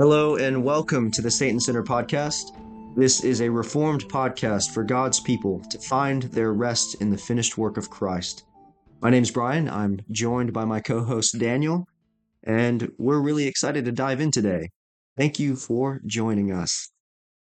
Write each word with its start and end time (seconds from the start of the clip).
Hello 0.00 0.36
and 0.36 0.64
welcome 0.64 1.10
to 1.10 1.20
the 1.20 1.30
Satan 1.30 1.60
Center 1.60 1.82
podcast. 1.82 2.56
This 2.96 3.22
is 3.22 3.42
a 3.42 3.50
reformed 3.50 4.08
podcast 4.08 4.70
for 4.70 4.82
God's 4.82 5.20
people 5.20 5.60
to 5.68 5.78
find 5.78 6.22
their 6.22 6.54
rest 6.54 6.94
in 7.02 7.10
the 7.10 7.18
finished 7.18 7.58
work 7.58 7.76
of 7.76 7.90
Christ. 7.90 8.44
My 9.02 9.10
name's 9.10 9.30
Brian. 9.30 9.68
I'm 9.68 10.00
joined 10.10 10.54
by 10.54 10.64
my 10.64 10.80
co 10.80 11.04
host 11.04 11.38
Daniel, 11.38 11.86
and 12.44 12.90
we're 12.96 13.20
really 13.20 13.46
excited 13.46 13.84
to 13.84 13.92
dive 13.92 14.22
in 14.22 14.30
today. 14.30 14.70
Thank 15.18 15.38
you 15.38 15.54
for 15.54 16.00
joining 16.06 16.50
us. 16.50 16.88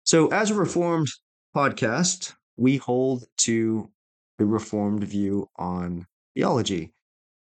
So, 0.03 0.27
as 0.33 0.51
a 0.51 0.55
reformed 0.55 1.07
podcast, 1.55 2.35
we 2.57 2.79
hold 2.79 3.23
to 3.43 3.89
the 4.37 4.47
reformed 4.47 5.05
view 5.05 5.49
on 5.55 6.07
theology. 6.35 6.93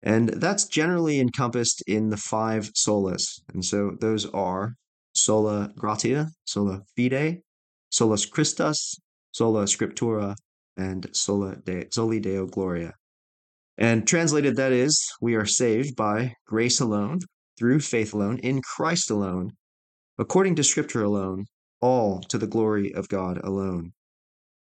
And 0.05 0.29
that's 0.29 0.67
generally 0.67 1.19
encompassed 1.19 1.83
in 1.89 2.11
the 2.11 2.17
five 2.17 2.73
solas. 2.75 3.41
And 3.53 3.65
so 3.65 3.97
those 4.01 4.27
are 4.27 4.77
sola 5.15 5.71
gratia, 5.77 6.29
sola 6.45 6.81
fide, 6.97 7.43
solus 7.91 8.27
Christus, 8.27 8.97
sola 9.33 9.65
scriptura, 9.65 10.35
and 10.77 11.09
sola 11.13 11.57
de, 11.57 11.87
soli 11.91 12.21
deo 12.21 12.47
gloria. 12.47 12.95
And 13.79 14.07
translated, 14.07 14.57
that 14.57 14.73
is, 14.73 15.11
we 15.21 15.35
are 15.35 15.47
saved 15.47 15.97
by 15.97 16.35
grace 16.47 16.81
alone, 16.81 17.21
through 17.59 17.81
faith 17.81 18.13
alone, 18.15 18.39
in 18.39 18.61
Christ 18.63 19.11
alone, 19.11 19.53
according 20.19 20.57
to 20.57 20.65
Scripture 20.65 21.03
alone, 21.03 21.47
all 21.81 22.21
to 22.29 22.39
the 22.39 22.47
glory 22.47 22.95
of 22.95 23.09
God 23.09 23.39
alone. 23.43 23.93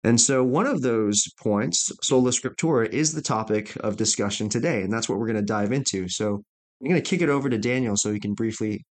And 0.04 0.20
so, 0.20 0.44
one 0.44 0.68
of 0.68 0.82
those 0.82 1.24
points, 1.42 1.92
sola 2.02 2.32
scriptura, 2.32 2.90
is 2.90 3.14
the 3.14 3.22
topic 3.22 3.76
of 3.78 3.96
discussion 3.96 4.50
today, 4.50 4.82
and 4.82 4.92
that's 4.92 5.08
what 5.08 5.18
we're 5.18 5.28
going 5.28 5.38
to 5.38 5.42
dive 5.42 5.72
into. 5.72 6.10
So, 6.10 6.44
I'm 6.82 6.90
going 6.90 7.02
to 7.02 7.10
kick 7.10 7.22
it 7.22 7.30
over 7.30 7.50
to 7.50 7.58
Daniel 7.58 7.96
so 7.96 8.12
he 8.12 8.20
can 8.20 8.34
briefly 8.34 8.84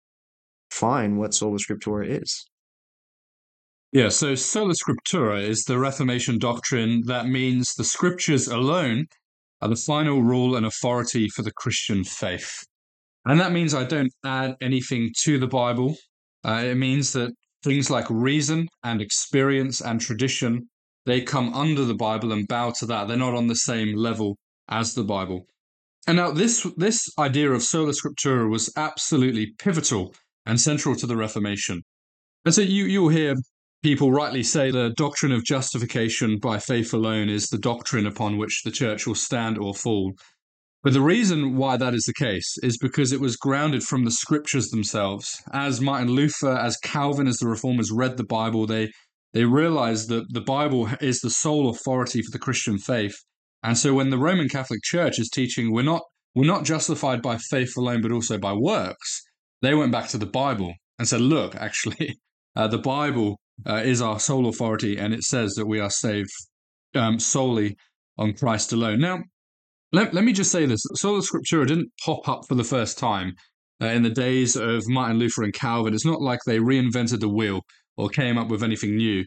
define 0.72 1.16
what 1.16 1.34
sola 1.34 1.58
scriptura 1.58 2.22
is. 2.22 2.46
Yeah, 3.92 4.08
so 4.08 4.34
sola 4.34 4.72
scriptura 4.74 5.42
is 5.42 5.64
the 5.64 5.78
Reformation 5.78 6.38
doctrine 6.38 7.02
that 7.06 7.26
means 7.26 7.74
the 7.74 7.84
scriptures 7.84 8.48
alone 8.48 9.06
are 9.60 9.68
the 9.68 9.76
final 9.76 10.22
rule 10.22 10.56
and 10.56 10.64
authority 10.64 11.28
for 11.28 11.42
the 11.42 11.52
Christian 11.52 12.04
faith. 12.04 12.64
And 13.26 13.38
that 13.38 13.52
means 13.52 13.74
I 13.74 13.84
don't 13.84 14.12
add 14.24 14.56
anything 14.60 15.12
to 15.24 15.38
the 15.38 15.46
Bible. 15.46 15.94
Uh, 16.44 16.62
it 16.64 16.76
means 16.76 17.12
that 17.12 17.32
things 17.62 17.90
like 17.90 18.06
reason 18.08 18.68
and 18.82 19.00
experience 19.00 19.80
and 19.80 20.00
tradition 20.00 20.68
they 21.04 21.20
come 21.20 21.52
under 21.52 21.84
the 21.84 21.94
Bible 21.94 22.32
and 22.32 22.46
bow 22.46 22.70
to 22.78 22.86
that. 22.86 23.08
They're 23.08 23.16
not 23.16 23.34
on 23.34 23.48
the 23.48 23.56
same 23.56 23.96
level 23.96 24.38
as 24.68 24.94
the 24.94 25.02
Bible. 25.02 25.46
And 26.06 26.16
now 26.16 26.30
this 26.30 26.66
this 26.76 27.08
idea 27.18 27.50
of 27.50 27.62
sola 27.62 27.92
scriptura 27.92 28.48
was 28.48 28.72
absolutely 28.76 29.54
pivotal 29.58 30.14
and 30.46 30.60
central 30.60 30.94
to 30.96 31.06
the 31.06 31.16
Reformation. 31.16 31.82
And 32.44 32.54
so 32.54 32.62
you, 32.62 32.84
you'll 32.84 33.08
hear 33.08 33.34
people 33.82 34.12
rightly 34.12 34.42
say 34.42 34.70
the 34.70 34.92
doctrine 34.96 35.32
of 35.32 35.44
justification 35.44 36.38
by 36.38 36.58
faith 36.58 36.92
alone 36.92 37.28
is 37.28 37.48
the 37.48 37.58
doctrine 37.58 38.06
upon 38.06 38.38
which 38.38 38.62
the 38.64 38.70
church 38.70 39.06
will 39.06 39.14
stand 39.14 39.58
or 39.58 39.74
fall. 39.74 40.12
But 40.82 40.92
the 40.92 41.00
reason 41.00 41.56
why 41.56 41.76
that 41.76 41.94
is 41.94 42.04
the 42.04 42.12
case 42.12 42.56
is 42.62 42.76
because 42.76 43.12
it 43.12 43.20
was 43.20 43.36
grounded 43.36 43.84
from 43.84 44.04
the 44.04 44.10
scriptures 44.10 44.70
themselves. 44.70 45.40
As 45.52 45.80
Martin 45.80 46.08
Luther, 46.08 46.56
as 46.58 46.76
Calvin, 46.78 47.28
as 47.28 47.36
the 47.36 47.46
reformers 47.46 47.92
read 47.92 48.16
the 48.16 48.24
Bible, 48.24 48.66
they, 48.66 48.90
they 49.32 49.44
realized 49.44 50.08
that 50.08 50.32
the 50.32 50.40
Bible 50.40 50.88
is 51.00 51.20
the 51.20 51.30
sole 51.30 51.70
authority 51.70 52.20
for 52.20 52.32
the 52.32 52.38
Christian 52.38 52.78
faith. 52.78 53.14
And 53.62 53.78
so 53.78 53.94
when 53.94 54.10
the 54.10 54.18
Roman 54.18 54.48
Catholic 54.48 54.82
Church 54.82 55.20
is 55.20 55.28
teaching 55.28 55.72
we're 55.72 55.82
not, 55.82 56.02
we're 56.34 56.46
not 56.46 56.64
justified 56.64 57.22
by 57.22 57.36
faith 57.36 57.76
alone, 57.76 58.02
but 58.02 58.10
also 58.10 58.36
by 58.36 58.52
works, 58.52 59.22
they 59.62 59.74
went 59.74 59.92
back 59.92 60.08
to 60.08 60.18
the 60.18 60.26
Bible 60.26 60.74
and 60.98 61.08
said, 61.08 61.20
look, 61.20 61.54
actually, 61.54 62.18
uh, 62.56 62.68
the 62.68 62.78
Bible 62.78 63.38
uh, 63.66 63.76
is 63.76 64.02
our 64.02 64.20
sole 64.20 64.48
authority, 64.48 64.98
and 64.98 65.14
it 65.14 65.22
says 65.22 65.54
that 65.54 65.66
we 65.66 65.80
are 65.80 65.90
saved 65.90 66.30
um, 66.94 67.18
solely 67.18 67.76
on 68.18 68.34
Christ 68.34 68.72
alone. 68.72 69.00
Now, 69.00 69.20
let, 69.92 70.14
let 70.14 70.24
me 70.24 70.32
just 70.32 70.50
say 70.50 70.66
this 70.66 70.82
Sola 70.94 71.20
Scriptura 71.20 71.66
didn't 71.66 71.92
pop 72.04 72.28
up 72.28 72.42
for 72.48 72.54
the 72.54 72.64
first 72.64 72.98
time 72.98 73.34
uh, 73.80 73.86
in 73.86 74.02
the 74.02 74.10
days 74.10 74.56
of 74.56 74.82
Martin 74.88 75.18
Luther 75.18 75.42
and 75.42 75.52
Calvin. 75.52 75.94
It's 75.94 76.06
not 76.06 76.20
like 76.20 76.40
they 76.46 76.58
reinvented 76.58 77.20
the 77.20 77.28
wheel 77.28 77.60
or 77.96 78.08
came 78.08 78.38
up 78.38 78.48
with 78.48 78.62
anything 78.62 78.96
new. 78.96 79.24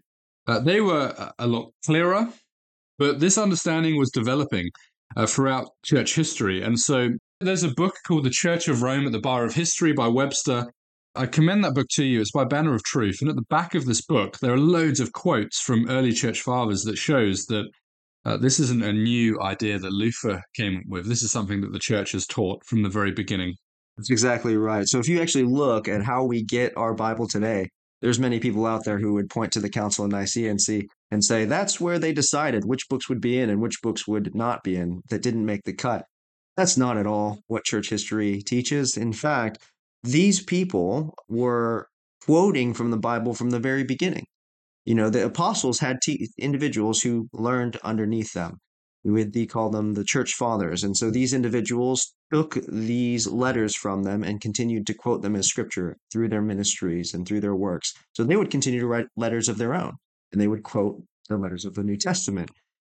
Uh, 0.47 0.59
they 0.59 0.81
were 0.81 1.33
a 1.39 1.47
lot 1.47 1.71
clearer, 1.85 2.27
but 2.97 3.19
this 3.19 3.37
understanding 3.37 3.97
was 3.97 4.11
developing 4.11 4.69
uh, 5.15 5.25
throughout 5.25 5.69
church 5.83 6.15
history. 6.15 6.61
And 6.61 6.79
so 6.79 7.09
there's 7.45 7.63
a 7.63 7.69
book 7.69 7.95
called 8.07 8.23
The 8.23 8.31
Church 8.31 8.67
of 8.67 8.81
Rome 8.81 9.05
at 9.05 9.11
the 9.11 9.19
Bar 9.19 9.45
of 9.45 9.53
History 9.53 9.93
by 9.93 10.07
Webster. 10.07 10.65
I 11.15 11.27
commend 11.27 11.63
that 11.63 11.75
book 11.75 11.87
to 11.91 12.03
you. 12.03 12.19
It's 12.19 12.31
by 12.31 12.43
Banner 12.43 12.73
of 12.73 12.83
Truth. 12.83 13.19
And 13.21 13.29
at 13.29 13.35
the 13.35 13.45
back 13.49 13.75
of 13.75 13.85
this 13.85 14.01
book, 14.01 14.39
there 14.39 14.53
are 14.53 14.57
loads 14.57 14.99
of 14.99 15.13
quotes 15.13 15.61
from 15.61 15.89
early 15.89 16.11
church 16.11 16.41
fathers 16.41 16.83
that 16.83 16.97
shows 16.97 17.45
that 17.45 17.65
uh, 18.25 18.37
this 18.37 18.59
isn't 18.59 18.83
a 18.83 18.91
new 18.91 19.39
idea 19.41 19.77
that 19.77 19.91
Luther 19.91 20.41
came 20.55 20.81
with. 20.87 21.07
This 21.07 21.21
is 21.21 21.31
something 21.31 21.61
that 21.61 21.71
the 21.71 21.79
church 21.79 22.13
has 22.13 22.25
taught 22.25 22.65
from 22.65 22.81
the 22.81 22.89
very 22.89 23.11
beginning. 23.11 23.53
That's 23.97 24.09
exactly 24.09 24.57
right. 24.57 24.87
So 24.87 24.99
if 24.99 25.07
you 25.07 25.21
actually 25.21 25.45
look 25.45 25.87
at 25.87 26.01
how 26.01 26.23
we 26.25 26.43
get 26.43 26.75
our 26.75 26.93
Bible 26.95 27.27
today, 27.27 27.69
there's 28.01 28.19
many 28.19 28.39
people 28.39 28.65
out 28.65 28.83
there 28.83 28.99
who 28.99 29.13
would 29.13 29.29
point 29.29 29.53
to 29.53 29.59
the 29.59 29.69
Council 29.69 30.05
of 30.05 30.11
Nicaea 30.11 30.49
and 30.49 30.59
see 30.59 30.87
and 31.11 31.23
say 31.23 31.45
that's 31.45 31.79
where 31.79 31.99
they 31.99 32.11
decided 32.11 32.65
which 32.65 32.89
books 32.89 33.07
would 33.07 33.21
be 33.21 33.39
in 33.39 33.49
and 33.49 33.61
which 33.61 33.81
books 33.81 34.07
would 34.07 34.35
not 34.35 34.63
be 34.63 34.75
in 34.75 35.01
that 35.09 35.21
didn't 35.21 35.45
make 35.45 35.63
the 35.63 35.73
cut. 35.73 36.05
That's 36.57 36.77
not 36.77 36.97
at 36.97 37.07
all 37.07 37.39
what 37.47 37.65
church 37.65 37.89
history 37.89 38.41
teaches. 38.41 38.97
In 38.97 39.13
fact, 39.13 39.59
these 40.03 40.41
people 40.41 41.13
were 41.27 41.87
quoting 42.25 42.73
from 42.73 42.91
the 42.91 42.97
Bible 42.97 43.33
from 43.33 43.49
the 43.49 43.59
very 43.59 43.83
beginning. 43.83 44.25
You 44.85 44.95
know, 44.95 45.09
the 45.09 45.25
apostles 45.25 45.79
had 45.79 45.97
individuals 46.37 47.01
who 47.01 47.27
learned 47.33 47.77
underneath 47.83 48.33
them. 48.33 48.59
We 49.03 49.11
would 49.11 49.49
call 49.49 49.69
them 49.69 49.93
the 49.93 50.03
church 50.03 50.33
fathers. 50.33 50.83
And 50.83 50.97
so 50.97 51.11
these 51.11 51.33
individuals 51.33 52.13
took 52.31 52.57
these 52.67 53.27
letters 53.27 53.75
from 53.75 54.03
them 54.03 54.23
and 54.23 54.41
continued 54.41 54.87
to 54.87 54.93
quote 54.93 55.21
them 55.21 55.35
as 55.35 55.47
scripture 55.47 55.97
through 56.11 56.29
their 56.29 56.41
ministries 56.41 57.13
and 57.13 57.27
through 57.27 57.41
their 57.41 57.55
works. 57.55 57.93
So 58.13 58.23
they 58.23 58.35
would 58.35 58.49
continue 58.49 58.79
to 58.79 58.87
write 58.87 59.07
letters 59.15 59.47
of 59.47 59.57
their 59.57 59.75
own 59.75 59.93
and 60.31 60.41
they 60.41 60.47
would 60.47 60.63
quote 60.63 61.03
the 61.29 61.37
letters 61.37 61.65
of 61.65 61.75
the 61.75 61.83
New 61.83 61.97
Testament. 61.97 62.49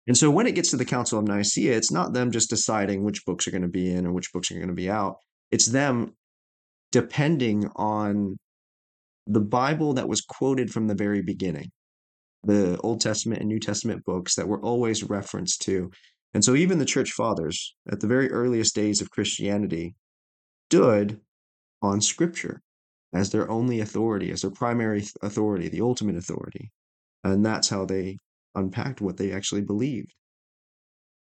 And 0.06 0.16
so 0.16 0.30
when 0.30 0.46
it 0.46 0.54
gets 0.54 0.70
to 0.70 0.76
the 0.76 0.84
Council 0.84 1.18
of 1.18 1.26
Nicaea, 1.26 1.76
it's 1.76 1.92
not 1.92 2.12
them 2.12 2.32
just 2.32 2.50
deciding 2.50 3.04
which 3.04 3.24
books 3.24 3.46
are 3.46 3.52
going 3.52 3.62
to 3.62 3.68
be 3.68 3.92
in 3.92 4.06
or 4.06 4.12
which 4.12 4.32
books 4.32 4.50
are 4.50 4.56
going 4.56 4.68
to 4.68 4.74
be 4.74 4.90
out. 4.90 5.16
It's 5.50 5.66
them 5.66 6.14
depending 6.90 7.70
on 7.76 8.36
the 9.26 9.40
Bible 9.40 9.94
that 9.94 10.08
was 10.08 10.20
quoted 10.20 10.72
from 10.72 10.88
the 10.88 10.94
very 10.94 11.22
beginning, 11.22 11.70
the 12.42 12.78
Old 12.78 13.00
Testament 13.00 13.40
and 13.40 13.48
New 13.48 13.60
Testament 13.60 14.04
books 14.04 14.34
that 14.34 14.48
were 14.48 14.60
always 14.60 15.04
referenced 15.04 15.62
to. 15.62 15.90
And 16.34 16.44
so 16.44 16.54
even 16.54 16.78
the 16.78 16.84
church 16.84 17.12
fathers 17.12 17.74
at 17.90 18.00
the 18.00 18.08
very 18.08 18.30
earliest 18.30 18.74
days 18.74 19.00
of 19.00 19.10
Christianity 19.10 19.94
stood 20.68 21.20
on 21.80 22.00
scripture 22.00 22.60
as 23.12 23.30
their 23.30 23.50
only 23.50 23.80
authority, 23.80 24.32
as 24.32 24.40
their 24.40 24.50
primary 24.50 25.04
authority, 25.22 25.68
the 25.68 25.82
ultimate 25.82 26.16
authority. 26.16 26.70
And 27.22 27.44
that's 27.44 27.68
how 27.68 27.84
they 27.84 28.16
unpacked 28.54 29.00
what 29.00 29.16
they 29.16 29.32
actually 29.32 29.62
believed. 29.62 30.12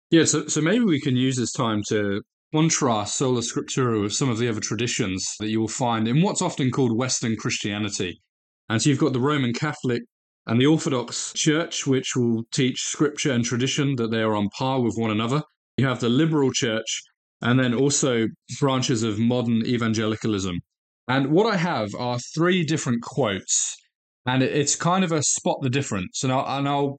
Yeah, 0.09 0.25
so, 0.25 0.47
so 0.47 0.61
maybe 0.61 0.85
we 0.85 1.01
can 1.01 1.17
use 1.17 1.35
this 1.35 1.51
time 1.51 1.83
to 1.89 2.21
contrast 2.53 3.17
sola 3.17 3.41
scriptura 3.41 4.01
with 4.01 4.13
some 4.13 4.29
of 4.29 4.37
the 4.37 4.47
other 4.47 4.61
traditions 4.61 5.35
that 5.39 5.49
you 5.49 5.59
will 5.59 5.67
find 5.67 6.07
in 6.07 6.21
what's 6.21 6.41
often 6.41 6.71
called 6.71 6.97
Western 6.97 7.35
Christianity. 7.35 8.21
And 8.69 8.81
so 8.81 8.89
you've 8.89 8.99
got 8.99 9.13
the 9.13 9.19
Roman 9.19 9.53
Catholic 9.53 10.03
and 10.45 10.61
the 10.61 10.65
Orthodox 10.65 11.33
Church, 11.33 11.85
which 11.85 12.15
will 12.15 12.43
teach 12.53 12.79
scripture 12.79 13.33
and 13.33 13.43
tradition 13.43 13.95
that 13.97 14.11
they 14.11 14.21
are 14.21 14.35
on 14.35 14.49
par 14.57 14.81
with 14.81 14.95
one 14.97 15.11
another. 15.11 15.41
You 15.75 15.85
have 15.87 15.99
the 15.99 16.09
liberal 16.09 16.51
church, 16.51 17.03
and 17.41 17.59
then 17.59 17.73
also 17.73 18.27
branches 18.59 19.03
of 19.03 19.19
modern 19.19 19.65
evangelicalism. 19.65 20.59
And 21.07 21.31
what 21.31 21.53
I 21.53 21.57
have 21.57 21.93
are 21.95 22.19
three 22.33 22.63
different 22.63 23.01
quotes, 23.01 23.75
and 24.25 24.41
it's 24.41 24.75
kind 24.75 25.03
of 25.03 25.11
a 25.11 25.23
spot 25.23 25.57
the 25.61 25.69
difference. 25.69 26.23
And 26.23 26.31
I'll, 26.31 26.57
and 26.57 26.67
I'll 26.67 26.97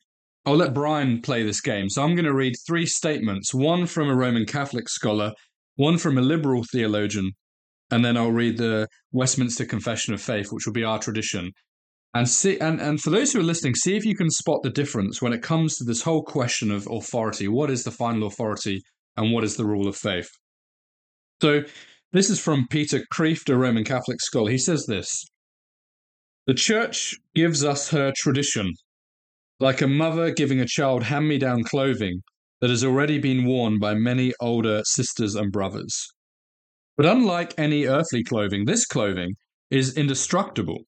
I'll 0.49 0.57
let 0.57 0.73
Brian 0.73 1.21
play 1.21 1.43
this 1.43 1.61
game. 1.61 1.91
So 1.91 2.03
I'm 2.03 2.15
going 2.15 2.25
to 2.25 2.33
read 2.33 2.55
three 2.67 2.87
statements 2.87 3.53
one 3.53 3.85
from 3.85 4.09
a 4.09 4.17
Roman 4.17 4.47
Catholic 4.47 4.89
scholar, 4.89 5.35
one 5.77 5.99
from 5.99 6.17
a 6.17 6.23
liberal 6.23 6.65
theologian, 6.73 7.33
and 7.91 8.03
then 8.03 8.17
I'll 8.17 8.33
read 8.33 8.57
the 8.57 8.89
Westminster 9.13 9.67
Confession 9.67 10.15
of 10.15 10.23
Faith, 10.23 10.47
which 10.51 10.65
will 10.65 10.73
be 10.73 10.85
our 10.85 10.99
tradition. 10.99 11.53
And 12.15 12.27
see, 12.27 12.59
and, 12.61 12.81
and 12.81 12.99
for 12.99 13.11
those 13.11 13.31
who 13.31 13.41
are 13.41 13.43
listening, 13.43 13.75
see 13.75 13.95
if 13.95 14.07
you 14.07 14.17
can 14.17 14.31
spot 14.31 14.63
the 14.63 14.71
difference 14.71 15.21
when 15.21 15.35
it 15.35 15.43
comes 15.43 15.77
to 15.77 15.85
this 15.85 16.01
whole 16.01 16.23
question 16.23 16.71
of 16.71 16.89
authority. 16.91 17.47
What 17.47 17.71
is 17.71 17.85
the 17.85 17.91
final 17.91 18.27
authority 18.27 18.81
and 19.19 19.35
what 19.35 19.45
is 19.45 19.59
the 19.59 19.67
rule 19.67 19.87
of 19.87 19.97
faith? 19.97 20.31
So 21.43 21.65
this 22.13 22.31
is 22.31 22.41
from 22.41 22.69
Peter 22.71 23.05
Kreeft, 23.13 23.51
a 23.51 23.57
Roman 23.59 23.85
Catholic 23.85 24.23
scholar. 24.23 24.51
He 24.51 24.57
says 24.57 24.87
this 24.87 25.27
The 26.47 26.55
church 26.55 27.17
gives 27.35 27.63
us 27.63 27.91
her 27.91 28.15
tradition, 28.17 28.73
like 29.61 29.81
a 29.81 29.89
mother 29.89 30.31
giving 30.31 30.61
a 30.61 30.67
child 30.67 31.03
hand 31.05 31.29
me 31.29 31.39
down 31.39 31.65
clothing 31.65 32.23
that 32.61 32.71
has 32.71 32.85
already 32.85 33.19
been 33.19 33.45
worn 33.45 33.79
by 33.79 33.95
many 33.95 34.33
older 34.41 34.83
sisters 34.85 35.35
and 35.35 35.53
brothers. 35.53 36.09
But 36.97 37.07
unlike 37.07 37.55
any 37.57 37.87
earthly 37.87 38.25
clothing, 38.25 38.65
this 38.65 38.85
clothing 38.85 39.37
is 39.71 39.97
indestructible 39.97 40.85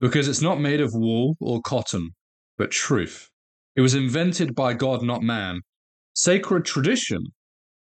because 0.00 0.26
it's 0.26 0.40
not 0.40 0.60
made 0.60 0.80
of 0.80 0.90
wool 0.92 1.36
or 1.40 1.60
cotton, 1.60 2.10
but 2.58 2.70
truth. 2.70 3.28
It 3.76 3.80
was 3.80 3.94
invented 3.94 4.54
by 4.54 4.74
God, 4.74 5.02
not 5.02 5.22
man. 5.22 5.60
Sacred 6.14 6.64
tradition 6.64 7.26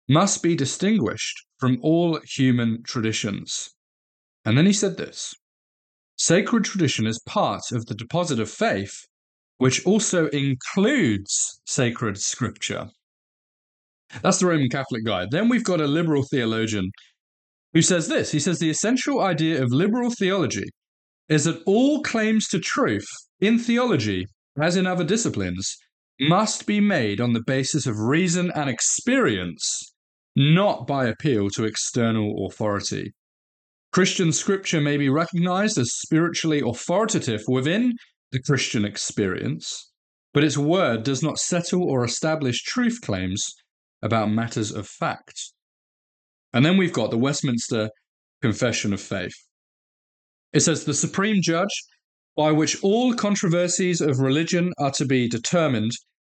must 0.08 0.44
be 0.44 0.56
distinguished 0.56 1.46
from 1.60 1.80
all 1.82 2.20
human 2.24 2.84
traditions. 2.84 3.72
And 4.46 4.58
then 4.58 4.66
he 4.66 4.74
said 4.74 4.98
this 4.98 5.34
Sacred 6.18 6.64
tradition 6.64 7.08
is 7.08 7.20
part 7.26 7.72
of 7.72 7.88
the 7.88 7.96
deposit 7.96 8.40
of 8.40 8.50
faith, 8.50 9.08
which 9.62 9.86
also 9.86 10.26
includes 10.30 11.62
sacred 11.68 12.18
scripture. 12.18 12.90
That's 14.24 14.40
the 14.40 14.48
Roman 14.48 14.70
Catholic 14.70 15.06
guide. 15.06 15.28
Then 15.30 15.50
we've 15.50 15.64
got 15.64 15.80
a 15.80 15.86
liberal 15.86 16.24
theologian 16.24 16.90
who 17.72 17.84
says 17.84 18.08
this. 18.08 18.32
He 18.32 18.40
says 18.40 18.58
the 18.58 18.72
essential 18.72 19.22
idea 19.22 19.62
of 19.62 19.72
liberal 19.72 20.10
theology 20.18 20.66
is 21.30 21.44
that 21.44 21.62
all 21.68 22.02
claims 22.02 22.48
to 22.48 22.60
truth 22.60 23.06
in 23.40 23.60
theology, 23.60 24.26
as 24.60 24.76
in 24.76 24.88
other 24.88 25.04
disciplines, 25.04 25.78
must 26.20 26.66
be 26.66 26.80
made 26.80 27.22
on 27.22 27.34
the 27.34 27.44
basis 27.46 27.86
of 27.86 28.00
reason 28.00 28.52
and 28.56 28.68
experience, 28.68 29.94
not 30.36 30.88
by 30.88 31.06
appeal 31.06 31.52
to 31.52 31.66
external 31.66 32.48
authority. 32.48 33.12
Christian 33.92 34.32
scripture 34.32 34.82
may 34.82 34.98
be 34.98 35.10
recognized 35.10 35.78
as 35.78 35.92
spiritually 35.94 36.64
authoritative 36.66 37.42
within 37.48 37.94
the 38.32 38.42
Christian 38.42 38.86
experience, 38.86 39.92
but 40.34 40.44
its 40.44 40.58
word 40.58 41.04
does 41.04 41.22
not 41.22 41.38
settle 41.38 41.84
or 41.84 42.04
establish 42.04 42.64
truth 42.64 43.00
claims 43.02 43.54
about 44.02 44.32
matters 44.32 44.72
of 44.72 44.88
fact. 44.88 45.52
And 46.54 46.66
then 46.66 46.78
we've 46.78 46.94
got 46.94 47.12
the 47.12 47.18
Westminster 47.18 47.90
Confession 48.42 48.94
of 48.94 49.02
Faith. 49.02 49.36
It 50.54 50.62
says 50.62 50.86
the 50.86 50.94
supreme 50.94 51.42
judge 51.42 51.70
by 52.36 52.52
which 52.52 52.82
all 52.82 53.14
controversies 53.14 54.02
of 54.02 54.20
religion 54.20 54.72
are 54.78 54.92
to 54.92 55.06
be 55.06 55.28
determined, 55.28 55.92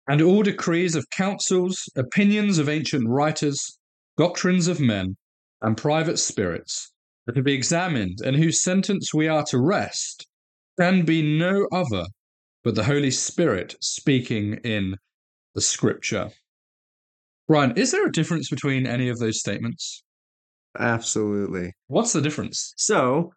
and 0.08 0.22
all 0.22 0.42
decrees 0.42 0.94
of 0.94 1.10
councils, 1.10 1.88
opinions 1.96 2.58
of 2.58 2.68
ancient 2.68 3.08
writers, 3.08 3.78
doctrines 4.16 4.68
of 4.68 4.80
men, 4.80 5.16
and 5.60 5.76
private 5.76 6.18
spirits 6.18 6.92
are 7.28 7.34
to 7.34 7.42
be 7.42 7.52
examined, 7.52 8.18
and 8.24 8.36
whose 8.36 8.62
sentence 8.62 9.12
we 9.12 9.26
are 9.26 9.44
to 9.44 9.58
rest, 9.58 10.27
can 10.78 11.04
be 11.04 11.22
no 11.38 11.66
other 11.72 12.06
but 12.64 12.74
the 12.74 12.84
Holy 12.84 13.10
Spirit 13.10 13.76
speaking 13.80 14.54
in 14.64 14.96
the 15.54 15.60
Scripture. 15.60 16.30
Brian, 17.46 17.76
is 17.76 17.92
there 17.92 18.06
a 18.06 18.12
difference 18.12 18.50
between 18.50 18.86
any 18.86 19.08
of 19.08 19.18
those 19.18 19.40
statements? 19.40 20.02
Absolutely. 20.78 21.72
What's 21.86 22.12
the 22.12 22.20
difference? 22.20 22.74
So, 22.76 23.32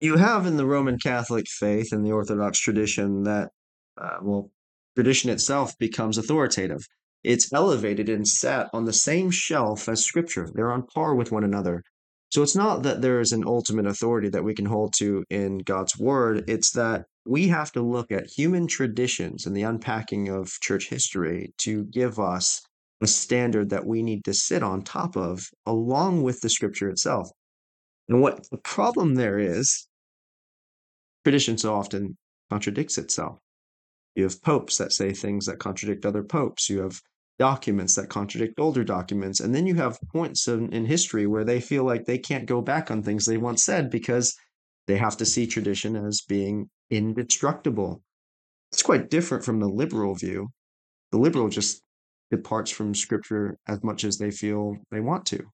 you 0.00 0.16
have 0.16 0.46
in 0.46 0.56
the 0.56 0.66
Roman 0.66 0.98
Catholic 0.98 1.46
faith 1.48 1.92
and 1.92 2.04
the 2.04 2.12
Orthodox 2.12 2.60
tradition 2.60 3.24
that, 3.24 3.50
uh, 4.00 4.18
well, 4.22 4.50
tradition 4.94 5.30
itself 5.30 5.76
becomes 5.78 6.18
authoritative. 6.18 6.86
It's 7.24 7.52
elevated 7.52 8.08
and 8.08 8.26
sat 8.26 8.68
on 8.72 8.84
the 8.84 8.92
same 8.92 9.30
shelf 9.30 9.88
as 9.88 10.04
Scripture. 10.04 10.48
They're 10.54 10.72
on 10.72 10.86
par 10.86 11.14
with 11.14 11.32
one 11.32 11.44
another. 11.44 11.82
So 12.32 12.42
it's 12.42 12.56
not 12.56 12.82
that 12.84 13.02
there 13.02 13.20
is 13.20 13.32
an 13.32 13.44
ultimate 13.46 13.86
authority 13.86 14.30
that 14.30 14.42
we 14.42 14.54
can 14.54 14.64
hold 14.64 14.94
to 14.94 15.22
in 15.28 15.58
God's 15.58 15.98
Word. 15.98 16.48
It's 16.48 16.70
that 16.70 17.04
we 17.26 17.48
have 17.48 17.70
to 17.72 17.82
look 17.82 18.10
at 18.10 18.26
human 18.26 18.66
traditions 18.66 19.44
and 19.44 19.54
the 19.54 19.64
unpacking 19.64 20.30
of 20.30 20.50
church 20.62 20.88
history 20.88 21.52
to 21.58 21.84
give 21.84 22.18
us 22.18 22.62
a 23.02 23.06
standard 23.06 23.68
that 23.68 23.84
we 23.84 24.02
need 24.02 24.24
to 24.24 24.32
sit 24.32 24.62
on 24.62 24.80
top 24.80 25.14
of 25.14 25.46
along 25.66 26.22
with 26.22 26.40
the 26.40 26.48
scripture 26.48 26.88
itself. 26.88 27.28
And 28.08 28.22
what 28.22 28.48
the 28.50 28.56
problem 28.56 29.14
there 29.14 29.38
is, 29.38 29.86
tradition 31.24 31.58
so 31.58 31.74
often 31.74 32.16
contradicts 32.50 32.96
itself. 32.96 33.40
You 34.14 34.22
have 34.22 34.40
popes 34.42 34.78
that 34.78 34.94
say 34.94 35.12
things 35.12 35.44
that 35.46 35.58
contradict 35.58 36.06
other 36.06 36.22
popes. 36.22 36.70
You 36.70 36.80
have 36.80 36.98
documents 37.38 37.94
that 37.94 38.08
contradict 38.08 38.58
older 38.58 38.84
documents. 38.84 39.40
And 39.40 39.54
then 39.54 39.66
you 39.66 39.74
have 39.76 39.98
points 40.12 40.48
in, 40.48 40.72
in 40.72 40.84
history 40.84 41.26
where 41.26 41.44
they 41.44 41.60
feel 41.60 41.84
like 41.84 42.04
they 42.04 42.18
can't 42.18 42.46
go 42.46 42.60
back 42.60 42.90
on 42.90 43.02
things 43.02 43.24
they 43.24 43.38
once 43.38 43.64
said 43.64 43.90
because 43.90 44.34
they 44.86 44.96
have 44.96 45.16
to 45.16 45.26
see 45.26 45.46
tradition 45.46 45.96
as 45.96 46.22
being 46.22 46.68
indestructible. 46.90 48.02
It's 48.72 48.82
quite 48.82 49.10
different 49.10 49.44
from 49.44 49.60
the 49.60 49.68
liberal 49.68 50.14
view. 50.14 50.48
The 51.10 51.18
liberal 51.18 51.48
just 51.48 51.82
departs 52.30 52.70
from 52.70 52.94
scripture 52.94 53.58
as 53.68 53.82
much 53.82 54.04
as 54.04 54.18
they 54.18 54.30
feel 54.30 54.76
they 54.90 55.00
want 55.00 55.26
to. 55.26 55.44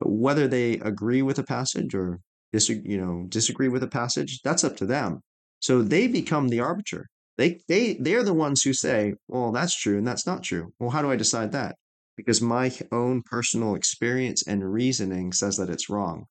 But 0.00 0.10
whether 0.10 0.48
they 0.48 0.74
agree 0.74 1.22
with 1.22 1.38
a 1.38 1.44
passage 1.44 1.94
or 1.94 2.20
disagree, 2.52 2.92
you 2.92 2.98
know, 2.98 3.26
disagree 3.28 3.68
with 3.68 3.82
a 3.82 3.88
passage, 3.88 4.40
that's 4.42 4.64
up 4.64 4.76
to 4.78 4.86
them. 4.86 5.20
So 5.60 5.82
they 5.82 6.06
become 6.06 6.48
the 6.48 6.60
arbiter. 6.60 7.08
They 7.38 7.60
they 7.68 7.94
they're 7.94 8.22
the 8.22 8.34
ones 8.34 8.62
who 8.62 8.72
say, 8.72 9.14
"Well, 9.28 9.52
that's 9.52 9.78
true 9.78 9.98
and 9.98 10.06
that's 10.06 10.26
not 10.26 10.42
true." 10.42 10.72
Well, 10.78 10.90
how 10.90 11.02
do 11.02 11.10
I 11.10 11.16
decide 11.16 11.52
that? 11.52 11.76
Because 12.16 12.40
my 12.40 12.72
own 12.92 13.22
personal 13.22 13.74
experience 13.74 14.46
and 14.46 14.72
reasoning 14.72 15.32
says 15.32 15.56
that 15.58 15.70
it's 15.70 15.90
wrong. 15.90 16.26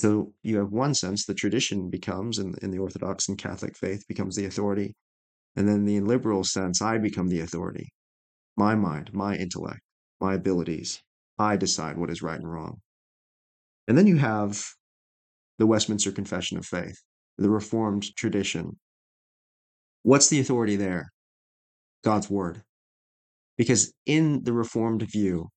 So 0.00 0.34
you 0.42 0.58
have 0.58 0.70
one 0.72 0.94
sense 0.94 1.24
the 1.24 1.34
tradition 1.34 1.88
becomes 1.88 2.38
in, 2.38 2.54
in 2.62 2.70
the 2.70 2.78
Orthodox 2.78 3.28
and 3.28 3.38
Catholic 3.38 3.76
faith 3.76 4.04
becomes 4.08 4.36
the 4.36 4.44
authority. 4.44 4.94
And 5.56 5.68
then 5.68 5.84
the 5.84 6.00
liberal 6.00 6.44
sense, 6.44 6.82
I 6.82 6.98
become 6.98 7.28
the 7.28 7.40
authority 7.40 7.92
my 8.56 8.74
mind, 8.74 9.12
my 9.12 9.36
intellect, 9.36 9.80
my 10.20 10.34
abilities. 10.34 11.02
I 11.38 11.56
decide 11.56 11.96
what 11.96 12.10
is 12.10 12.22
right 12.22 12.38
and 12.38 12.50
wrong. 12.50 12.80
And 13.88 13.98
then 13.98 14.06
you 14.06 14.16
have 14.16 14.64
the 15.58 15.66
Westminster 15.66 16.12
Confession 16.12 16.56
of 16.58 16.66
Faith, 16.66 17.02
the 17.36 17.50
Reformed 17.50 18.14
tradition. 18.16 18.78
What's 20.04 20.28
the 20.28 20.38
authority 20.38 20.76
there? 20.76 21.10
God's 22.04 22.28
Word. 22.28 22.62
Because 23.56 23.94
in 24.04 24.44
the 24.44 24.52
Reformed 24.52 25.02
view, 25.02 25.48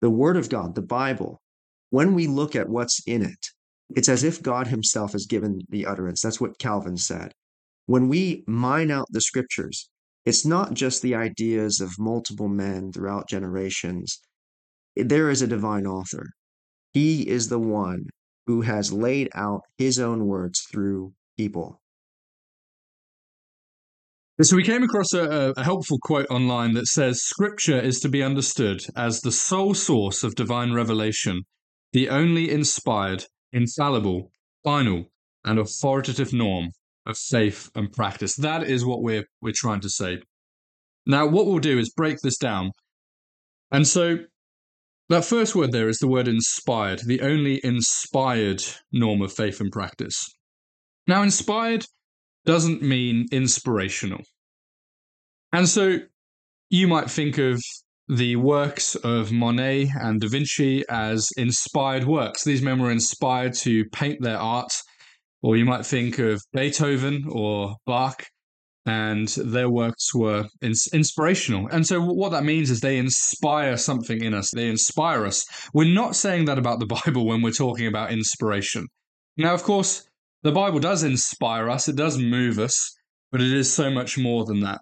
the 0.00 0.10
Word 0.10 0.36
of 0.36 0.48
God, 0.48 0.76
the 0.76 0.82
Bible, 0.82 1.42
when 1.90 2.14
we 2.14 2.28
look 2.28 2.54
at 2.54 2.68
what's 2.68 3.02
in 3.04 3.22
it, 3.22 3.46
it's 3.96 4.08
as 4.08 4.22
if 4.22 4.40
God 4.44 4.68
Himself 4.68 5.10
has 5.10 5.26
given 5.26 5.60
the 5.70 5.86
utterance. 5.86 6.22
That's 6.22 6.40
what 6.40 6.60
Calvin 6.60 6.96
said. 6.96 7.32
When 7.86 8.06
we 8.06 8.44
mine 8.46 8.92
out 8.92 9.06
the 9.10 9.20
scriptures, 9.20 9.90
it's 10.24 10.46
not 10.46 10.74
just 10.74 11.02
the 11.02 11.16
ideas 11.16 11.80
of 11.80 11.98
multiple 11.98 12.48
men 12.48 12.92
throughout 12.92 13.28
generations. 13.28 14.20
There 14.94 15.30
is 15.30 15.42
a 15.42 15.48
divine 15.48 15.86
author. 15.86 16.30
He 16.92 17.28
is 17.28 17.48
the 17.48 17.58
one 17.58 18.06
who 18.46 18.60
has 18.60 18.92
laid 18.92 19.30
out 19.34 19.62
his 19.78 19.98
own 19.98 20.26
words 20.26 20.60
through 20.70 21.12
people. 21.36 21.80
So 24.40 24.54
we 24.54 24.62
came 24.62 24.84
across 24.84 25.12
a, 25.14 25.52
a, 25.56 25.64
helpful 25.64 25.98
quote 26.00 26.28
online 26.30 26.74
that 26.74 26.86
says 26.86 27.24
Scripture 27.24 27.80
is 27.80 27.98
to 28.00 28.08
be 28.08 28.22
understood 28.22 28.80
as 28.94 29.20
the 29.20 29.32
sole 29.32 29.74
source 29.74 30.22
of 30.22 30.36
divine 30.36 30.72
revelation, 30.72 31.42
the 31.92 32.08
only 32.08 32.48
inspired, 32.48 33.24
infallible, 33.52 34.30
final, 34.62 35.06
and 35.44 35.58
authoritative 35.58 36.32
norm 36.32 36.70
of 37.04 37.18
faith 37.18 37.68
and 37.74 37.90
practice. 37.90 38.36
That 38.36 38.62
is 38.62 38.86
what 38.86 39.02
we're 39.02 39.24
we're 39.40 39.52
trying 39.56 39.80
to 39.80 39.90
say. 39.90 40.18
Now, 41.04 41.26
what 41.26 41.46
we'll 41.46 41.58
do 41.58 41.76
is 41.76 41.92
break 41.96 42.18
this 42.22 42.38
down. 42.38 42.70
And 43.72 43.88
so 43.88 44.18
that 45.08 45.24
first 45.24 45.56
word 45.56 45.72
there 45.72 45.88
is 45.88 45.98
the 45.98 46.06
word 46.06 46.28
inspired, 46.28 47.00
the 47.06 47.22
only 47.22 47.60
inspired 47.64 48.62
norm 48.92 49.20
of 49.20 49.32
faith 49.32 49.60
and 49.60 49.72
practice. 49.72 50.24
Now, 51.08 51.24
inspired 51.24 51.86
doesn't 52.48 52.80
mean 52.80 53.26
inspirational. 53.30 54.22
And 55.52 55.68
so 55.68 55.98
you 56.70 56.88
might 56.88 57.10
think 57.10 57.36
of 57.36 57.60
the 58.08 58.36
works 58.36 58.94
of 58.94 59.30
Monet 59.30 59.90
and 60.00 60.18
Da 60.18 60.28
Vinci 60.28 60.82
as 60.88 61.28
inspired 61.36 62.04
works. 62.04 62.44
These 62.44 62.62
men 62.62 62.78
were 62.78 62.90
inspired 62.90 63.52
to 63.64 63.84
paint 63.92 64.22
their 64.22 64.38
art 64.38 64.72
or 65.42 65.58
you 65.58 65.66
might 65.66 65.84
think 65.84 66.18
of 66.18 66.40
Beethoven 66.54 67.26
or 67.30 67.76
Bach, 67.86 68.24
and 68.86 69.28
their 69.28 69.68
works 69.68 70.14
were 70.14 70.46
ins- 70.62 70.88
inspirational. 70.92 71.68
And 71.70 71.86
so, 71.86 72.00
what 72.00 72.32
that 72.32 72.44
means 72.44 72.70
is 72.70 72.80
they 72.80 72.96
inspire 72.96 73.76
something 73.76 74.24
in 74.24 74.32
us, 74.32 74.50
they 74.50 74.68
inspire 74.68 75.26
us. 75.26 75.44
We're 75.74 75.94
not 75.94 76.16
saying 76.16 76.46
that 76.46 76.58
about 76.58 76.80
the 76.80 76.86
Bible 77.04 77.26
when 77.26 77.42
we're 77.42 77.52
talking 77.52 77.86
about 77.86 78.10
inspiration. 78.10 78.86
Now, 79.36 79.54
of 79.54 79.62
course, 79.62 80.08
the 80.42 80.52
Bible 80.52 80.78
does 80.78 81.02
inspire 81.02 81.68
us, 81.68 81.88
it 81.88 81.96
does 81.96 82.18
move 82.18 82.58
us, 82.58 82.96
but 83.30 83.40
it 83.40 83.52
is 83.52 83.72
so 83.72 83.90
much 83.90 84.16
more 84.16 84.44
than 84.44 84.60
that. 84.60 84.80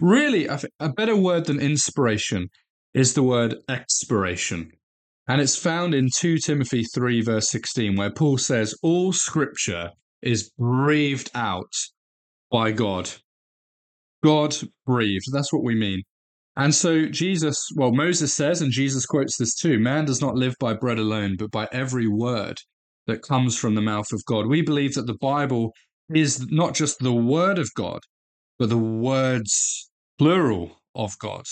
Really, 0.00 0.46
a 0.46 0.88
better 0.90 1.16
word 1.16 1.46
than 1.46 1.60
inspiration 1.60 2.48
is 2.94 3.14
the 3.14 3.22
word 3.22 3.56
expiration. 3.68 4.72
And 5.28 5.40
it's 5.40 5.56
found 5.56 5.94
in 5.94 6.08
2 6.14 6.38
Timothy 6.38 6.84
3, 6.84 7.22
verse 7.22 7.50
16, 7.50 7.96
where 7.96 8.10
Paul 8.10 8.38
says, 8.38 8.74
All 8.82 9.12
scripture 9.12 9.90
is 10.20 10.50
breathed 10.58 11.30
out 11.34 11.72
by 12.50 12.72
God. 12.72 13.10
God 14.22 14.56
breathed. 14.86 15.26
That's 15.32 15.52
what 15.52 15.64
we 15.64 15.74
mean. 15.74 16.02
And 16.56 16.74
so 16.74 17.06
Jesus, 17.06 17.58
well, 17.76 17.92
Moses 17.92 18.34
says, 18.34 18.60
and 18.60 18.70
Jesus 18.70 19.06
quotes 19.06 19.36
this 19.36 19.54
too 19.54 19.78
man 19.78 20.04
does 20.04 20.20
not 20.20 20.34
live 20.34 20.54
by 20.60 20.74
bread 20.74 20.98
alone, 20.98 21.36
but 21.38 21.50
by 21.50 21.66
every 21.72 22.06
word 22.06 22.58
that 23.06 23.22
comes 23.22 23.58
from 23.58 23.74
the 23.74 23.80
mouth 23.80 24.12
of 24.12 24.24
God. 24.26 24.46
We 24.46 24.62
believe 24.62 24.94
that 24.94 25.06
the 25.06 25.18
Bible 25.20 25.72
is 26.14 26.50
not 26.50 26.74
just 26.74 26.98
the 26.98 27.12
word 27.12 27.58
of 27.58 27.72
God, 27.74 28.00
but 28.58 28.68
the 28.68 28.78
words 28.78 29.90
plural 30.18 30.82
of 30.94 31.18
God. 31.18 31.44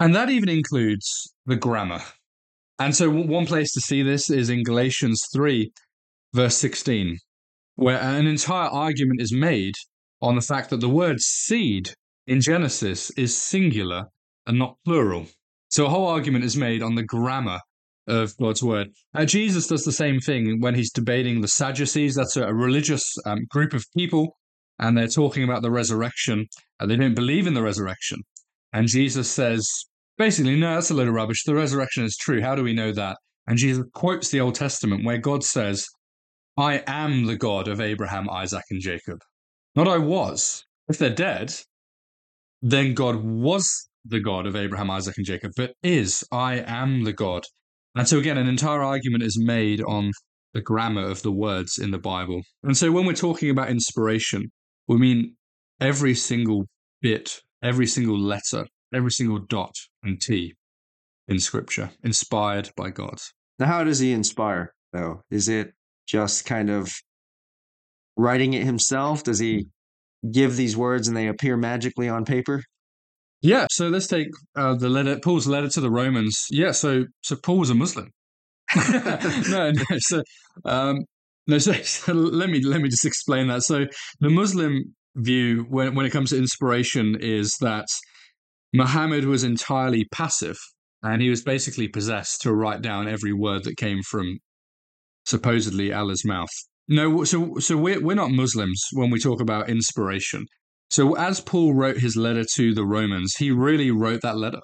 And 0.00 0.14
that 0.14 0.30
even 0.30 0.48
includes 0.48 1.32
the 1.46 1.56
grammar. 1.56 2.02
And 2.78 2.96
so, 2.96 3.08
one 3.08 3.46
place 3.46 3.72
to 3.74 3.80
see 3.80 4.02
this 4.02 4.30
is 4.30 4.50
in 4.50 4.64
Galatians 4.64 5.22
3, 5.32 5.70
verse 6.34 6.56
16, 6.56 7.18
where 7.76 8.00
an 8.00 8.26
entire 8.26 8.68
argument 8.68 9.20
is 9.20 9.32
made 9.32 9.74
on 10.20 10.34
the 10.34 10.40
fact 10.40 10.70
that 10.70 10.80
the 10.80 10.88
word 10.88 11.20
seed 11.20 11.90
in 12.26 12.40
Genesis 12.40 13.10
is 13.16 13.36
singular 13.36 14.06
and 14.46 14.58
not 14.58 14.76
plural. 14.84 15.26
So, 15.68 15.86
a 15.86 15.88
whole 15.88 16.08
argument 16.08 16.44
is 16.44 16.56
made 16.56 16.82
on 16.82 16.96
the 16.96 17.04
grammar 17.04 17.60
of 18.06 18.36
God's 18.38 18.62
word. 18.62 18.88
Uh, 19.14 19.24
Jesus 19.24 19.66
does 19.66 19.84
the 19.84 19.92
same 19.92 20.20
thing 20.20 20.60
when 20.60 20.74
he's 20.74 20.90
debating 20.90 21.40
the 21.40 21.48
Sadducees. 21.48 22.14
That's 22.14 22.36
a, 22.36 22.52
religious 22.52 23.04
um, 23.26 23.44
group 23.48 23.72
of 23.74 23.84
people, 23.96 24.36
and 24.78 24.96
they're 24.96 25.08
talking 25.08 25.44
about 25.44 25.62
the 25.62 25.70
resurrection. 25.70 26.46
And 26.80 26.90
they 26.90 26.96
don't 26.96 27.14
believe 27.14 27.46
in 27.46 27.54
the 27.54 27.62
resurrection. 27.62 28.20
And 28.72 28.88
Jesus 28.88 29.30
says, 29.30 29.68
basically, 30.18 30.58
no, 30.58 30.74
that's 30.74 30.90
a 30.90 30.94
load 30.94 31.08
of 31.08 31.14
rubbish. 31.14 31.44
The 31.44 31.54
resurrection 31.54 32.04
is 32.04 32.16
true. 32.16 32.40
How 32.40 32.54
do 32.54 32.62
we 32.62 32.72
know 32.72 32.92
that? 32.92 33.18
And 33.46 33.58
Jesus 33.58 33.84
quotes 33.94 34.30
the 34.30 34.40
Old 34.40 34.54
Testament 34.54 35.04
where 35.04 35.18
God 35.18 35.44
says, 35.44 35.86
I 36.56 36.82
am 36.86 37.26
the 37.26 37.36
God 37.36 37.68
of 37.68 37.80
Abraham, 37.80 38.28
Isaac, 38.30 38.64
and 38.70 38.80
Jacob. 38.80 39.18
Not 39.74 39.88
I 39.88 39.98
was. 39.98 40.64
If 40.88 40.98
they're 40.98 41.10
dead, 41.10 41.54
then 42.60 42.94
God 42.94 43.16
was 43.16 43.88
the 44.04 44.20
God 44.20 44.46
of 44.46 44.56
Abraham, 44.56 44.90
Isaac, 44.90 45.16
and 45.16 45.26
Jacob, 45.26 45.52
but 45.56 45.74
is 45.82 46.24
I 46.30 46.56
am 46.66 47.04
the 47.04 47.12
God 47.12 47.44
and 47.94 48.08
so, 48.08 48.18
again, 48.18 48.38
an 48.38 48.48
entire 48.48 48.82
argument 48.82 49.22
is 49.22 49.38
made 49.38 49.82
on 49.82 50.12
the 50.54 50.62
grammar 50.62 51.06
of 51.06 51.22
the 51.22 51.32
words 51.32 51.78
in 51.78 51.90
the 51.90 51.98
Bible. 51.98 52.42
And 52.62 52.76
so, 52.76 52.90
when 52.90 53.06
we're 53.06 53.12
talking 53.12 53.50
about 53.50 53.68
inspiration, 53.68 54.50
we 54.88 54.96
mean 54.96 55.36
every 55.80 56.14
single 56.14 56.66
bit, 57.02 57.40
every 57.62 57.86
single 57.86 58.18
letter, 58.18 58.66
every 58.94 59.10
single 59.10 59.38
dot 59.38 59.74
and 60.02 60.20
T 60.20 60.54
in 61.28 61.38
Scripture, 61.38 61.90
inspired 62.02 62.70
by 62.76 62.90
God. 62.90 63.18
Now, 63.58 63.66
how 63.66 63.84
does 63.84 63.98
he 63.98 64.12
inspire, 64.12 64.72
though? 64.92 65.22
Is 65.30 65.48
it 65.48 65.72
just 66.06 66.46
kind 66.46 66.70
of 66.70 66.90
writing 68.16 68.54
it 68.54 68.64
himself? 68.64 69.22
Does 69.22 69.38
he 69.38 69.66
give 70.30 70.56
these 70.56 70.76
words 70.76 71.08
and 71.08 71.16
they 71.16 71.28
appear 71.28 71.56
magically 71.56 72.08
on 72.08 72.24
paper? 72.24 72.62
Yeah, 73.42 73.66
so 73.70 73.88
let's 73.88 74.06
take 74.06 74.28
uh, 74.54 74.74
the 74.74 74.88
letter, 74.88 75.18
Paul's 75.18 75.48
letter 75.48 75.68
to 75.70 75.80
the 75.80 75.90
Romans. 75.90 76.46
Yeah, 76.50 76.70
so 76.70 77.06
so 77.22 77.36
Paul 77.36 77.58
was 77.58 77.70
a 77.70 77.74
Muslim. 77.74 78.10
no, 78.76 79.72
no. 79.72 79.98
So, 79.98 80.22
um, 80.64 80.98
no. 81.48 81.58
So, 81.58 81.72
so, 81.72 82.12
let 82.12 82.48
me 82.48 82.64
let 82.64 82.80
me 82.80 82.88
just 82.88 83.04
explain 83.04 83.48
that. 83.48 83.64
So, 83.64 83.86
the 84.20 84.30
Muslim 84.30 84.94
view 85.16 85.66
when 85.68 85.94
when 85.96 86.06
it 86.06 86.10
comes 86.10 86.30
to 86.30 86.38
inspiration 86.38 87.16
is 87.20 87.56
that 87.60 87.86
Muhammad 88.72 89.24
was 89.24 89.42
entirely 89.42 90.06
passive, 90.12 90.56
and 91.02 91.20
he 91.20 91.28
was 91.28 91.42
basically 91.42 91.88
possessed 91.88 92.42
to 92.42 92.54
write 92.54 92.80
down 92.80 93.08
every 93.08 93.32
word 93.32 93.64
that 93.64 93.76
came 93.76 94.02
from 94.02 94.38
supposedly 95.26 95.92
Allah's 95.92 96.24
mouth. 96.24 96.50
No, 96.88 97.24
so 97.24 97.58
so 97.58 97.76
we're 97.76 98.00
we're 98.00 98.14
not 98.14 98.30
Muslims 98.30 98.80
when 98.92 99.10
we 99.10 99.18
talk 99.18 99.40
about 99.40 99.68
inspiration. 99.68 100.46
So, 100.92 101.16
as 101.16 101.40
Paul 101.40 101.72
wrote 101.72 101.96
his 101.96 102.16
letter 102.16 102.44
to 102.56 102.74
the 102.74 102.84
Romans, 102.84 103.36
he 103.38 103.50
really 103.50 103.90
wrote 103.90 104.20
that 104.20 104.36
letter. 104.36 104.60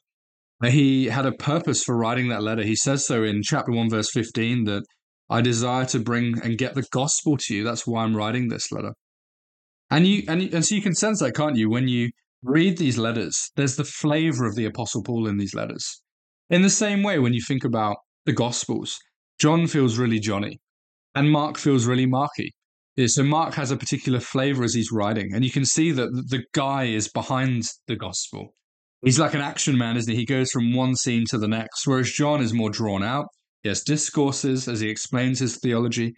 He 0.63 1.07
had 1.07 1.25
a 1.25 1.33
purpose 1.33 1.83
for 1.83 1.97
writing 1.97 2.29
that 2.29 2.43
letter. 2.43 2.65
He 2.65 2.77
says 2.77 3.07
so 3.07 3.25
in 3.25 3.41
chapter 3.43 3.73
1, 3.73 3.89
verse 3.89 4.11
15, 4.13 4.65
that 4.65 4.83
I 5.31 5.41
desire 5.41 5.87
to 5.87 5.99
bring 5.99 6.39
and 6.43 6.59
get 6.59 6.75
the 6.75 6.85
gospel 6.93 7.39
to 7.39 7.55
you. 7.55 7.65
That's 7.65 7.87
why 7.87 8.05
I'm 8.05 8.15
writing 8.15 8.49
this 8.49 8.71
letter. 8.71 8.93
And 9.91 10.07
you 10.07 10.25
and, 10.29 10.43
and 10.53 10.67
so 10.67 10.75
you 10.75 10.83
can 10.83 10.95
sense 10.95 11.21
that, 11.21 11.35
can't 11.35 11.57
you? 11.57 11.71
When 11.71 11.89
you 11.89 12.11
read 12.43 12.77
these 12.77 12.99
letters, 12.99 13.51
there's 13.57 13.77
the 13.77 13.85
flavor 13.85 14.45
of 14.45 14.55
the 14.55 14.67
Apostle 14.67 15.03
Paul 15.03 15.29
in 15.29 15.39
these 15.39 15.55
letters. 15.55 16.03
In 16.51 16.61
the 16.61 16.69
same 16.69 17.03
way, 17.03 17.19
when 17.19 17.33
you 17.33 17.41
think 17.41 17.65
about 17.65 17.97
the 18.27 18.35
Gospels, 18.35 18.99
John 19.41 19.67
feels 19.67 19.97
really 19.97 20.21
Johnny, 20.21 20.61
and 21.15 21.33
Mark 21.33 21.57
feels 21.57 21.87
really 21.87 22.05
Marky. 22.05 22.53
So 23.07 23.23
Mark 23.23 23.55
has 23.55 23.71
a 23.71 23.77
particular 23.77 24.19
flavor 24.19 24.65
as 24.65 24.75
he's 24.75 24.91
writing, 24.91 25.33
and 25.33 25.45
you 25.45 25.53
can 25.53 25.65
see 25.65 25.93
that 25.93 26.11
the 26.31 26.43
guy 26.53 26.85
is 26.85 27.09
behind 27.09 27.63
the 27.87 27.95
gospel. 27.95 28.55
He's 29.05 29.21
like 29.21 29.35
an 29.35 29.41
action 29.41 29.79
man, 29.79 29.97
isn't 29.97 30.13
he? 30.13 30.21
He 30.21 30.25
goes 30.25 30.51
from 30.51 30.75
one 30.75 30.97
scene 30.97 31.25
to 31.31 31.39
the 31.39 31.47
next, 31.47 31.87
whereas 31.87 32.11
John 32.11 32.41
is 32.41 32.53
more 32.53 32.71
drawn 32.71 33.05
out. 33.05 33.27
He 33.63 33.69
has 33.69 33.83
discourses 33.83 34.67
as 34.67 34.81
he 34.81 34.89
explains 34.89 35.39
his 35.39 35.59
theology. 35.59 36.15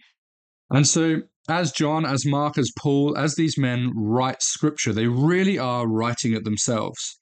And 0.71 0.87
so, 0.87 1.21
as 1.47 1.71
John, 1.71 2.05
as 2.05 2.25
Mark, 2.25 2.57
as 2.57 2.71
Paul, 2.79 3.15
as 3.15 3.35
these 3.35 3.57
men 3.57 3.91
write 3.95 4.41
scripture, 4.41 4.93
they 4.93 5.07
really 5.07 5.59
are 5.59 5.87
writing 5.87 6.33
it 6.33 6.45
themselves. 6.45 7.19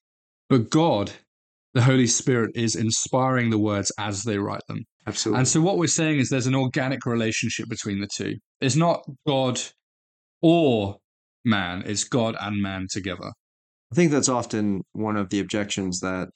But 0.50 0.70
God, 0.70 1.12
the 1.74 1.82
Holy 1.82 2.08
Spirit, 2.08 2.52
is 2.56 2.76
inspiring 2.76 3.50
the 3.50 3.60
words 3.60 3.92
as 3.98 4.24
they 4.24 4.38
write 4.38 4.66
them. 4.70 4.86
Absolutely. 5.08 5.40
And 5.40 5.48
so 5.48 5.62
what 5.62 5.78
we're 5.78 5.88
saying 5.88 6.20
is 6.20 6.30
there's 6.30 6.48
an 6.48 6.56
organic 6.56 7.06
relationship 7.06 7.68
between 7.70 8.00
the 8.00 8.08
two. 8.14 8.36
It's 8.62 8.76
not 8.76 9.04
God 9.28 9.60
or 10.42 10.98
man, 11.46 11.84
it's 11.86 12.04
God 12.04 12.36
and 12.40 12.62
man 12.62 12.88
together. 12.92 13.32
I 13.92 13.96
think 13.96 14.12
that's 14.12 14.30
often 14.30 14.82
one 14.94 15.18
of 15.18 15.30
the 15.30 15.40
objections 15.40 16.00
that 16.02 16.30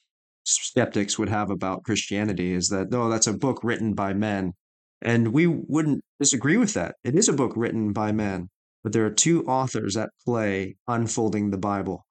skeptics 0.44 1.18
would 1.18 1.28
have 1.28 1.50
about 1.50 1.84
Christianity 1.84 2.52
is 2.52 2.68
that, 2.68 2.90
no, 2.90 3.08
that's 3.08 3.26
a 3.26 3.32
book 3.32 3.60
written 3.62 3.94
by 3.94 4.12
men. 4.12 4.52
And 5.00 5.32
we 5.32 5.46
wouldn't 5.46 6.02
disagree 6.18 6.56
with 6.56 6.74
that. 6.74 6.96
It 7.04 7.14
is 7.14 7.28
a 7.28 7.32
book 7.32 7.52
written 7.54 7.92
by 7.92 8.12
men, 8.12 8.48
but 8.82 8.92
there 8.92 9.04
are 9.04 9.10
two 9.10 9.44
authors 9.44 9.96
at 9.96 10.10
play 10.24 10.76
unfolding 10.88 11.50
the 11.50 11.58
Bible 11.58 12.04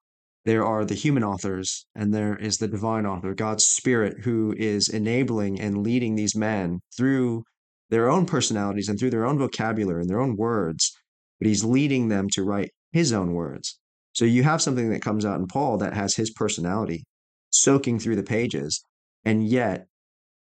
there 0.44 0.64
are 0.64 0.84
the 0.84 0.94
human 0.94 1.24
authors 1.24 1.86
and 1.94 2.12
there 2.12 2.36
is 2.36 2.58
the 2.58 2.68
divine 2.68 3.06
author, 3.06 3.34
God's 3.34 3.64
Spirit, 3.64 4.20
who 4.24 4.54
is 4.56 4.88
enabling 4.88 5.60
and 5.60 5.82
leading 5.82 6.14
these 6.14 6.36
men 6.36 6.80
through 6.96 7.44
their 7.90 8.10
own 8.10 8.26
personalities 8.26 8.88
and 8.88 8.98
through 8.98 9.10
their 9.10 9.24
own 9.24 9.38
vocabulary 9.38 10.02
and 10.02 10.10
their 10.10 10.20
own 10.20 10.36
words, 10.36 10.92
but 11.38 11.48
he's 11.48 11.64
leading 11.64 12.08
them 12.08 12.28
to 12.30 12.42
write 12.42 12.70
his 12.92 13.12
own 13.12 13.32
words. 13.32 13.78
So 14.12 14.24
you 14.24 14.42
have 14.42 14.62
something 14.62 14.90
that 14.90 15.02
comes 15.02 15.24
out 15.24 15.40
in 15.40 15.46
Paul 15.46 15.78
that 15.78 15.94
has 15.94 16.14
his 16.14 16.30
personality 16.30 17.04
soaking 17.50 17.98
through 17.98 18.16
the 18.16 18.22
pages, 18.22 18.82
and 19.24 19.46
yet 19.46 19.86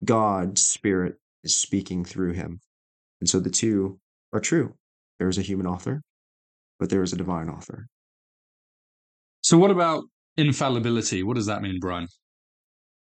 God's 0.04 0.62
Spirit 0.62 1.16
is 1.44 1.58
speaking 1.58 2.04
through 2.06 2.34
him. 2.34 2.60
And 3.20 3.30
so 3.30 3.40
the 3.40 3.50
two 3.50 4.00
are 4.34 4.40
true. 4.40 4.74
There 5.20 5.30
is 5.30 5.38
a 5.38 5.44
human 5.44 5.68
author, 5.68 6.02
but 6.80 6.90
there 6.90 7.04
is 7.04 7.14
a 7.14 7.18
divine 7.18 7.50
author. 7.50 7.88
So, 9.52 9.58
what 9.58 9.70
about 9.70 10.06
infallibility? 10.38 11.24
What 11.24 11.36
does 11.36 11.48
that 11.48 11.62
mean, 11.62 11.78
Brian? 11.82 12.08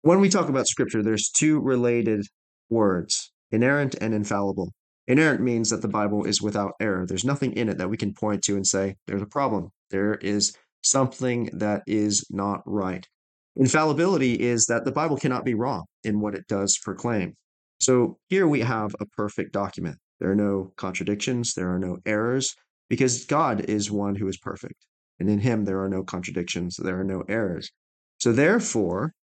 When 0.01 0.19
we 0.19 0.27
talk 0.27 0.49
about 0.49 0.67
scripture, 0.67 1.01
there's 1.01 1.29
two 1.29 1.61
related 1.61 2.25
words 2.69 3.31
inerrant 3.51 3.95
and 4.01 4.13
infallible. 4.13 4.73
Inerrant 5.07 5.39
means 5.39 5.69
that 5.69 5.81
the 5.81 5.87
Bible 5.87 6.25
is 6.25 6.41
without 6.41 6.73
error. 6.81 7.05
There's 7.07 7.23
nothing 7.23 7.53
in 7.53 7.69
it 7.69 7.77
that 7.77 7.89
we 7.89 7.95
can 7.95 8.13
point 8.13 8.43
to 8.43 8.57
and 8.57 8.67
say, 8.67 8.97
there's 9.07 9.21
a 9.21 9.25
problem. 9.25 9.69
There 9.89 10.15
is 10.15 10.53
something 10.81 11.49
that 11.53 11.81
is 11.87 12.25
not 12.29 12.59
right. 12.65 13.07
Infallibility 13.55 14.33
is 14.33 14.65
that 14.65 14.83
the 14.83 14.91
Bible 14.91 15.15
cannot 15.15 15.45
be 15.45 15.53
wrong 15.53 15.85
in 16.03 16.19
what 16.19 16.35
it 16.35 16.45
does 16.49 16.77
proclaim. 16.77 17.37
So 17.79 18.17
here 18.27 18.49
we 18.49 18.59
have 18.59 18.93
a 18.99 19.05
perfect 19.05 19.53
document. 19.53 19.95
There 20.19 20.31
are 20.31 20.35
no 20.35 20.73
contradictions, 20.75 21.53
there 21.53 21.73
are 21.73 21.79
no 21.79 21.99
errors, 22.05 22.53
because 22.89 23.23
God 23.23 23.61
is 23.61 23.89
one 23.89 24.15
who 24.15 24.27
is 24.27 24.37
perfect 24.37 24.85
and 25.23 25.31
in 25.31 25.39
him 25.39 25.63
there 25.63 25.81
are 25.81 25.87
no 25.87 26.03
contradictions, 26.03 26.75
there 26.75 26.99
are 26.99 27.03
no 27.05 27.23
errors. 27.29 27.71
So 28.19 28.33
therefore, 28.33 29.13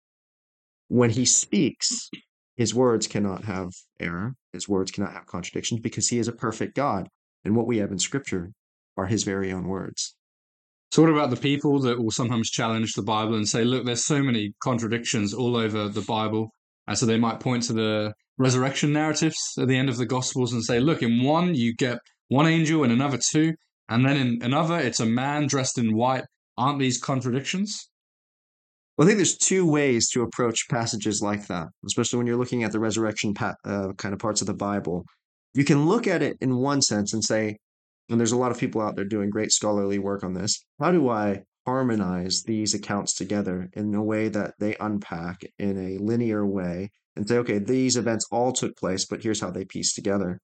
when 0.88 1.10
he 1.10 1.26
speaks, 1.26 2.08
his 2.56 2.74
words 2.74 3.06
cannot 3.06 3.44
have 3.44 3.68
error, 4.00 4.32
his 4.54 4.66
words 4.66 4.90
cannot 4.90 5.12
have 5.12 5.26
contradictions 5.26 5.82
because 5.82 6.08
he 6.08 6.18
is 6.18 6.26
a 6.26 6.32
perfect 6.32 6.74
God. 6.74 7.06
And 7.44 7.54
what 7.54 7.66
we 7.66 7.76
have 7.78 7.92
in 7.92 7.98
scripture 7.98 8.50
are 8.96 9.04
his 9.04 9.24
very 9.24 9.52
own 9.52 9.68
words. 9.68 10.16
So, 10.90 11.02
what 11.02 11.10
about 11.10 11.28
the 11.28 11.36
people 11.36 11.80
that 11.80 12.02
will 12.02 12.10
sometimes 12.10 12.50
challenge 12.50 12.94
the 12.94 13.02
Bible 13.02 13.34
and 13.34 13.46
say, 13.46 13.62
look, 13.62 13.84
there's 13.84 14.06
so 14.06 14.22
many 14.22 14.54
contradictions 14.62 15.34
all 15.34 15.54
over 15.54 15.90
the 15.90 16.00
Bible? 16.00 16.48
And 16.88 16.96
so 16.96 17.04
they 17.04 17.18
might 17.18 17.40
point 17.40 17.64
to 17.64 17.74
the 17.74 18.14
resurrection 18.38 18.94
narratives 18.94 19.36
at 19.58 19.68
the 19.68 19.76
end 19.76 19.90
of 19.90 19.98
the 19.98 20.06
Gospels 20.06 20.54
and 20.54 20.64
say, 20.64 20.80
look, 20.80 21.02
in 21.02 21.22
one, 21.22 21.54
you 21.54 21.74
get 21.76 21.98
one 22.28 22.46
angel, 22.46 22.84
and 22.84 22.92
another 22.92 23.18
two. 23.30 23.52
And 23.90 24.06
then 24.06 24.16
in 24.16 24.42
another, 24.42 24.78
it's 24.78 25.00
a 25.00 25.06
man 25.06 25.46
dressed 25.46 25.76
in 25.76 25.94
white. 25.94 26.24
Aren't 26.56 26.78
these 26.78 26.98
contradictions? 26.98 27.90
Well, 28.96 29.06
I 29.06 29.08
think 29.08 29.18
there's 29.18 29.36
two 29.36 29.66
ways 29.66 30.08
to 30.10 30.22
approach 30.22 30.68
passages 30.68 31.20
like 31.20 31.46
that, 31.48 31.68
especially 31.86 32.18
when 32.18 32.26
you're 32.26 32.36
looking 32.36 32.64
at 32.64 32.72
the 32.72 32.78
resurrection 32.78 33.34
pa- 33.34 33.56
uh, 33.64 33.92
kind 33.94 34.12
of 34.12 34.20
parts 34.20 34.40
of 34.40 34.46
the 34.46 34.54
Bible. 34.54 35.04
You 35.54 35.64
can 35.64 35.86
look 35.86 36.06
at 36.06 36.22
it 36.22 36.36
in 36.40 36.56
one 36.56 36.82
sense 36.82 37.12
and 37.12 37.24
say, 37.24 37.56
and 38.08 38.20
there's 38.20 38.32
a 38.32 38.36
lot 38.36 38.52
of 38.52 38.58
people 38.58 38.80
out 38.80 38.96
there 38.96 39.04
doing 39.04 39.30
great 39.30 39.52
scholarly 39.52 39.98
work 39.98 40.22
on 40.22 40.34
this. 40.34 40.62
How 40.78 40.92
do 40.92 41.08
I 41.08 41.42
harmonize 41.66 42.42
these 42.42 42.74
accounts 42.74 43.14
together 43.14 43.68
in 43.74 43.94
a 43.94 44.02
way 44.02 44.28
that 44.28 44.54
they 44.58 44.76
unpack 44.80 45.42
in 45.58 45.78
a 45.78 45.98
linear 45.98 46.46
way 46.46 46.90
and 47.16 47.26
say, 47.26 47.38
okay, 47.38 47.58
these 47.58 47.96
events 47.96 48.26
all 48.30 48.52
took 48.52 48.76
place, 48.76 49.06
but 49.06 49.22
here's 49.22 49.40
how 49.40 49.50
they 49.50 49.64
piece 49.64 49.94
together. 49.94 50.38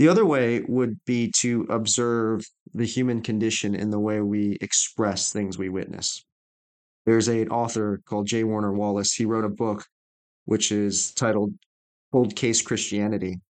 The 0.00 0.08
other 0.08 0.24
way 0.24 0.62
would 0.66 0.98
be 1.04 1.30
to 1.40 1.66
observe 1.68 2.48
the 2.72 2.86
human 2.86 3.20
condition 3.20 3.74
in 3.74 3.90
the 3.90 4.00
way 4.00 4.22
we 4.22 4.56
express 4.62 5.30
things 5.30 5.58
we 5.58 5.68
witness. 5.68 6.24
There's 7.04 7.28
an 7.28 7.50
author 7.50 8.00
called 8.06 8.26
J. 8.26 8.44
Warner 8.44 8.72
Wallace. 8.72 9.12
He 9.12 9.26
wrote 9.26 9.44
a 9.44 9.50
book 9.50 9.84
which 10.46 10.72
is 10.72 11.12
titled 11.12 11.52
Cold 12.12 12.34
Case 12.34 12.62
Christianity. 12.62 13.40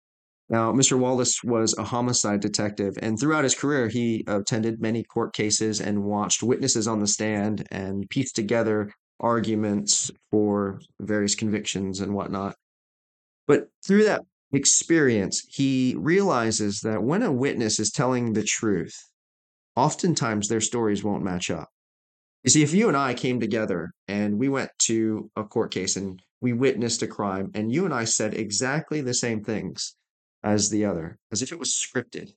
Now, 0.48 0.72
Mr. 0.72 0.98
Wallace 0.98 1.40
was 1.44 1.78
a 1.78 1.84
homicide 1.84 2.40
detective, 2.40 2.98
and 3.00 3.16
throughout 3.16 3.44
his 3.44 3.54
career, 3.54 3.86
he 3.86 4.24
attended 4.26 4.80
many 4.80 5.04
court 5.04 5.32
cases 5.32 5.80
and 5.80 6.02
watched 6.02 6.42
witnesses 6.42 6.88
on 6.88 6.98
the 6.98 7.06
stand 7.06 7.64
and 7.70 8.10
pieced 8.10 8.34
together 8.34 8.92
arguments 9.20 10.10
for 10.32 10.80
various 10.98 11.36
convictions 11.36 12.00
and 12.00 12.12
whatnot. 12.12 12.56
But 13.46 13.68
through 13.84 14.02
that 14.04 14.22
experience, 14.52 15.46
he 15.48 15.94
realizes 15.98 16.80
that 16.80 17.02
when 17.02 17.22
a 17.22 17.32
witness 17.32 17.78
is 17.78 17.90
telling 17.90 18.32
the 18.32 18.42
truth, 18.42 18.96
oftentimes 19.76 20.48
their 20.48 20.60
stories 20.60 21.04
won't 21.04 21.24
match 21.24 21.50
up. 21.50 21.68
You 22.44 22.50
see, 22.50 22.62
if 22.62 22.72
you 22.72 22.88
and 22.88 22.96
I 22.96 23.14
came 23.14 23.38
together 23.38 23.92
and 24.08 24.38
we 24.38 24.48
went 24.48 24.70
to 24.80 25.30
a 25.36 25.44
court 25.44 25.72
case 25.72 25.96
and 25.96 26.20
we 26.40 26.52
witnessed 26.52 27.02
a 27.02 27.06
crime, 27.06 27.50
and 27.54 27.70
you 27.70 27.84
and 27.84 27.92
I 27.92 28.04
said 28.04 28.34
exactly 28.34 29.02
the 29.02 29.12
same 29.12 29.44
things 29.44 29.94
as 30.42 30.70
the 30.70 30.86
other, 30.86 31.18
as 31.30 31.42
if 31.42 31.52
it 31.52 31.58
was 31.58 31.74
scripted, 31.74 32.32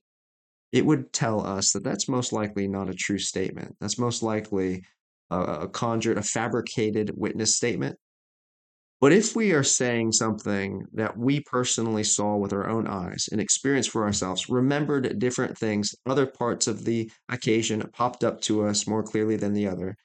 it 0.72 0.84
would 0.84 1.12
tell 1.12 1.44
us 1.44 1.72
that 1.72 1.84
that's 1.84 2.08
most 2.08 2.32
likely 2.32 2.68
not 2.68 2.90
a 2.90 2.94
true 2.94 3.18
statement. 3.18 3.76
That's 3.80 3.98
most 3.98 4.22
likely 4.22 4.82
a, 5.30 5.40
a 5.40 5.68
conjured, 5.68 6.18
a 6.18 6.22
fabricated 6.22 7.12
witness 7.16 7.56
statement. 7.56 7.96
But 9.04 9.12
if 9.12 9.36
we 9.36 9.52
are 9.52 9.62
saying 9.62 10.12
something 10.12 10.86
that 10.94 11.18
we 11.18 11.40
personally 11.40 12.04
saw 12.04 12.36
with 12.36 12.54
our 12.54 12.66
own 12.66 12.86
eyes 12.86 13.28
and 13.30 13.38
experienced 13.38 13.90
for 13.90 14.02
ourselves, 14.02 14.48
remembered 14.48 15.18
different 15.18 15.58
things, 15.58 15.94
other 16.06 16.24
parts 16.24 16.66
of 16.66 16.86
the 16.86 17.10
occasion 17.28 17.82
popped 17.92 18.24
up 18.24 18.40
to 18.40 18.64
us 18.64 18.86
more 18.86 19.02
clearly 19.02 19.36
than 19.36 19.52
the 19.52 19.68
other, 19.68 19.98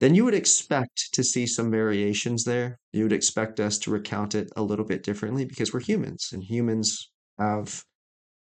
then 0.00 0.14
you 0.14 0.24
would 0.24 0.32
expect 0.32 1.12
to 1.12 1.22
see 1.22 1.46
some 1.46 1.70
variations 1.70 2.44
there. 2.44 2.78
You 2.94 3.02
would 3.02 3.12
expect 3.12 3.60
us 3.60 3.78
to 3.80 3.90
recount 3.90 4.34
it 4.34 4.50
a 4.56 4.62
little 4.62 4.86
bit 4.86 5.02
differently 5.02 5.44
because 5.44 5.74
we're 5.74 5.80
humans 5.80 6.30
and 6.32 6.42
humans 6.42 7.10
have 7.38 7.84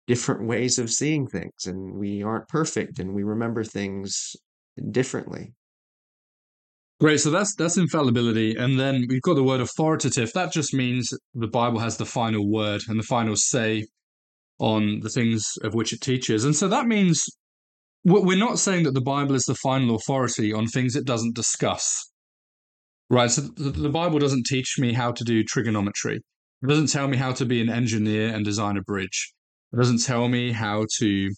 different 0.09 0.49
ways 0.49 0.81
of 0.81 0.91
seeing 0.91 1.29
things 1.29 1.67
and 1.67 1.93
we 1.95 2.25
aren't 2.25 2.49
perfect 2.49 2.99
and 2.99 3.15
we 3.15 3.23
remember 3.23 3.63
things 3.63 4.35
differently. 4.91 5.55
Great. 6.99 7.21
So 7.21 7.31
that's 7.31 7.55
that's 7.55 7.77
infallibility, 7.77 8.57
and 8.57 8.81
then 8.81 9.05
we've 9.09 9.21
got 9.21 9.35
the 9.35 9.43
word 9.43 9.61
authoritative. 9.61 10.33
That 10.33 10.53
just 10.53 10.73
means 10.73 11.13
the 11.35 11.47
Bible 11.47 11.79
has 11.79 11.99
the 11.99 12.07
final 12.07 12.51
word 12.51 12.83
and 12.89 12.99
the 12.99 13.05
final 13.05 13.37
say 13.37 13.87
on 14.59 15.01
the 15.01 15.11
things 15.11 15.45
of 15.63 15.75
which 15.75 15.93
it 15.93 16.01
teaches. 16.01 16.45
And 16.45 16.57
so 16.57 16.69
that 16.69 16.87
means 16.87 17.23
we're 18.05 18.39
not 18.39 18.59
saying 18.59 18.85
that 18.85 18.95
the 18.95 19.03
Bible 19.03 19.35
is 19.35 19.45
the 19.45 19.57
final 19.57 19.97
authority 19.97 20.53
on 20.53 20.69
things 20.69 20.97
it 20.97 21.05
doesn't 21.05 21.35
discuss. 21.35 22.11
Right. 23.11 23.31
So 23.31 23.43
the 23.43 23.91
Bible 23.91 24.19
doesn't 24.19 24.47
teach 24.47 24.77
me 24.79 24.93
how 24.93 25.13
to 25.13 25.25
do 25.25 25.45
trigonometry. 25.45 26.17
It 26.63 26.67
doesn't 26.67 26.89
tell 26.89 27.09
me 27.09 27.17
how 27.17 27.33
to 27.33 27.45
be 27.45 27.61
an 27.61 27.69
engineer 27.69 28.35
and 28.35 28.45
design 28.45 28.77
a 28.77 28.83
bridge. 28.83 29.33
It 29.73 29.77
doesn't 29.77 30.03
tell 30.03 30.29
me 30.29 30.53
how 30.53 30.87
to 30.99 31.31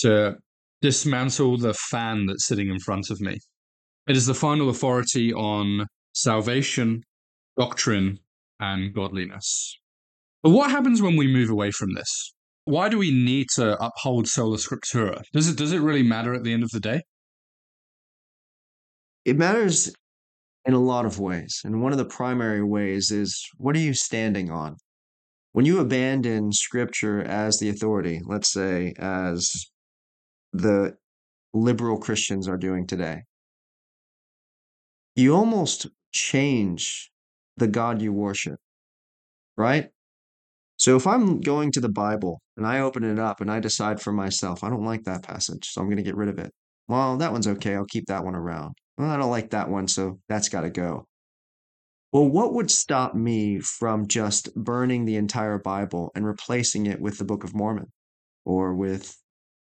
to 0.00 0.34
dismantle 0.82 1.58
the 1.58 1.74
fan 1.74 2.26
that's 2.26 2.46
sitting 2.46 2.68
in 2.68 2.80
front 2.80 3.08
of 3.10 3.20
me. 3.20 3.38
It 4.08 4.16
is 4.16 4.26
the 4.26 4.34
final 4.34 4.68
authority 4.68 5.32
on 5.32 5.86
salvation, 6.12 7.04
doctrine, 7.56 8.18
and 8.58 8.92
godliness. 8.92 9.78
But 10.42 10.50
what 10.50 10.72
happens 10.72 11.00
when 11.00 11.16
we 11.16 11.32
move 11.32 11.50
away 11.50 11.70
from 11.70 11.94
this? 11.94 12.34
Why 12.64 12.88
do 12.88 12.98
we 12.98 13.12
need 13.12 13.48
to 13.54 13.76
uphold 13.82 14.26
sola 14.26 14.56
scriptura? 14.56 15.22
Does 15.32 15.48
it 15.48 15.56
does 15.56 15.72
it 15.72 15.80
really 15.80 16.02
matter 16.02 16.34
at 16.34 16.42
the 16.42 16.52
end 16.52 16.64
of 16.64 16.70
the 16.70 16.80
day? 16.80 17.02
It 19.24 19.36
matters 19.36 19.92
in 20.64 20.74
a 20.74 20.80
lot 20.80 21.06
of 21.06 21.20
ways. 21.20 21.60
And 21.64 21.80
one 21.80 21.92
of 21.92 21.98
the 21.98 22.04
primary 22.04 22.62
ways 22.62 23.10
is 23.10 23.44
what 23.56 23.76
are 23.76 23.80
you 23.80 23.94
standing 23.94 24.50
on? 24.50 24.76
When 25.52 25.66
you 25.66 25.78
abandon 25.78 26.52
scripture 26.52 27.20
as 27.22 27.58
the 27.58 27.68
authority, 27.68 28.20
let's 28.26 28.50
say 28.50 28.94
as 28.98 29.52
the 30.52 30.96
liberal 31.54 31.98
Christians 31.98 32.48
are 32.48 32.56
doing 32.56 32.86
today, 32.86 33.22
you 35.14 35.34
almost 35.34 35.86
change 36.12 37.10
the 37.56 37.68
God 37.68 38.00
you 38.00 38.12
worship, 38.12 38.58
right? 39.56 39.90
So 40.76 40.96
if 40.96 41.06
I'm 41.06 41.40
going 41.40 41.70
to 41.72 41.80
the 41.80 41.88
Bible 41.88 42.40
and 42.56 42.66
I 42.66 42.80
open 42.80 43.04
it 43.04 43.18
up 43.18 43.40
and 43.40 43.50
I 43.50 43.60
decide 43.60 44.00
for 44.00 44.12
myself, 44.12 44.64
I 44.64 44.70
don't 44.70 44.84
like 44.84 45.04
that 45.04 45.22
passage, 45.22 45.68
so 45.68 45.80
I'm 45.80 45.86
going 45.86 45.98
to 45.98 46.02
get 46.02 46.16
rid 46.16 46.28
of 46.28 46.38
it. 46.38 46.52
Well, 46.88 47.16
that 47.18 47.32
one's 47.32 47.46
okay. 47.46 47.74
I'll 47.74 47.84
keep 47.84 48.06
that 48.06 48.24
one 48.24 48.34
around. 48.34 48.74
Well, 48.98 49.10
I 49.10 49.16
don't 49.16 49.30
like 49.30 49.50
that 49.50 49.68
one, 49.68 49.86
so 49.88 50.18
that's 50.28 50.48
got 50.48 50.62
to 50.62 50.70
go. 50.70 51.06
Well, 52.12 52.28
what 52.28 52.52
would 52.52 52.70
stop 52.70 53.14
me 53.14 53.60
from 53.60 54.06
just 54.06 54.54
burning 54.54 55.04
the 55.04 55.16
entire 55.16 55.58
Bible 55.58 56.10
and 56.14 56.26
replacing 56.26 56.86
it 56.86 57.00
with 57.00 57.16
the 57.18 57.24
Book 57.24 57.44
of 57.44 57.54
Mormon 57.54 57.90
or 58.44 58.74
with 58.74 59.16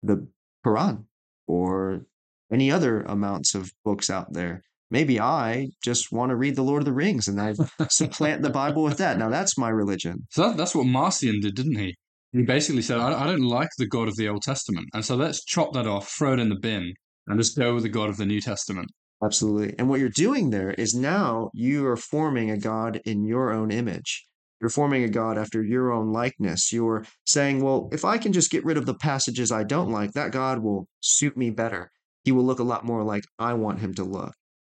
the 0.03 0.27
Quran 0.65 1.05
or 1.47 2.07
any 2.51 2.71
other 2.71 3.03
amounts 3.03 3.55
of 3.55 3.73
books 3.85 4.09
out 4.09 4.33
there? 4.33 4.63
Maybe 4.91 5.21
I 5.21 5.69
just 5.85 6.13
want 6.13 6.31
to 6.31 6.37
read 6.37 6.57
the 6.57 6.63
Lord 6.63 6.83
of 6.83 6.87
the 6.87 6.93
Rings 6.93 7.29
and 7.29 7.41
I 7.41 7.55
supplant 7.89 8.43
the 8.43 8.51
Bible 8.51 8.83
with 8.83 8.99
that. 8.99 9.19
Now 9.19 9.29
that's 9.29 9.59
my 9.59 9.69
religion. 9.69 10.27
So 10.31 10.49
that, 10.49 10.57
that's 10.57 10.75
what 10.75 10.87
Marcion 10.87 11.41
did, 11.41 11.55
didn't 11.55 11.77
he? 11.77 11.95
He 12.33 12.43
basically 12.43 12.83
said, 12.83 12.99
I, 12.99 13.25
I 13.25 13.27
don't 13.27 13.41
like 13.41 13.71
the 13.79 13.89
God 13.89 14.09
of 14.09 14.17
the 14.17 14.29
Old 14.29 14.43
Testament. 14.43 14.89
And 14.95 15.05
so 15.05 15.17
let's 15.17 15.45
chop 15.45 15.73
that 15.73 15.87
off, 15.87 16.09
throw 16.09 16.35
it 16.35 16.39
in 16.39 16.49
the 16.49 16.59
bin, 16.61 16.93
and 17.27 17.39
just 17.39 17.59
go 17.59 17.75
with 17.75 17.83
the 17.83 17.89
God 17.89 18.09
of 18.09 18.17
the 18.17 18.27
New 18.27 18.41
Testament. 18.41 18.89
Absolutely. 19.23 19.75
And 19.79 19.89
what 19.89 20.01
you're 20.01 20.09
doing 20.09 20.51
there 20.51 20.71
is 20.71 20.95
now 20.95 21.51
you 21.53 21.87
are 21.87 21.97
forming 21.97 22.51
a 22.51 22.59
God 22.59 23.01
in 23.05 23.25
your 23.25 23.53
own 23.53 23.71
image. 23.71 24.27
You're 24.61 24.71
forming 24.71 25.03
a 25.03 25.09
God 25.09 25.39
after 25.39 25.63
your 25.63 25.91
own 25.91 26.13
likeness. 26.13 26.73
You're 26.73 27.05
saying, 27.27 27.63
well, 27.63 27.89
if 27.93 28.05
I 28.05 28.19
can 28.19 28.33
just 28.33 28.51
get 28.51 28.65
rid 28.65 28.77
of 28.77 28.87
the 28.87 28.95
passages 28.95 29.51
I 29.51 29.65
don't 29.65 29.91
like, 29.91 30.13
that 30.13 30.33
God 30.33 30.63
will 30.63 30.87
suit 31.01 31.37
me 31.37 31.51
better. 31.51 31.91
He 32.25 32.33
will 32.33 32.45
look 32.45 32.59
a 32.59 32.65
lot 32.65 32.85
more 32.85 33.03
like 33.03 33.25
I 33.39 33.55
want 33.55 33.81
him 33.81 33.95
to 33.95 34.05
look. 34.05 34.33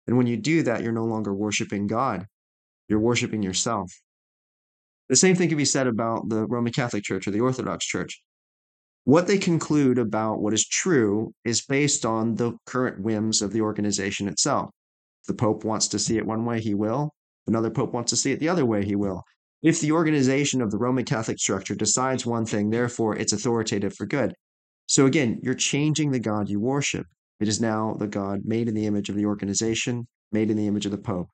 And 0.07 0.17
when 0.17 0.27
you 0.27 0.37
do 0.37 0.63
that, 0.63 0.81
you're 0.81 0.91
no 0.91 1.05
longer 1.05 1.33
worshiping 1.33 1.87
God, 1.87 2.25
you're 2.87 2.99
worshiping 2.99 3.43
yourself. 3.43 3.91
The 5.09 5.15
same 5.15 5.35
thing 5.35 5.49
can 5.49 5.57
be 5.57 5.65
said 5.65 5.87
about 5.87 6.29
the 6.29 6.45
Roman 6.45 6.71
Catholic 6.71 7.03
Church 7.03 7.27
or 7.27 7.31
the 7.31 7.41
Orthodox 7.41 7.85
Church. 7.85 8.21
What 9.03 9.27
they 9.27 9.37
conclude 9.37 9.97
about 9.97 10.41
what 10.41 10.53
is 10.53 10.67
true 10.67 11.33
is 11.43 11.65
based 11.65 12.05
on 12.05 12.35
the 12.35 12.53
current 12.65 13.01
whims 13.01 13.41
of 13.41 13.51
the 13.51 13.61
organization 13.61 14.27
itself. 14.27 14.69
The 15.27 15.33
Pope 15.33 15.63
wants 15.63 15.87
to 15.89 15.99
see 15.99 16.17
it 16.17 16.25
one 16.25 16.45
way, 16.45 16.61
he 16.61 16.73
will. 16.73 17.11
Another 17.47 17.69
Pope 17.69 17.93
wants 17.93 18.11
to 18.11 18.15
see 18.15 18.31
it 18.31 18.39
the 18.39 18.49
other 18.49 18.65
way, 18.65 18.85
he 18.85 18.95
will. 18.95 19.23
If 19.63 19.79
the 19.79 19.91
organization 19.91 20.61
of 20.61 20.71
the 20.71 20.77
Roman 20.77 21.05
Catholic 21.05 21.39
structure 21.39 21.75
decides 21.75 22.25
one 22.25 22.45
thing, 22.45 22.69
therefore 22.69 23.15
it's 23.15 23.33
authoritative 23.33 23.93
for 23.95 24.05
good. 24.05 24.33
So 24.87 25.05
again, 25.05 25.39
you're 25.43 25.53
changing 25.53 26.11
the 26.11 26.19
God 26.19 26.49
you 26.49 26.59
worship. 26.59 27.05
It 27.41 27.47
is 27.47 27.59
now 27.59 27.95
the 27.97 28.07
God 28.07 28.41
made 28.45 28.67
in 28.67 28.75
the 28.75 28.85
image 28.85 29.09
of 29.09 29.15
the 29.15 29.25
organization, 29.25 30.07
made 30.31 30.51
in 30.51 30.57
the 30.57 30.67
image 30.67 30.85
of 30.85 30.91
the 30.91 30.99
Pope. 30.99 31.27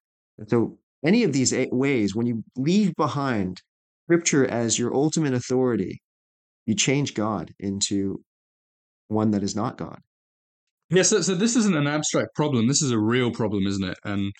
So, 0.47 0.77
any 1.05 1.23
of 1.23 1.33
these 1.33 1.53
ways, 1.71 2.15
when 2.15 2.25
you 2.25 2.43
leave 2.55 2.95
behind 2.95 3.61
Scripture 4.05 4.47
as 4.47 4.79
your 4.79 4.95
ultimate 4.95 5.33
authority, 5.33 6.01
you 6.65 6.75
change 6.75 7.13
God 7.13 7.53
into 7.59 8.21
one 9.09 9.31
that 9.31 9.43
is 9.43 9.53
not 9.53 9.77
God. 9.77 9.99
Yeah, 10.89 11.03
so, 11.03 11.21
so 11.21 11.35
this 11.35 11.57
isn't 11.57 11.75
an 11.75 11.87
abstract 11.87 12.33
problem. 12.35 12.67
This 12.67 12.81
is 12.81 12.91
a 12.91 12.99
real 12.99 13.29
problem, 13.29 13.67
isn't 13.67 13.83
it? 13.83 13.97
And 14.05 14.31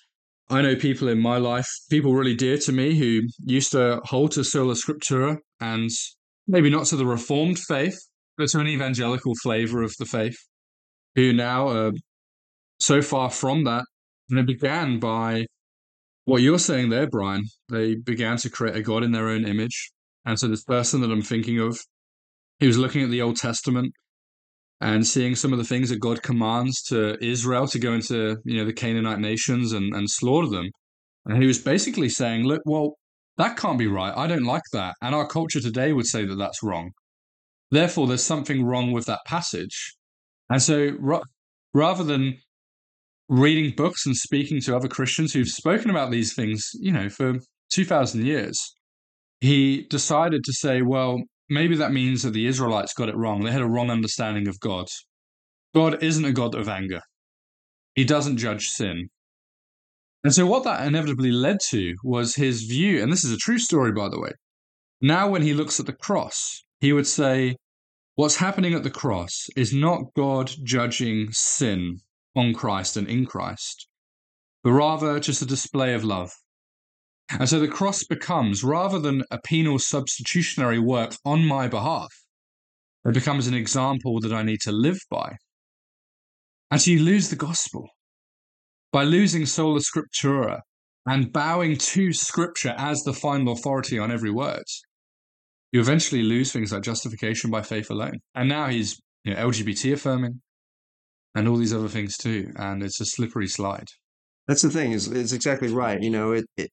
I 0.48 0.62
know 0.62 0.74
people 0.74 1.08
in 1.08 1.20
my 1.20 1.36
life, 1.36 1.68
people 1.90 2.14
really 2.14 2.34
dear 2.34 2.56
to 2.56 2.72
me, 2.72 2.98
who 2.98 3.20
used 3.44 3.72
to 3.72 4.00
hold 4.04 4.32
to 4.32 4.42
sola 4.42 4.72
scriptura 4.72 5.36
and 5.60 5.90
maybe 6.46 6.70
not 6.70 6.86
to 6.86 6.96
the 6.96 7.04
Reformed 7.04 7.58
faith, 7.58 7.98
but 8.38 8.48
to 8.48 8.60
an 8.60 8.68
evangelical 8.68 9.34
flavor 9.42 9.82
of 9.82 9.92
the 9.98 10.06
faith 10.06 10.36
who 11.14 11.32
now 11.32 11.68
are 11.68 11.92
so 12.80 13.02
far 13.02 13.30
from 13.30 13.64
that. 13.64 13.84
And 14.30 14.38
it 14.38 14.46
began 14.46 14.98
by 14.98 15.46
what 16.24 16.42
you're 16.42 16.58
saying 16.58 16.90
there, 16.90 17.08
Brian. 17.08 17.44
They 17.70 17.94
began 17.94 18.36
to 18.38 18.50
create 18.50 18.76
a 18.76 18.82
God 18.82 19.02
in 19.02 19.12
their 19.12 19.28
own 19.28 19.46
image. 19.46 19.90
And 20.24 20.38
so 20.38 20.48
this 20.48 20.64
person 20.64 21.00
that 21.00 21.10
I'm 21.10 21.22
thinking 21.22 21.58
of, 21.58 21.78
he 22.58 22.66
was 22.66 22.76
looking 22.76 23.02
at 23.02 23.10
the 23.10 23.22
Old 23.22 23.36
Testament 23.36 23.92
and 24.80 25.06
seeing 25.06 25.34
some 25.34 25.52
of 25.52 25.58
the 25.58 25.64
things 25.64 25.88
that 25.88 26.00
God 26.00 26.22
commands 26.22 26.82
to 26.84 27.16
Israel 27.24 27.66
to 27.68 27.78
go 27.78 27.92
into, 27.92 28.36
you 28.44 28.58
know, 28.58 28.64
the 28.64 28.72
Canaanite 28.72 29.20
nations 29.20 29.72
and, 29.72 29.94
and 29.94 30.08
slaughter 30.08 30.48
them. 30.48 30.70
And 31.26 31.40
he 31.42 31.46
was 31.46 31.58
basically 31.58 32.08
saying, 32.08 32.44
look, 32.44 32.62
well, 32.64 32.94
that 33.38 33.56
can't 33.56 33.78
be 33.78 33.86
right. 33.86 34.12
I 34.16 34.26
don't 34.26 34.44
like 34.44 34.62
that. 34.72 34.94
And 35.02 35.14
our 35.14 35.26
culture 35.26 35.60
today 35.60 35.92
would 35.92 36.06
say 36.06 36.24
that 36.26 36.36
that's 36.36 36.62
wrong. 36.62 36.90
Therefore, 37.70 38.06
there's 38.06 38.22
something 38.22 38.64
wrong 38.64 38.92
with 38.92 39.06
that 39.06 39.20
passage. 39.26 39.94
And 40.50 40.62
so 40.62 40.96
ra- 40.98 41.22
rather 41.74 42.04
than 42.04 42.38
reading 43.28 43.74
books 43.76 44.06
and 44.06 44.16
speaking 44.16 44.60
to 44.62 44.76
other 44.76 44.88
Christians 44.88 45.32
who've 45.32 45.48
spoken 45.48 45.90
about 45.90 46.10
these 46.10 46.34
things, 46.34 46.70
you 46.80 46.92
know, 46.92 47.08
for 47.08 47.38
2,000 47.72 48.24
years, 48.24 48.74
he 49.40 49.86
decided 49.90 50.42
to 50.44 50.52
say, 50.52 50.82
well, 50.82 51.22
maybe 51.48 51.76
that 51.76 51.92
means 51.92 52.22
that 52.22 52.32
the 52.32 52.46
Israelites 52.46 52.94
got 52.94 53.08
it 53.08 53.16
wrong. 53.16 53.42
They 53.42 53.52
had 53.52 53.62
a 53.62 53.68
wrong 53.68 53.90
understanding 53.90 54.48
of 54.48 54.58
God. 54.60 54.86
God 55.74 56.02
isn't 56.02 56.24
a 56.24 56.32
God 56.32 56.54
of 56.54 56.68
anger, 56.68 57.02
He 57.94 58.04
doesn't 58.04 58.38
judge 58.38 58.68
sin. 58.68 59.08
And 60.24 60.34
so, 60.34 60.46
what 60.46 60.64
that 60.64 60.86
inevitably 60.86 61.30
led 61.30 61.58
to 61.68 61.94
was 62.02 62.34
his 62.34 62.62
view, 62.62 63.00
and 63.02 63.12
this 63.12 63.24
is 63.24 63.32
a 63.32 63.36
true 63.36 63.58
story, 63.58 63.92
by 63.92 64.08
the 64.08 64.20
way. 64.20 64.32
Now, 65.00 65.28
when 65.28 65.42
he 65.42 65.54
looks 65.54 65.78
at 65.78 65.86
the 65.86 65.92
cross, 65.92 66.64
he 66.80 66.92
would 66.92 67.06
say, 67.06 67.56
What's 68.18 68.34
happening 68.34 68.74
at 68.74 68.82
the 68.82 68.90
cross 68.90 69.46
is 69.54 69.72
not 69.72 70.12
God 70.16 70.50
judging 70.64 71.28
sin 71.30 71.98
on 72.34 72.52
Christ 72.52 72.96
and 72.96 73.06
in 73.06 73.26
Christ, 73.26 73.86
but 74.64 74.72
rather 74.72 75.20
just 75.20 75.40
a 75.40 75.46
display 75.46 75.94
of 75.94 76.02
love. 76.02 76.32
And 77.30 77.48
so 77.48 77.60
the 77.60 77.68
cross 77.68 78.02
becomes, 78.02 78.64
rather 78.64 78.98
than 78.98 79.22
a 79.30 79.38
penal 79.40 79.78
substitutionary 79.78 80.80
work 80.80 81.14
on 81.24 81.44
my 81.44 81.68
behalf, 81.68 82.12
it 83.04 83.14
becomes 83.14 83.46
an 83.46 83.54
example 83.54 84.18
that 84.18 84.32
I 84.32 84.42
need 84.42 84.62
to 84.62 84.72
live 84.72 84.98
by. 85.08 85.36
And 86.72 86.80
so 86.80 86.90
you 86.90 86.98
lose 86.98 87.30
the 87.30 87.36
gospel 87.36 87.88
by 88.90 89.04
losing 89.04 89.46
sola 89.46 89.78
scriptura 89.78 90.62
and 91.06 91.32
bowing 91.32 91.76
to 91.76 92.12
scripture 92.12 92.74
as 92.78 93.04
the 93.04 93.12
final 93.12 93.52
authority 93.52 93.96
on 93.96 94.10
every 94.10 94.32
word. 94.32 94.64
You 95.72 95.80
eventually 95.80 96.22
lose 96.22 96.52
things 96.52 96.72
like 96.72 96.82
justification 96.82 97.50
by 97.50 97.62
faith 97.62 97.90
alone. 97.90 98.20
And 98.34 98.48
now 98.48 98.68
he's 98.68 98.98
you 99.24 99.34
know, 99.34 99.48
LGBT 99.48 99.94
affirming 99.94 100.40
and 101.34 101.46
all 101.46 101.56
these 101.56 101.74
other 101.74 101.88
things 101.88 102.16
too. 102.16 102.52
And 102.56 102.82
it's 102.82 103.00
a 103.00 103.04
slippery 103.04 103.48
slide. 103.48 103.88
That's 104.46 104.62
the 104.62 104.70
thing 104.70 104.92
is 104.92 105.08
it's 105.08 105.32
exactly 105.32 105.68
right. 105.68 106.02
You 106.02 106.10
know, 106.10 106.32
it, 106.32 106.46
it, 106.56 106.70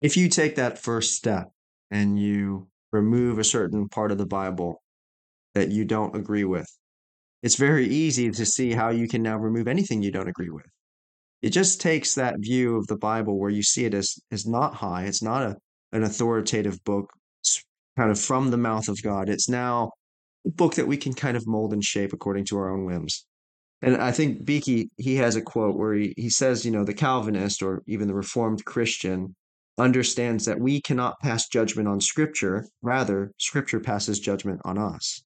if 0.00 0.16
you 0.16 0.28
take 0.28 0.56
that 0.56 0.78
first 0.78 1.12
step 1.12 1.50
and 1.90 2.18
you 2.18 2.68
remove 2.90 3.38
a 3.38 3.44
certain 3.44 3.88
part 3.88 4.10
of 4.10 4.18
the 4.18 4.26
Bible 4.26 4.82
that 5.54 5.70
you 5.70 5.84
don't 5.84 6.16
agree 6.16 6.44
with, 6.44 6.66
it's 7.42 7.56
very 7.56 7.86
easy 7.86 8.30
to 8.30 8.46
see 8.46 8.72
how 8.72 8.90
you 8.90 9.08
can 9.08 9.22
now 9.22 9.36
remove 9.36 9.68
anything 9.68 10.02
you 10.02 10.10
don't 10.10 10.28
agree 10.28 10.50
with. 10.50 10.66
It 11.42 11.50
just 11.50 11.80
takes 11.80 12.14
that 12.14 12.36
view 12.38 12.76
of 12.76 12.86
the 12.86 12.96
Bible 12.96 13.38
where 13.38 13.50
you 13.50 13.62
see 13.62 13.84
it 13.84 13.94
as, 13.94 14.14
as 14.30 14.46
not 14.46 14.76
high. 14.76 15.04
It's 15.04 15.22
not 15.22 15.42
a, 15.42 15.56
an 15.90 16.04
authoritative 16.04 16.82
book 16.84 17.10
kind 17.96 18.10
of 18.10 18.18
from 18.18 18.50
the 18.50 18.56
mouth 18.56 18.88
of 18.88 19.02
God. 19.02 19.28
It's 19.28 19.48
now 19.48 19.92
a 20.46 20.50
book 20.50 20.74
that 20.74 20.86
we 20.86 20.96
can 20.96 21.14
kind 21.14 21.36
of 21.36 21.46
mold 21.46 21.72
and 21.72 21.84
shape 21.84 22.12
according 22.12 22.44
to 22.46 22.56
our 22.58 22.70
own 22.70 22.84
whims. 22.84 23.26
And 23.82 23.96
I 23.96 24.12
think 24.12 24.44
Beeke, 24.44 24.90
he 24.96 25.16
has 25.16 25.34
a 25.34 25.42
quote 25.42 25.76
where 25.76 25.94
he, 25.94 26.14
he 26.16 26.30
says, 26.30 26.64
you 26.64 26.70
know, 26.70 26.84
the 26.84 26.94
Calvinist 26.94 27.62
or 27.62 27.82
even 27.86 28.06
the 28.06 28.14
Reformed 28.14 28.64
Christian 28.64 29.34
understands 29.76 30.44
that 30.44 30.60
we 30.60 30.80
cannot 30.80 31.18
pass 31.20 31.48
judgment 31.48 31.88
on 31.88 32.00
Scripture. 32.00 32.66
Rather, 32.80 33.32
Scripture 33.38 33.80
passes 33.80 34.20
judgment 34.20 34.60
on 34.64 34.78
us. 34.78 35.22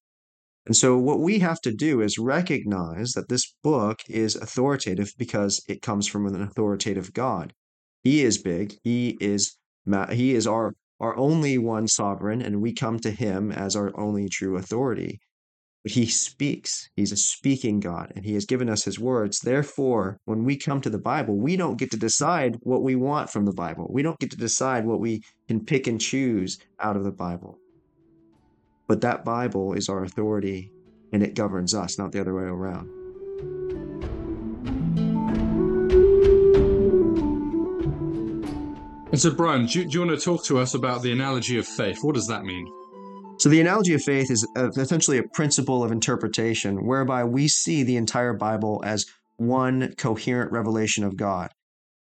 And 0.64 0.74
so, 0.74 0.96
what 0.96 1.20
we 1.20 1.38
have 1.38 1.60
to 1.60 1.72
do 1.72 2.00
is 2.00 2.18
recognize 2.18 3.12
that 3.12 3.28
this 3.28 3.54
book 3.62 4.00
is 4.08 4.34
authoritative 4.36 5.12
because 5.16 5.62
it 5.68 5.82
comes 5.82 6.08
from 6.08 6.26
an 6.26 6.42
authoritative 6.42 7.12
God. 7.12 7.52
He 8.02 8.22
is 8.22 8.38
big. 8.38 8.74
He 8.82 9.16
is 9.20 9.56
he 10.10 10.34
is 10.34 10.46
our 10.46 10.74
our 11.00 11.16
only 11.16 11.58
one 11.58 11.88
sovereign, 11.88 12.42
and 12.42 12.62
we 12.62 12.72
come 12.72 12.98
to 13.00 13.10
him 13.10 13.52
as 13.52 13.76
our 13.76 13.92
only 13.98 14.28
true 14.28 14.56
authority. 14.56 15.20
But 15.84 15.92
he 15.92 16.06
speaks. 16.06 16.90
He's 16.96 17.12
a 17.12 17.16
speaking 17.16 17.80
God, 17.80 18.12
and 18.16 18.24
he 18.24 18.34
has 18.34 18.44
given 18.44 18.68
us 18.68 18.84
his 18.84 18.98
words. 18.98 19.40
Therefore, 19.40 20.18
when 20.24 20.44
we 20.44 20.56
come 20.56 20.80
to 20.80 20.90
the 20.90 20.98
Bible, 20.98 21.36
we 21.36 21.56
don't 21.56 21.78
get 21.78 21.90
to 21.92 21.96
decide 21.96 22.56
what 22.62 22.82
we 22.82 22.96
want 22.96 23.30
from 23.30 23.44
the 23.44 23.52
Bible. 23.52 23.86
We 23.90 24.02
don't 24.02 24.18
get 24.18 24.30
to 24.32 24.36
decide 24.36 24.84
what 24.84 25.00
we 25.00 25.22
can 25.46 25.64
pick 25.64 25.86
and 25.86 26.00
choose 26.00 26.58
out 26.80 26.96
of 26.96 27.04
the 27.04 27.12
Bible. 27.12 27.58
But 28.88 29.00
that 29.02 29.24
Bible 29.24 29.74
is 29.74 29.88
our 29.88 30.02
authority, 30.02 30.72
and 31.12 31.22
it 31.22 31.34
governs 31.34 31.74
us, 31.74 31.98
not 31.98 32.10
the 32.10 32.20
other 32.20 32.34
way 32.34 32.44
around. 32.44 32.95
And 39.16 39.20
so, 39.22 39.30
Brian, 39.30 39.64
do 39.64 39.78
you, 39.78 39.86
do 39.86 39.92
you 39.92 40.06
want 40.06 40.20
to 40.20 40.22
talk 40.22 40.44
to 40.44 40.58
us 40.58 40.74
about 40.74 41.00
the 41.00 41.10
analogy 41.10 41.56
of 41.56 41.66
faith? 41.66 42.00
What 42.04 42.16
does 42.16 42.26
that 42.26 42.44
mean? 42.44 42.70
So, 43.38 43.48
the 43.48 43.62
analogy 43.62 43.94
of 43.94 44.02
faith 44.02 44.30
is 44.30 44.46
uh, 44.58 44.68
essentially 44.72 45.16
a 45.16 45.22
principle 45.22 45.82
of 45.82 45.90
interpretation 45.90 46.86
whereby 46.86 47.24
we 47.24 47.48
see 47.48 47.82
the 47.82 47.96
entire 47.96 48.34
Bible 48.34 48.82
as 48.84 49.06
one 49.38 49.94
coherent 49.96 50.52
revelation 50.52 51.02
of 51.02 51.16
God. 51.16 51.48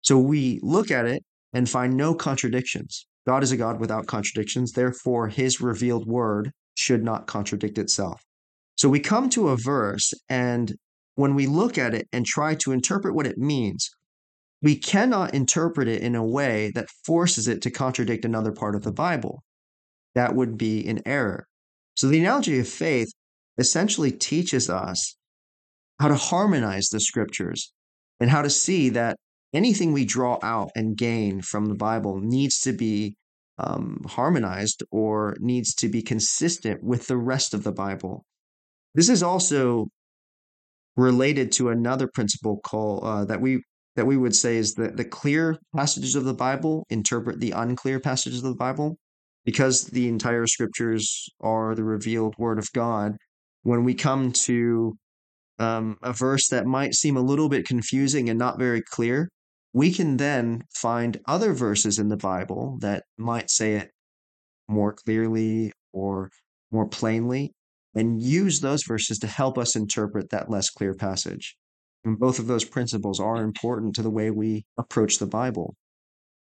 So, 0.02 0.18
we 0.18 0.62
look 0.64 0.92
at 0.92 1.06
it 1.06 1.26
and 1.52 1.70
find 1.70 1.98
no 1.98 2.16
contradictions. 2.16 3.06
God 3.28 3.44
is 3.44 3.52
a 3.52 3.58
God 3.58 3.82
without 3.82 4.08
contradictions. 4.08 4.72
Therefore, 4.72 5.28
his 5.28 5.60
revealed 5.60 6.08
word 6.08 6.54
should 6.76 7.04
not 7.04 7.28
contradict 7.28 7.78
itself. 7.78 8.24
So, 8.78 8.88
we 8.88 9.02
come 9.02 9.30
to 9.32 9.50
a 9.50 9.58
verse, 9.58 10.14
and 10.30 10.74
when 11.16 11.36
we 11.36 11.48
look 11.48 11.78
at 11.78 11.94
it 11.94 12.08
and 12.14 12.26
try 12.26 12.56
to 12.56 12.72
interpret 12.72 13.14
what 13.14 13.28
it 13.28 13.38
means, 13.38 13.92
we 14.64 14.78
cannot 14.78 15.34
interpret 15.34 15.90
it 15.90 16.02
in 16.02 16.16
a 16.16 16.26
way 16.26 16.72
that 16.74 16.90
forces 17.06 17.50
it 17.50 17.62
to 17.62 17.70
contradict 17.70 18.24
another 18.24 18.54
part 18.54 18.76
of 18.76 18.84
the 18.84 18.94
Bible 18.94 19.44
that 20.16 20.36
would 20.36 20.58
be 20.58 20.88
an 20.88 21.02
error. 21.06 21.46
So 21.96 22.08
the 22.08 22.20
analogy 22.20 22.58
of 22.60 22.68
faith 22.68 23.12
essentially 23.58 24.12
teaches 24.12 24.70
us 24.70 25.18
how 26.00 26.08
to 26.08 26.16
harmonize 26.16 26.88
the 26.88 27.02
scriptures 27.02 27.74
and 28.22 28.30
how 28.30 28.42
to 28.42 28.50
see 28.50 28.90
that 28.90 29.18
anything 29.54 29.92
we 29.92 30.06
draw 30.06 30.40
out 30.42 30.72
and 30.76 30.96
gain 30.96 31.42
from 31.42 31.66
the 31.66 31.76
Bible 31.76 32.22
needs 32.22 32.62
to 32.62 32.72
be 32.72 33.16
um, 33.58 34.04
harmonized 34.08 34.82
or 34.92 35.36
needs 35.40 35.76
to 35.76 35.90
be 35.90 36.02
consistent 36.02 36.82
with 36.82 37.08
the 37.08 37.18
rest 37.18 37.54
of 37.54 37.64
the 37.64 37.74
Bible. 37.74 38.24
This 38.96 39.10
is 39.10 39.22
also 39.22 39.90
related 40.96 41.52
to 41.54 41.70
another 41.70 42.08
principle 42.08 42.62
called 42.64 43.04
uh, 43.04 43.26
that 43.26 43.42
we 43.42 43.62
that 43.96 44.08
we 44.08 44.18
would 44.18 44.36
say 44.36 44.58
is 44.58 44.74
that 44.74 44.98
the 44.98 45.06
clear 45.06 45.58
passages 45.76 46.16
of 46.16 46.26
the 46.26 46.34
Bible 46.34 46.86
interpret 46.90 47.40
the 47.40 47.52
unclear 47.52 48.00
passages 48.00 48.40
of 48.40 48.52
the 48.52 48.58
Bible, 48.58 48.98
because 49.46 49.86
the 49.86 50.08
entire 50.08 50.48
scriptures 50.48 51.30
are 51.42 51.76
the 51.76 51.84
revealed 51.84 52.36
word 52.38 52.58
of 52.58 52.68
God, 52.74 53.16
when 53.64 53.84
we 53.84 53.94
come 53.94 54.32
to 54.32 54.96
um, 55.60 55.98
a 56.02 56.14
verse 56.14 56.48
that 56.50 56.66
might 56.66 56.94
seem 56.94 57.18
a 57.18 57.22
little 57.22 57.50
bit 57.50 57.68
confusing 57.68 58.30
and 58.30 58.40
not 58.40 58.60
very 58.60 58.82
clear, 58.82 59.30
we 59.74 59.92
can 59.92 60.18
then 60.18 60.64
find 60.76 61.20
other 61.28 61.54
verses 61.54 62.00
in 62.00 62.10
the 62.10 62.18
Bible 62.18 62.78
that 62.82 63.04
might 63.18 63.50
say 63.50 63.74
it 63.74 63.90
more 64.68 64.94
clearly 64.94 65.72
or 65.92 66.30
more 66.72 66.88
plainly 66.88 67.54
and 67.96 68.22
use 68.22 68.60
those 68.60 68.84
verses 68.84 69.20
to 69.20 69.28
help 69.28 69.58
us 69.58 69.76
interpret 69.76 70.30
that 70.30 70.50
less 70.50 70.70
clear 70.70 70.94
passage. 70.94 71.56
And 72.06 72.20
both 72.20 72.40
of 72.40 72.48
those 72.48 72.66
principles 72.66 73.20
are 73.20 73.38
important 73.38 73.96
to 73.96 74.02
the 74.02 74.10
way 74.10 74.30
we 74.30 74.66
approach 74.78 75.20
the 75.20 75.26
Bible. 75.26 75.76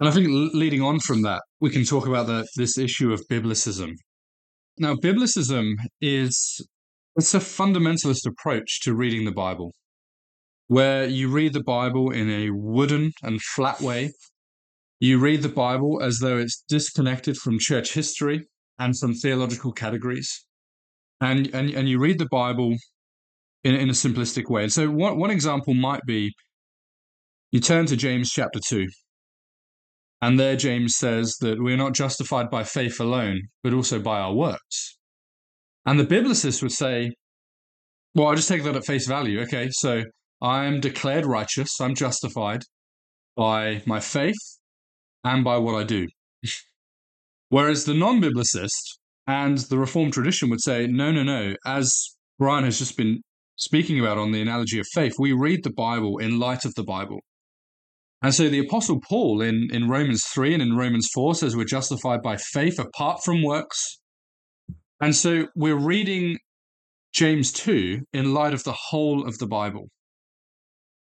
And 0.01 0.09
I 0.09 0.13
think 0.13 0.29
leading 0.55 0.83
on 0.83 0.99
from 0.99 1.23
that, 1.23 1.43
we 1.61 1.71
can 1.71 1.85
talk 1.85 2.07
about 2.07 2.27
the, 2.27 2.47
this 2.57 2.79
issue 2.79 3.13
of 3.13 3.23
biblicism. 3.31 3.93
Now, 4.79 4.95
biblicism 4.95 5.75
is 6.01 6.67
it's 7.15 7.35
a 7.35 7.39
fundamentalist 7.39 8.27
approach 8.27 8.81
to 8.83 8.95
reading 8.95 9.27
the 9.27 9.33
Bible, 9.33 9.73
where 10.69 11.05
you 11.05 11.29
read 11.29 11.53
the 11.53 11.63
Bible 11.63 12.11
in 12.11 12.31
a 12.31 12.51
wooden 12.51 13.13
and 13.23 13.41
flat 13.43 13.81
way. 13.83 14.13
You 14.99 15.19
read 15.19 15.43
the 15.43 15.51
Bible 15.51 16.01
as 16.03 16.19
though 16.21 16.39
it's 16.39 16.65
disconnected 16.69 17.37
from 17.37 17.59
church 17.59 17.93
history 17.93 18.47
and 18.79 18.99
from 18.99 19.15
theological 19.15 19.73
categories. 19.73 20.47
And, 21.21 21.55
and, 21.55 21.71
and 21.71 21.89
you 21.89 21.99
read 21.99 22.19
the 22.19 22.29
Bible 22.31 22.75
in, 23.65 23.75
in 23.75 23.89
a 23.89 23.93
simplistic 23.93 24.51
way. 24.51 24.69
So, 24.69 24.91
one, 24.91 25.19
one 25.19 25.31
example 25.31 25.75
might 25.75 26.03
be 26.07 26.33
you 27.51 27.61
turn 27.61 27.87
to 27.87 27.97
James 27.97 28.31
chapter 28.31 28.61
2, 28.67 28.87
and 30.23 30.39
there, 30.39 30.57
James 30.57 30.97
says 30.97 31.37
that 31.41 31.61
we're 31.61 31.77
not 31.77 31.95
justified 31.95 32.49
by 32.49 32.63
faith 32.63 33.01
alone, 33.01 33.43
but 33.65 33.75
also 33.75 33.99
by 33.99 34.21
our 34.21 34.33
works. 34.33 34.97
And 35.85 35.99
the 35.99 36.07
biblicist 36.07 36.63
would 36.63 36.71
say, 36.71 37.11
well, 38.15 38.29
I'll 38.29 38.37
just 38.37 38.49
take 38.49 38.63
that 38.63 38.77
at 38.77 38.85
face 38.85 39.09
value. 39.09 39.41
Okay, 39.41 39.69
so 39.73 40.05
I'm 40.41 40.81
declared 40.81 41.27
righteous, 41.27 41.81
I'm 41.81 41.97
justified 41.97 42.63
by 43.37 43.83
my 43.85 43.99
faith 43.99 44.39
and 45.25 45.43
by 45.43 45.59
what 45.59 45.75
I 45.75 45.83
do. 45.83 46.07
Whereas 47.49 47.85
the 47.85 47.95
non 47.95 48.21
biblicist 48.21 48.99
and 49.27 49.59
the 49.59 49.79
Reformed 49.79 50.13
tradition 50.13 50.51
would 50.51 50.61
say, 50.61 50.87
no, 50.87 51.11
no, 51.11 51.23
no. 51.23 51.55
As 51.67 52.17
Brian 52.39 52.65
has 52.65 52.79
just 52.79 52.97
been 52.97 53.23
speaking 53.57 53.99
about 53.99 54.19
on 54.19 54.33
the 54.33 54.43
analogy 54.43 54.79
of 54.79 54.87
faith, 54.93 55.15
we 55.19 55.33
read 55.33 55.65
the 55.65 55.73
Bible 55.73 56.19
in 56.19 56.39
light 56.39 56.65
of 56.65 56.75
the 56.75 56.85
Bible. 56.85 57.21
And 58.23 58.33
so 58.33 58.49
the 58.49 58.61
Apostle 58.61 59.01
Paul 59.01 59.43
in, 59.43 59.69
in 59.73 59.89
Romans 59.89 60.25
3 60.25 60.55
and 60.55 60.63
in 60.63 60.77
Romans 60.77 61.09
4 61.13 61.35
says 61.35 61.57
we're 61.57 61.65
justified 61.65 62.23
by 62.23 62.37
faith 62.37 62.79
apart 62.79 63.25
from 63.25 63.43
works. 63.43 64.01
And 65.01 65.17
so 65.17 65.49
we're 65.57 65.79
reading 65.79 66.39
James 67.13 67.53
2 67.53 68.03
in 68.13 68.33
light 68.33 68.55
of 68.55 68.63
the 68.63 68.77
whole 68.91 69.27
of 69.27 69.39
the 69.39 69.47
Bible. 69.47 69.89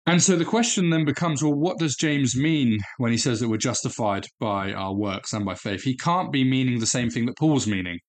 And 0.08 0.22
so 0.22 0.36
the 0.36 0.46
question 0.46 0.90
then 0.90 1.06
becomes 1.06 1.44
well, 1.44 1.54
what 1.54 1.78
does 1.78 1.96
James 1.96 2.36
mean 2.36 2.80
when 2.98 3.12
he 3.12 3.18
says 3.20 3.40
that 3.40 3.50
we're 3.50 3.58
justified 3.58 4.26
by 4.40 4.74
our 4.74 4.96
works 4.96 5.32
and 5.32 5.46
by 5.46 5.54
faith? 5.54 5.84
He 5.84 5.96
can't 5.96 6.32
be 6.32 6.44
meaning 6.44 6.80
the 6.80 6.88
same 6.88 7.12
thing 7.12 7.28
that 7.28 7.38
Paul's 7.38 7.68
meaning. 7.68 8.00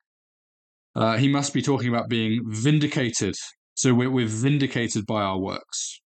Uh, 0.95 1.19
he 1.19 1.29
must 1.29 1.53
be 1.53 1.61
talking 1.61 1.89
about 1.89 2.09
being 2.09 2.41
vindicated. 2.47 3.35
So 3.75 3.95
we're, 3.95 4.11
we're 4.11 4.27
vindicated 4.27 5.07
by 5.07 5.23
our 5.23 5.39
works. 5.39 6.01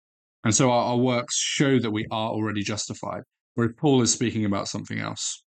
And 0.44 0.54
so 0.54 0.70
our, 0.70 0.92
our 0.92 0.96
works 0.96 1.36
show 1.36 1.78
that 1.78 1.90
we 1.90 2.06
are 2.10 2.30
already 2.30 2.62
justified, 2.62 3.22
whereas 3.54 3.74
Paul 3.76 4.02
is 4.02 4.12
speaking 4.12 4.44
about 4.44 4.68
something 4.68 4.98
else. 4.98 5.42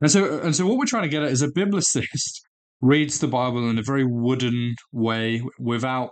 And 0.00 0.10
so, 0.10 0.40
and 0.40 0.54
so 0.54 0.66
what 0.66 0.78
we're 0.78 0.86
trying 0.86 1.04
to 1.04 1.08
get 1.08 1.22
at 1.22 1.30
is 1.30 1.42
a 1.42 1.48
biblicist 1.48 2.40
reads 2.80 3.20
the 3.20 3.28
Bible 3.28 3.70
in 3.70 3.78
a 3.78 3.82
very 3.82 4.04
wooden 4.04 4.74
way 4.90 5.42
without 5.58 6.10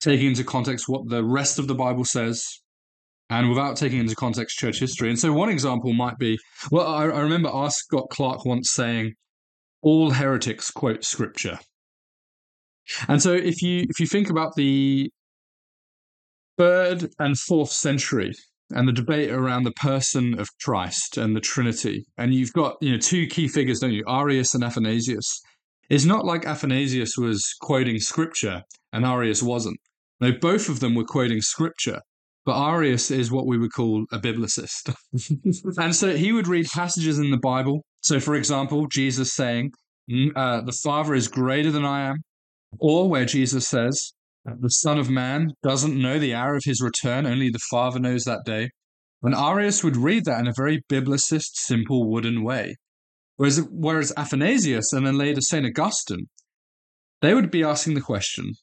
taking 0.00 0.28
into 0.28 0.44
context 0.44 0.88
what 0.88 1.08
the 1.08 1.22
rest 1.22 1.58
of 1.58 1.68
the 1.68 1.74
Bible 1.74 2.06
says 2.06 2.42
and 3.28 3.48
without 3.48 3.76
taking 3.76 4.00
into 4.00 4.14
context 4.14 4.58
church 4.58 4.80
history. 4.80 5.10
And 5.10 5.18
so 5.18 5.32
one 5.32 5.50
example 5.50 5.92
might 5.92 6.18
be 6.18 6.38
well, 6.70 6.86
I, 6.86 7.04
I 7.04 7.20
remember 7.20 7.50
R. 7.50 7.70
Scott 7.70 8.08
Clark 8.10 8.44
once 8.44 8.70
saying, 8.72 9.12
all 9.82 10.10
heretics 10.10 10.70
quote 10.70 11.04
scripture. 11.04 11.58
And 13.08 13.22
so 13.22 13.32
if 13.32 13.62
you 13.62 13.86
if 13.88 14.00
you 14.00 14.06
think 14.06 14.30
about 14.30 14.54
the 14.56 15.10
third 16.58 17.10
and 17.18 17.38
fourth 17.38 17.70
century 17.70 18.32
and 18.70 18.86
the 18.86 18.92
debate 18.92 19.30
around 19.30 19.64
the 19.64 19.72
person 19.72 20.38
of 20.38 20.48
Christ 20.62 21.16
and 21.16 21.34
the 21.34 21.40
Trinity, 21.40 22.04
and 22.18 22.34
you've 22.34 22.52
got 22.52 22.76
you 22.80 22.92
know 22.92 22.98
two 22.98 23.26
key 23.26 23.48
figures, 23.48 23.80
don't 23.80 23.92
you, 23.92 24.04
Arius 24.08 24.54
and 24.54 24.64
Athanasius. 24.64 25.40
It's 25.88 26.04
not 26.04 26.24
like 26.24 26.46
Athanasius 26.46 27.16
was 27.18 27.44
quoting 27.60 27.98
scripture 27.98 28.62
and 28.92 29.04
Arius 29.04 29.42
wasn't. 29.42 29.78
No, 30.20 30.32
both 30.32 30.68
of 30.68 30.80
them 30.80 30.94
were 30.94 31.04
quoting 31.04 31.40
scripture, 31.40 32.00
but 32.44 32.60
Arius 32.60 33.10
is 33.10 33.30
what 33.30 33.46
we 33.46 33.58
would 33.58 33.72
call 33.72 34.04
a 34.12 34.18
biblicist. 34.18 34.94
and 35.78 35.94
so 35.94 36.14
he 36.16 36.32
would 36.32 36.46
read 36.46 36.66
passages 36.66 37.18
in 37.18 37.30
the 37.30 37.38
Bible. 37.38 37.84
So, 38.02 38.20
for 38.20 38.34
example, 38.34 38.86
Jesus 38.86 39.32
saying, 39.32 39.72
uh, 40.36 40.60
The 40.60 40.78
Father 40.84 41.14
is 41.14 41.28
greater 41.28 41.70
than 41.70 41.84
I 41.84 42.08
am, 42.08 42.16
or 42.78 43.08
where 43.08 43.24
Jesus 43.24 43.68
says, 43.68 44.12
The 44.44 44.68
Son 44.68 44.98
of 44.98 45.10
Man 45.10 45.52
doesn't 45.62 46.00
know 46.00 46.18
the 46.18 46.34
hour 46.34 46.54
of 46.54 46.62
his 46.64 46.80
return, 46.80 47.26
only 47.26 47.50
the 47.50 47.60
Father 47.70 47.98
knows 47.98 48.24
that 48.24 48.44
day. 48.44 48.70
And 49.22 49.34
Arius 49.34 49.84
would 49.84 49.96
read 49.96 50.24
that 50.24 50.40
in 50.40 50.48
a 50.48 50.54
very 50.56 50.82
biblicist, 50.90 51.50
simple, 51.54 52.10
wooden 52.10 52.42
way. 52.42 52.76
Whereas, 53.36 53.66
whereas 53.70 54.12
Athanasius 54.16 54.92
and 54.92 55.06
then 55.06 55.18
later 55.18 55.40
St. 55.40 55.66
Augustine, 55.66 56.28
they 57.20 57.34
would 57.34 57.50
be 57.50 57.62
asking 57.62 57.94
the 57.94 58.00
question 58.00 58.54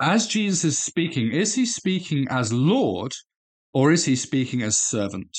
as 0.00 0.26
Jesus 0.26 0.64
is 0.64 0.78
speaking, 0.78 1.30
is 1.30 1.54
he 1.54 1.64
speaking 1.64 2.26
as 2.28 2.52
Lord 2.52 3.12
or 3.72 3.92
is 3.92 4.04
he 4.04 4.16
speaking 4.16 4.62
as 4.62 4.76
servant? 4.76 5.36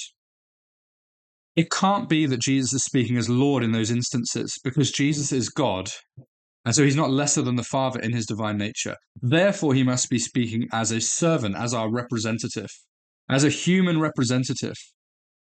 It 1.56 1.72
can't 1.72 2.10
be 2.10 2.26
that 2.26 2.42
Jesus 2.42 2.74
is 2.74 2.84
speaking 2.84 3.18
as 3.18 3.30
Lord 3.30 3.64
in 3.64 3.72
those 3.72 3.92
instances 3.92 4.58
because 4.64 4.92
Jesus 4.92 5.32
is 5.32 5.50
God. 5.50 5.90
And 6.66 6.74
so 6.74 6.84
he's 6.84 6.96
not 6.96 7.12
lesser 7.12 7.44
than 7.44 7.56
the 7.56 7.64
Father 7.64 8.00
in 8.00 8.12
his 8.12 8.26
divine 8.26 8.58
nature. 8.58 8.96
Therefore, 9.22 9.76
he 9.76 9.84
must 9.84 10.10
be 10.10 10.18
speaking 10.18 10.68
as 10.74 10.92
a 10.92 11.00
servant, 11.00 11.56
as 11.56 11.74
our 11.76 11.92
representative, 11.92 12.70
as 13.30 13.44
a 13.44 13.50
human 13.50 14.00
representative, 14.00 14.76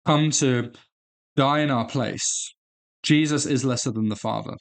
come 0.06 0.32
to 0.32 0.72
die 1.36 1.60
in 1.60 1.72
our 1.72 1.86
place. 1.86 2.54
Jesus 3.04 3.46
is 3.46 3.66
lesser 3.66 3.92
than 3.92 4.10
the 4.10 4.16
Father. 4.16 4.56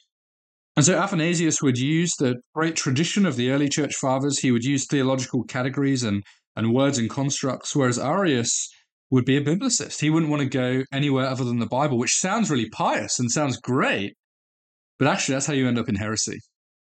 And 0.75 0.85
so 0.85 0.97
Athanasius 0.97 1.61
would 1.61 1.77
use 1.77 2.13
the 2.19 2.35
great 2.55 2.75
tradition 2.75 3.25
of 3.25 3.35
the 3.35 3.51
early 3.51 3.67
church 3.67 3.95
fathers. 3.95 4.39
He 4.39 4.51
would 4.51 4.63
use 4.63 4.85
theological 4.85 5.43
categories 5.43 6.03
and, 6.03 6.23
and 6.55 6.73
words 6.73 6.97
and 6.97 7.09
constructs, 7.09 7.75
whereas 7.75 7.99
Arius 7.99 8.69
would 9.11 9.25
be 9.25 9.37
a 9.37 9.43
biblicist. 9.43 9.99
He 9.99 10.09
wouldn't 10.09 10.31
want 10.31 10.43
to 10.43 10.49
go 10.49 10.83
anywhere 10.93 11.25
other 11.25 11.43
than 11.43 11.59
the 11.59 11.65
Bible, 11.65 11.97
which 11.97 12.15
sounds 12.15 12.49
really 12.49 12.69
pious 12.69 13.19
and 13.19 13.31
sounds 13.31 13.57
great. 13.57 14.13
But 14.99 15.07
actually, 15.07 15.35
that's 15.35 15.47
how 15.47 15.53
you 15.53 15.67
end 15.67 15.79
up 15.79 15.89
in 15.89 15.95
heresy. 15.95 16.39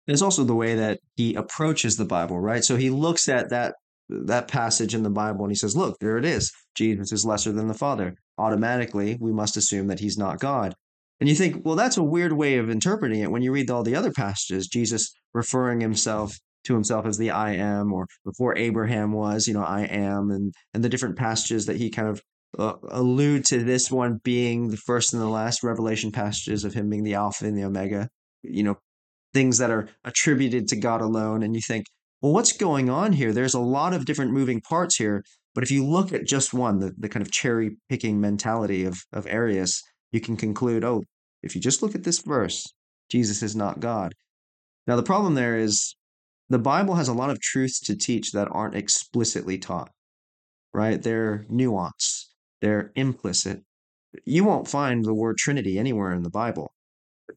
There's 0.07 0.21
also 0.21 0.43
the 0.43 0.55
way 0.55 0.75
that 0.75 0.99
he 1.15 1.35
approaches 1.35 1.95
the 1.95 2.05
Bible, 2.05 2.39
right? 2.39 2.63
So 2.63 2.75
he 2.75 2.89
looks 2.89 3.29
at 3.29 3.49
that 3.49 3.75
that 4.09 4.49
passage 4.49 4.93
in 4.93 5.03
the 5.03 5.09
Bible 5.09 5.43
and 5.45 5.51
he 5.51 5.55
says, 5.55 5.75
"Look, 5.75 5.97
there 5.99 6.17
it 6.17 6.25
is. 6.25 6.51
Jesus 6.75 7.11
is 7.11 7.25
lesser 7.25 7.51
than 7.51 7.67
the 7.67 7.73
Father." 7.73 8.15
Automatically, 8.37 9.17
we 9.21 9.31
must 9.31 9.57
assume 9.57 9.87
that 9.87 9.99
he's 9.99 10.17
not 10.17 10.39
God. 10.39 10.73
And 11.19 11.29
you 11.29 11.35
think, 11.35 11.63
well, 11.63 11.75
that's 11.75 11.97
a 11.97 12.03
weird 12.03 12.33
way 12.33 12.57
of 12.57 12.69
interpreting 12.69 13.21
it 13.21 13.31
when 13.31 13.43
you 13.43 13.51
read 13.51 13.69
all 13.69 13.83
the 13.83 13.95
other 13.95 14.11
passages, 14.11 14.67
Jesus 14.67 15.13
referring 15.33 15.79
himself 15.79 16.37
to 16.65 16.73
himself 16.73 17.05
as 17.05 17.17
the 17.17 17.31
I 17.31 17.53
am, 17.53 17.93
or 17.93 18.07
before 18.25 18.57
Abraham 18.57 19.11
was, 19.11 19.47
you 19.47 19.53
know, 19.53 19.63
I 19.63 19.83
am, 19.83 20.31
and, 20.31 20.53
and 20.73 20.83
the 20.83 20.89
different 20.89 21.17
passages 21.17 21.65
that 21.65 21.77
he 21.77 21.89
kind 21.89 22.07
of 22.07 22.21
uh, 22.57 22.75
allude 22.89 23.45
to 23.45 23.63
this 23.63 23.91
one 23.91 24.19
being 24.23 24.69
the 24.69 24.77
first 24.77 25.13
and 25.13 25.21
the 25.21 25.27
last 25.27 25.63
revelation 25.63 26.11
passages 26.11 26.63
of 26.63 26.73
him 26.73 26.89
being 26.89 27.03
the 27.03 27.15
Alpha 27.15 27.45
and 27.45 27.57
the 27.57 27.63
Omega, 27.63 28.09
you 28.43 28.63
know, 28.63 28.77
things 29.33 29.57
that 29.57 29.71
are 29.71 29.89
attributed 30.03 30.67
to 30.69 30.75
God 30.75 31.01
alone. 31.01 31.43
And 31.43 31.55
you 31.55 31.61
think, 31.61 31.85
well, 32.21 32.33
what's 32.33 32.53
going 32.53 32.89
on 32.89 33.13
here? 33.13 33.33
There's 33.33 33.53
a 33.53 33.59
lot 33.59 33.93
of 33.93 34.05
different 34.05 34.31
moving 34.31 34.61
parts 34.61 34.95
here. 34.95 35.23
But 35.55 35.63
if 35.63 35.71
you 35.71 35.85
look 35.85 36.13
at 36.13 36.25
just 36.25 36.53
one, 36.53 36.79
the, 36.79 36.93
the 36.97 37.09
kind 37.09 37.25
of 37.25 37.31
cherry 37.31 37.77
picking 37.89 38.19
mentality 38.19 38.85
of, 38.85 38.97
of 39.11 39.27
Arius, 39.27 39.81
you 40.11 40.19
can 40.19 40.37
conclude, 40.37 40.83
oh, 40.83 41.03
if 41.43 41.55
you 41.55 41.61
just 41.61 41.83
look 41.83 41.95
at 41.95 42.03
this 42.03 42.19
verse, 42.19 42.65
Jesus 43.09 43.43
is 43.43 43.55
not 43.55 43.79
God. 43.79 44.13
Now, 44.87 44.95
the 44.95 45.03
problem 45.03 45.35
there 45.35 45.57
is 45.57 45.95
the 46.49 46.59
Bible 46.59 46.95
has 46.95 47.07
a 47.07 47.13
lot 47.13 47.29
of 47.29 47.39
truths 47.39 47.79
to 47.81 47.95
teach 47.95 48.31
that 48.31 48.47
aren't 48.51 48.75
explicitly 48.75 49.57
taught, 49.57 49.91
right? 50.73 51.01
They're 51.01 51.45
nuanced, 51.51 52.27
they're 52.61 52.91
implicit. 52.95 53.61
You 54.25 54.43
won't 54.43 54.67
find 54.67 55.03
the 55.03 55.13
word 55.13 55.37
Trinity 55.37 55.77
anywhere 55.77 56.13
in 56.13 56.23
the 56.23 56.29
Bible. 56.29 56.73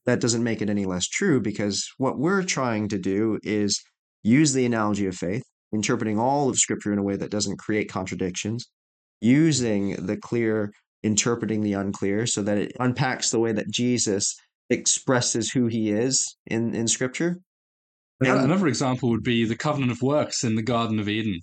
That 0.05 0.21
doesn't 0.21 0.45
make 0.45 0.63
it 0.63 0.71
any 0.71 0.85
less 0.85 1.07
true 1.07 1.41
because 1.41 1.89
what 1.99 2.19
we're 2.19 2.43
trying 2.43 2.89
to 2.89 2.99
do 2.99 3.39
is 3.43 3.83
use 4.23 4.53
the 4.53 4.67
analogy 4.67 5.07
of 5.07 5.15
faith, 5.15 5.45
interpreting 5.73 6.19
all 6.19 6.49
of 6.49 6.57
Scripture 6.59 6.93
in 6.93 6.99
a 6.99 7.03
way 7.03 7.17
that 7.17 7.31
doesn't 7.31 7.59
create 7.59 7.91
contradictions, 7.91 8.67
using 9.21 10.07
the 10.07 10.17
clear 10.17 10.73
interpreting 11.07 11.63
the 11.63 11.75
unclear 11.75 12.27
so 12.27 12.43
that 12.43 12.59
it 12.59 12.73
unpacks 12.81 13.31
the 13.31 13.39
way 13.39 13.53
that 13.53 13.71
Jesus 13.71 14.37
expresses 14.69 15.51
who 15.51 15.67
he 15.67 15.91
is 15.91 16.37
in, 16.47 16.75
in 16.75 16.89
scripture. 16.89 17.39
And 18.21 18.41
Another 18.41 18.67
example 18.67 19.11
would 19.11 19.23
be 19.23 19.45
the 19.45 19.57
covenant 19.57 19.93
of 19.93 20.03
works 20.03 20.43
in 20.43 20.57
the 20.57 20.63
Garden 20.63 20.99
of 20.99 21.09
Eden. 21.09 21.41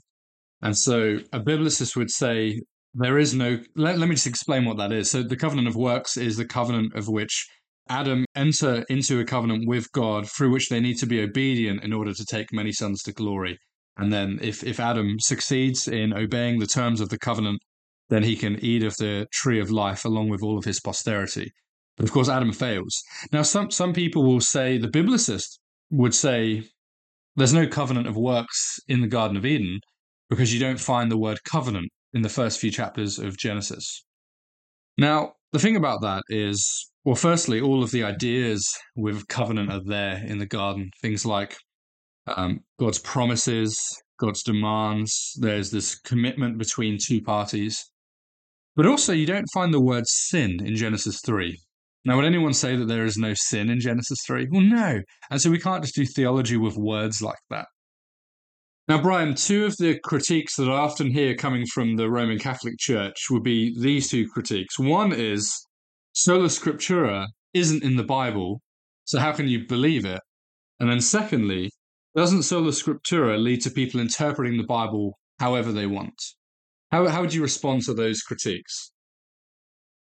And 0.62 0.78
so 0.78 1.20
a 1.32 1.40
biblicist 1.40 1.96
would 1.96 2.12
say 2.12 2.62
there 2.94 3.18
is 3.18 3.34
no, 3.34 3.60
let, 3.76 3.98
let 3.98 4.10
me 4.10 4.16
just 4.16 4.28
explain 4.28 4.66
what 4.66 4.78
that 4.78 4.92
is. 4.92 5.10
So 5.10 5.24
the 5.24 5.36
covenant 5.36 5.68
of 5.68 5.76
works 5.76 6.18
is 6.18 6.36
the 6.36 6.46
covenant 6.46 6.96
of 6.96 7.08
which 7.08 7.48
Adam 7.90 8.26
enter 8.36 8.86
into 8.90 9.20
a 9.20 9.26
covenant 9.26 9.68
with 9.68 9.92
God 9.92 10.30
through 10.30 10.52
which 10.52 10.70
they 10.70 10.80
need 10.80 10.98
to 11.00 11.06
be 11.06 11.22
obedient 11.22 11.84
in 11.84 11.94
order 11.94 12.14
to 12.14 12.26
take 12.26 12.54
many 12.54 12.72
sons 12.72 13.04
to 13.04 13.12
glory. 13.12 13.60
And 13.98 14.12
then 14.12 14.40
if, 14.42 14.64
if 14.64 14.80
Adam 14.80 15.20
succeeds 15.20 15.88
in 15.88 16.14
obeying 16.14 16.60
the 16.60 16.66
terms 16.66 17.02
of 17.02 17.10
the 17.10 17.20
covenant, 17.20 17.62
then 18.10 18.24
he 18.24 18.36
can 18.36 18.58
eat 18.64 18.84
of 18.84 18.98
the 18.98 19.28
tree 19.32 19.60
of 19.60 19.70
life 19.70 20.06
along 20.06 20.30
with 20.30 20.42
all 20.42 20.58
of 20.58 20.66
his 20.66 20.80
posterity. 20.80 21.52
But 21.98 22.06
of 22.06 22.12
course, 22.12 22.30
Adam 22.30 22.52
fails. 22.52 23.04
Now, 23.32 23.44
some, 23.44 23.70
some 23.70 23.94
people 23.94 24.24
will 24.24 24.42
say, 24.42 24.78
the 24.78 24.88
biblicist 24.88 25.60
would 25.92 26.16
say, 26.16 26.64
there's 27.36 27.54
no 27.54 27.68
covenant 27.68 28.08
of 28.08 28.16
works 28.16 28.80
in 28.88 29.02
the 29.02 29.08
Garden 29.08 29.38
of 29.38 29.46
Eden 29.46 29.80
because 30.30 30.54
you 30.54 30.60
don't 30.60 30.80
find 30.80 31.12
the 31.12 31.18
word 31.18 31.44
covenant 31.44 31.92
in 32.14 32.22
the 32.22 32.30
first 32.30 32.60
few 32.60 32.72
chapters 32.72 33.20
of 33.20 33.38
Genesis. 33.38 34.06
Now, 34.98 35.34
the 35.54 35.60
thing 35.60 35.76
about 35.76 36.02
that 36.02 36.24
is, 36.30 36.92
well, 37.06 37.16
firstly, 37.16 37.62
all 37.62 37.84
of 37.84 37.92
the 37.92 38.04
ideas 38.04 38.68
with 38.96 39.28
covenant 39.28 39.72
are 39.72 39.84
there 39.86 40.24
in 40.26 40.40
the 40.40 40.48
garden. 40.48 40.90
Things 41.02 41.26
like 41.26 41.56
um, 42.26 42.62
God's 42.80 42.98
promises, 43.00 43.80
God's 44.20 44.42
demands. 44.42 45.38
There's 45.40 45.70
this 45.70 45.96
commitment 46.00 46.58
between 46.58 46.98
two 47.00 47.22
parties. 47.22 47.80
But 48.76 48.88
also, 48.88 49.14
you 49.14 49.28
don't 49.28 49.46
find 49.54 49.72
the 49.72 49.80
word 49.80 50.08
sin 50.08 50.58
in 50.66 50.76
Genesis 50.76 51.22
3. 51.24 51.56
Now, 52.06 52.16
would 52.16 52.26
anyone 52.26 52.54
say 52.54 52.76
that 52.76 52.88
there 52.88 53.06
is 53.06 53.18
no 53.18 53.36
sin 53.36 53.70
in 53.70 53.80
Genesis 53.80 54.18
3? 54.26 54.48
Well, 54.52 54.62
no. 54.62 55.02
And 55.30 55.40
so 55.40 55.52
we 55.52 55.60
can't 55.60 55.84
just 55.84 55.96
do 55.96 56.06
theology 56.06 56.58
with 56.58 56.76
words 56.76 57.22
like 57.22 57.38
that. 57.52 57.68
Now, 58.90 59.02
Brian, 59.02 59.34
two 59.34 59.66
of 59.66 59.78
the 59.78 59.98
critiques 60.00 60.58
that 60.58 60.70
I 60.70 60.74
often 60.74 61.10
hear 61.10 61.36
coming 61.36 61.66
from 61.66 61.96
the 61.96 62.10
Roman 62.10 62.38
Catholic 62.38 62.78
Church 62.78 63.30
would 63.30 63.44
be 63.44 63.74
these 63.80 64.10
two 64.10 64.28
critiques. 64.28 64.78
One 64.78 65.14
is 65.14 65.66
sola 66.12 66.48
scriptura 66.48 67.28
isn't 67.54 67.82
in 67.82 67.96
the 67.96 68.04
Bible, 68.04 68.62
so 69.06 69.20
how 69.20 69.32
can 69.32 69.48
you 69.48 69.66
believe 69.68 70.04
it? 70.04 70.20
And 70.82 70.90
then 70.90 71.00
secondly, 71.00 71.72
doesn't 72.14 72.44
sola 72.44 72.72
scriptura 72.72 73.42
lead 73.42 73.62
to 73.62 73.72
people 73.72 74.02
interpreting 74.02 74.58
the 74.58 74.68
Bible 74.68 75.18
however 75.40 75.72
they 75.72 75.88
want? 75.88 76.22
How, 76.92 77.08
how 77.08 77.22
would 77.22 77.34
you 77.34 77.42
respond 77.42 77.84
to 77.84 77.94
those 77.94 78.22
critiques? 78.22 78.92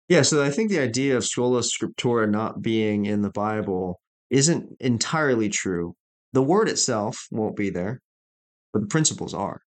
Yeah, 0.08 0.20
so 0.20 0.44
I 0.44 0.50
think 0.50 0.70
the 0.70 0.80
idea 0.80 1.16
of 1.16 1.24
sola 1.24 1.62
scriptura 1.62 2.30
not 2.30 2.60
being 2.60 3.06
in 3.06 3.22
the 3.22 3.30
Bible 3.30 4.00
isn't 4.28 4.76
entirely 4.80 5.48
true. 5.48 5.94
The 6.34 6.42
word 6.42 6.68
itself 6.68 7.26
won't 7.30 7.56
be 7.56 7.70
there, 7.70 8.02
but 8.72 8.82
the 8.82 8.88
principles 8.88 9.34
are. 9.34 9.62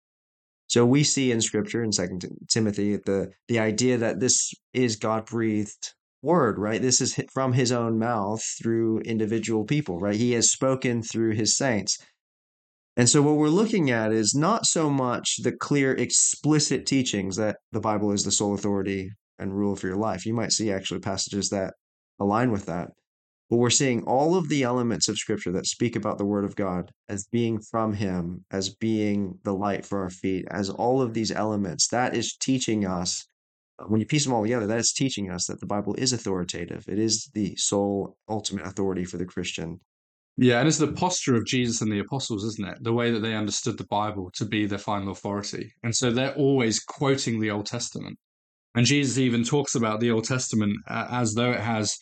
So 0.68 0.86
we 0.86 1.04
see 1.04 1.32
in 1.32 1.42
Scripture 1.42 1.84
in 1.84 1.92
Second 1.92 2.26
Timothy 2.48 2.98
the 2.98 3.32
the 3.48 3.60
idea 3.60 3.98
that 3.98 4.20
this 4.20 4.54
is 4.74 4.96
God 4.98 5.26
breathed 5.26 5.94
word, 6.22 6.60
right? 6.60 6.82
This 6.82 7.02
is 7.02 7.20
from 7.34 7.54
His 7.54 7.72
own 7.72 7.98
mouth 7.98 8.44
through 8.62 9.00
individual 9.00 9.64
people, 9.64 10.00
right? 10.00 10.16
He 10.16 10.34
has 10.34 10.52
spoken 10.52 11.02
through 11.02 11.34
His 11.34 11.58
saints. 11.58 11.98
And 12.98 13.08
so, 13.08 13.22
what 13.22 13.38
we're 13.38 13.48
looking 13.48 13.90
at 13.92 14.12
is 14.12 14.36
not 14.36 14.66
so 14.66 14.90
much 14.90 15.38
the 15.42 15.54
clear, 15.54 15.94
explicit 15.94 16.86
teachings 16.86 17.38
that 17.38 17.58
the 17.72 17.80
Bible 17.80 18.12
is 18.12 18.24
the 18.24 18.32
sole 18.32 18.54
authority 18.54 19.10
and 19.38 19.58
rule 19.58 19.76
for 19.76 19.88
your 19.88 19.96
life. 19.96 20.26
You 20.26 20.34
might 20.34 20.52
see 20.52 20.72
actually 20.72 21.00
passages 21.00 21.50
that 21.50 21.74
align 22.20 22.52
with 22.52 22.66
that. 22.66 22.90
But 23.50 23.58
we're 23.58 23.72
seeing 23.72 24.04
all 24.04 24.36
of 24.36 24.48
the 24.48 24.62
elements 24.62 25.08
of 25.08 25.18
Scripture 25.18 25.52
that 25.54 25.66
speak 25.66 25.96
about 25.96 26.20
the 26.20 26.26
Word 26.26 26.46
of 26.46 26.56
God 26.56 26.92
as 27.08 27.26
being 27.32 27.60
from 27.60 27.94
Him, 27.94 28.46
as 28.52 28.70
being 28.70 29.40
the 29.44 29.54
light 29.54 29.86
for 29.86 30.04
our 30.04 30.12
feet, 30.12 30.46
as 30.52 30.70
all 30.70 31.02
of 31.02 31.14
these 31.16 31.32
elements. 31.32 31.88
That 31.88 32.16
is 32.16 32.36
teaching 32.36 32.86
us, 32.86 33.26
when 33.88 34.00
you 34.00 34.06
piece 34.06 34.24
them 34.24 34.34
all 34.34 34.44
together, 34.44 34.68
that 34.68 34.78
is 34.78 34.94
teaching 34.94 35.32
us 35.32 35.48
that 35.48 35.60
the 35.60 35.66
Bible 35.66 35.96
is 35.96 36.14
authoritative. 36.14 36.86
It 36.88 37.00
is 37.00 37.32
the 37.34 37.56
sole 37.56 38.18
ultimate 38.30 38.68
authority 38.68 39.04
for 39.04 39.18
the 39.18 39.26
Christian. 39.26 39.80
Yeah, 40.38 40.60
and 40.60 40.68
it's 40.68 40.78
the 40.78 40.94
posture 40.94 41.36
of 41.36 41.46
Jesus 41.46 41.82
and 41.82 41.92
the 41.92 42.00
apostles, 42.00 42.46
isn't 42.46 42.70
it? 42.70 42.78
The 42.82 42.94
way 42.94 43.12
that 43.12 43.20
they 43.20 43.36
understood 43.36 43.78
the 43.78 43.88
Bible 43.88 44.30
to 44.36 44.46
be 44.46 44.68
their 44.68 44.78
final 44.78 45.12
authority. 45.12 45.74
And 45.84 45.94
so 45.94 46.12
they're 46.12 46.36
always 46.36 46.80
quoting 46.80 47.40
the 47.40 47.52
Old 47.52 47.66
Testament. 47.66 48.18
And 48.76 48.86
Jesus 48.86 49.18
even 49.18 49.44
talks 49.44 49.76
about 49.76 50.00
the 50.00 50.12
Old 50.12 50.26
Testament 50.26 50.78
uh, 50.88 51.08
as 51.10 51.34
though 51.34 51.52
it 51.52 51.60
has 51.60 51.98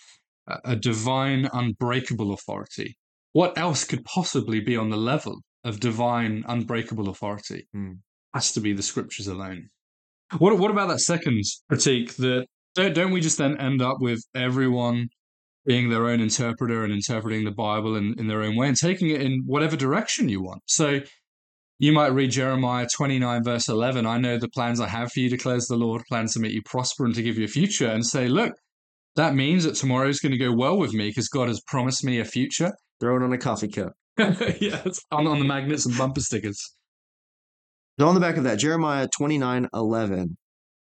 a 0.47 0.75
divine, 0.75 1.49
unbreakable 1.51 2.33
authority. 2.33 2.97
What 3.33 3.57
else 3.57 3.83
could 3.83 4.03
possibly 4.05 4.59
be 4.59 4.77
on 4.77 4.89
the 4.89 4.97
level 4.97 5.41
of 5.63 5.79
divine, 5.79 6.43
unbreakable 6.47 7.09
authority? 7.09 7.67
Mm. 7.75 7.99
Has 8.33 8.51
to 8.53 8.61
be 8.61 8.73
the 8.73 8.83
scriptures 8.83 9.27
alone. 9.27 9.69
What, 10.37 10.57
what 10.57 10.71
about 10.71 10.89
that 10.89 10.99
second 10.99 11.41
critique 11.69 12.15
that 12.17 12.45
don't, 12.75 12.93
don't 12.93 13.11
we 13.11 13.21
just 13.21 13.37
then 13.37 13.59
end 13.59 13.81
up 13.81 13.97
with 13.99 14.21
everyone 14.35 15.07
being 15.65 15.89
their 15.89 16.07
own 16.07 16.21
interpreter 16.21 16.83
and 16.83 16.93
interpreting 16.93 17.43
the 17.43 17.51
Bible 17.51 17.95
in, 17.95 18.15
in 18.17 18.27
their 18.27 18.41
own 18.41 18.55
way 18.55 18.67
and 18.67 18.77
taking 18.77 19.09
it 19.09 19.21
in 19.21 19.43
whatever 19.45 19.75
direction 19.75 20.29
you 20.29 20.41
want. 20.41 20.61
So 20.65 21.01
you 21.79 21.91
might 21.91 22.13
read 22.13 22.31
Jeremiah 22.31 22.87
29, 22.91 23.43
verse 23.43 23.67
11. 23.67 24.05
I 24.05 24.17
know 24.17 24.37
the 24.37 24.49
plans 24.49 24.79
I 24.79 24.87
have 24.87 25.11
for 25.11 25.19
you, 25.19 25.29
declares 25.29 25.67
the 25.67 25.75
Lord, 25.75 26.03
plans 26.07 26.33
to 26.33 26.39
make 26.39 26.53
you 26.53 26.61
prosper 26.63 27.05
and 27.05 27.13
to 27.15 27.21
give 27.21 27.37
you 27.37 27.45
a 27.45 27.49
future, 27.49 27.87
and 27.87 28.05
say, 28.05 28.27
look, 28.27 28.53
that 29.17 29.33
means 29.33 29.63
that 29.63 29.75
tomorrow 29.75 30.07
is 30.07 30.19
going 30.19 30.31
to 30.31 30.37
go 30.37 30.51
well 30.51 30.77
with 30.77 30.93
me 30.93 31.09
because 31.09 31.27
God 31.27 31.47
has 31.47 31.59
promised 31.61 32.03
me 32.03 32.19
a 32.19 32.25
future. 32.25 32.71
Throw 32.99 33.17
it 33.17 33.23
on 33.23 33.33
a 33.33 33.37
coffee 33.37 33.67
cup. 33.67 33.93
yeah, 34.17 34.83
on, 35.11 35.27
on 35.27 35.39
the 35.39 35.45
magnets 35.45 35.85
and 35.85 35.97
bumper 35.97 36.21
stickers. 36.21 36.75
So 37.99 38.07
on 38.07 38.13
the 38.13 38.21
back 38.21 38.37
of 38.37 38.43
that, 38.43 38.59
Jeremiah 38.59 39.07
29, 39.17 39.69
11 39.73 40.37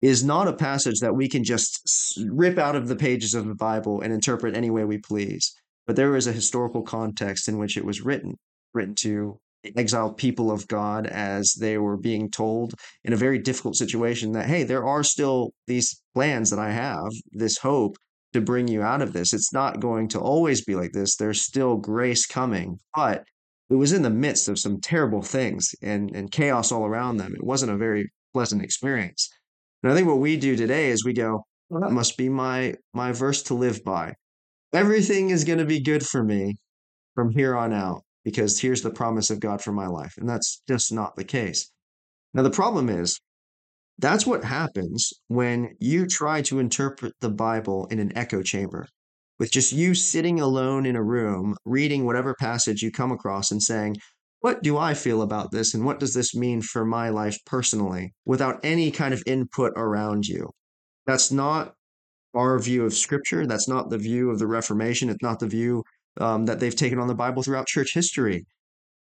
is 0.01 0.23
not 0.23 0.49
a 0.49 0.53
passage 0.53 0.99
that 0.99 1.15
we 1.15 1.29
can 1.29 1.45
just 1.45 2.21
rip 2.29 2.58
out 2.58 2.75
of 2.75 2.89
the 2.89 2.95
pages 2.95 3.34
of 3.34 3.47
the 3.47 3.55
Bible 3.55 4.01
and 4.01 4.13
interpret 4.13 4.55
any 4.55 4.69
way 4.69 4.84
we 4.84 4.97
please. 4.97 5.53
But 5.88 5.95
there 5.95 6.15
is 6.15 6.27
a 6.27 6.34
historical 6.34 6.82
context 6.82 7.47
in 7.47 7.58
which 7.58 7.77
it 7.77 7.86
was 7.86 8.01
written, 8.01 8.36
written 8.73 8.95
to 8.95 9.39
the 9.63 9.73
exiled 9.77 10.17
people 10.17 10.51
of 10.51 10.67
God 10.67 11.08
as 11.08 11.53
they 11.60 11.77
were 11.77 11.97
being 11.97 12.29
told 12.29 12.73
in 13.03 13.13
a 13.13 13.17
very 13.17 13.39
difficult 13.39 13.75
situation 13.75 14.34
that, 14.34 14.45
hey, 14.45 14.63
there 14.63 14.86
are 14.86 15.03
still 15.03 15.51
these 15.67 16.01
plans 16.13 16.49
that 16.49 16.60
I 16.60 16.71
have, 16.71 17.12
this 17.32 17.58
hope 17.58 17.97
to 18.34 18.42
bring 18.42 18.68
you 18.68 18.82
out 18.82 19.02
of 19.02 19.13
this. 19.13 19.34
It's 19.34 19.54
not 19.54 19.80
going 19.80 20.08
to 20.10 20.20
always 20.20 20.63
be 20.63 20.76
like 20.76 20.92
this. 20.92 21.15
There's 21.15 21.42
still 21.42 21.78
grace 21.78 22.26
coming, 22.26 22.80
but 22.96 23.24
it 23.70 23.76
was 23.76 23.94
in 23.94 24.02
the 24.02 24.10
midst 24.10 24.48
of 24.48 24.60
some 24.60 24.80
terrible 24.82 25.22
things 25.22 25.74
and, 25.82 26.15
and 26.15 26.32
chaos 26.32 26.72
all 26.72 26.86
around 26.86 27.18
them. 27.18 27.34
It 27.34 27.44
wasn't 27.44 27.72
a 27.72 27.78
very 27.78 28.12
pleasant 28.34 28.63
experience. 28.63 29.30
And 29.84 29.92
I 29.92 29.96
think 29.96 30.08
what 30.08 30.20
we 30.20 30.38
do 30.38 30.56
today 30.56 30.89
is 30.89 31.06
we 31.06 31.13
go, 31.13 31.46
well, 31.70 31.82
that 31.82 31.92
must 31.92 32.18
be 32.18 32.30
my 32.30 32.76
my 32.94 33.12
verse 33.12 33.44
to 33.44 33.54
live 33.54 33.84
by. 33.84 34.15
Everything 34.74 35.30
is 35.30 35.44
going 35.44 35.60
to 35.60 35.65
be 35.65 35.82
good 35.82 36.06
for 36.06 36.24
me 36.24 36.58
from 37.15 37.32
here 37.32 37.56
on 37.56 37.74
out 37.74 38.02
because 38.24 38.60
here's 38.60 38.82
the 38.82 38.92
promise 38.92 39.30
of 39.30 39.39
God 39.39 39.62
for 39.62 39.72
my 39.72 39.88
life. 39.88 40.15
And 40.18 40.28
that's 40.28 40.62
just 40.68 40.92
not 40.92 41.15
the 41.15 41.24
case. 41.24 41.72
Now 42.34 42.44
the 42.44 42.50
problem 42.50 42.89
is 42.89 43.20
that's 44.00 44.26
what 44.26 44.44
happens 44.44 45.12
when 45.28 45.76
you 45.80 46.08
try 46.08 46.42
to 46.44 46.60
interpret 46.60 47.14
the 47.20 47.30
Bible 47.30 47.86
in 47.88 48.00
an 48.00 48.16
echo 48.18 48.42
chamber 48.42 48.88
with 49.40 49.52
just 49.52 49.72
you 49.72 49.94
sitting 49.94 50.40
alone 50.40 50.86
in 50.86 50.96
a 50.96 51.04
room 51.04 51.56
reading 51.66 52.06
whatever 52.06 52.36
passage 52.40 52.82
you 52.82 52.92
come 52.92 53.12
across 53.12 53.52
and 53.52 53.62
saying, 53.62 53.96
what 54.42 54.64
do 54.64 54.78
I 54.78 54.94
feel 54.94 55.22
about 55.22 55.52
this 55.52 55.74
and 55.74 55.86
what 55.86 56.00
does 56.00 56.14
this 56.14 56.34
mean 56.34 56.62
for 56.62 56.86
my 56.86 57.10
life 57.10 57.38
personally 57.46 58.14
without 58.26 58.60
any 58.64 58.90
kind 58.90 59.14
of 59.14 59.22
input 59.26 59.74
around 59.76 60.26
you? 60.28 60.50
That's 61.06 61.32
not 61.32 61.74
our 62.34 62.58
view 62.60 62.86
of 62.86 62.94
scripture. 62.94 63.46
That's 63.46 63.68
not 63.68 63.90
the 63.90 63.98
view 63.98 64.30
of 64.30 64.40
the 64.40 64.48
Reformation. 64.48 65.10
It's 65.10 65.24
not 65.24 65.40
the 65.40 65.48
view 65.48 65.84
um, 66.22 66.46
that 66.46 66.60
they've 66.60 66.76
taken 66.76 67.00
on 67.00 67.08
the 67.08 67.16
Bible 67.16 67.44
throughout 67.44 67.68
church 67.68 67.94
history. 67.94 68.46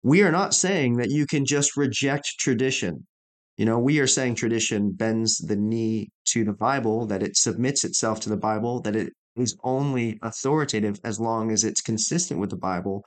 We 0.04 0.22
are 0.22 0.32
not 0.32 0.54
saying 0.54 0.98
that 0.98 1.10
you 1.10 1.26
can 1.26 1.46
just 1.46 1.76
reject 1.76 2.28
tradition. 2.40 3.08
You 3.58 3.66
know, 3.66 3.80
we 3.80 4.00
are 4.00 4.08
saying 4.08 4.36
tradition 4.36 4.92
bends 4.92 5.38
the 5.38 5.56
knee 5.56 6.10
to 6.26 6.44
the 6.44 6.54
Bible, 6.54 7.06
that 7.08 7.24
it 7.24 7.38
submits 7.38 7.84
itself 7.84 8.20
to 8.22 8.30
the 8.30 8.38
Bible, 8.38 8.82
that 8.82 8.96
it 8.96 9.14
is 9.38 9.58
only 9.64 10.20
authoritative 10.22 11.00
as 11.04 11.20
long 11.20 11.52
as 11.52 11.64
it's 11.64 11.82
consistent 11.82 12.40
with 12.40 12.50
the 12.50 12.58
Bible, 12.58 13.04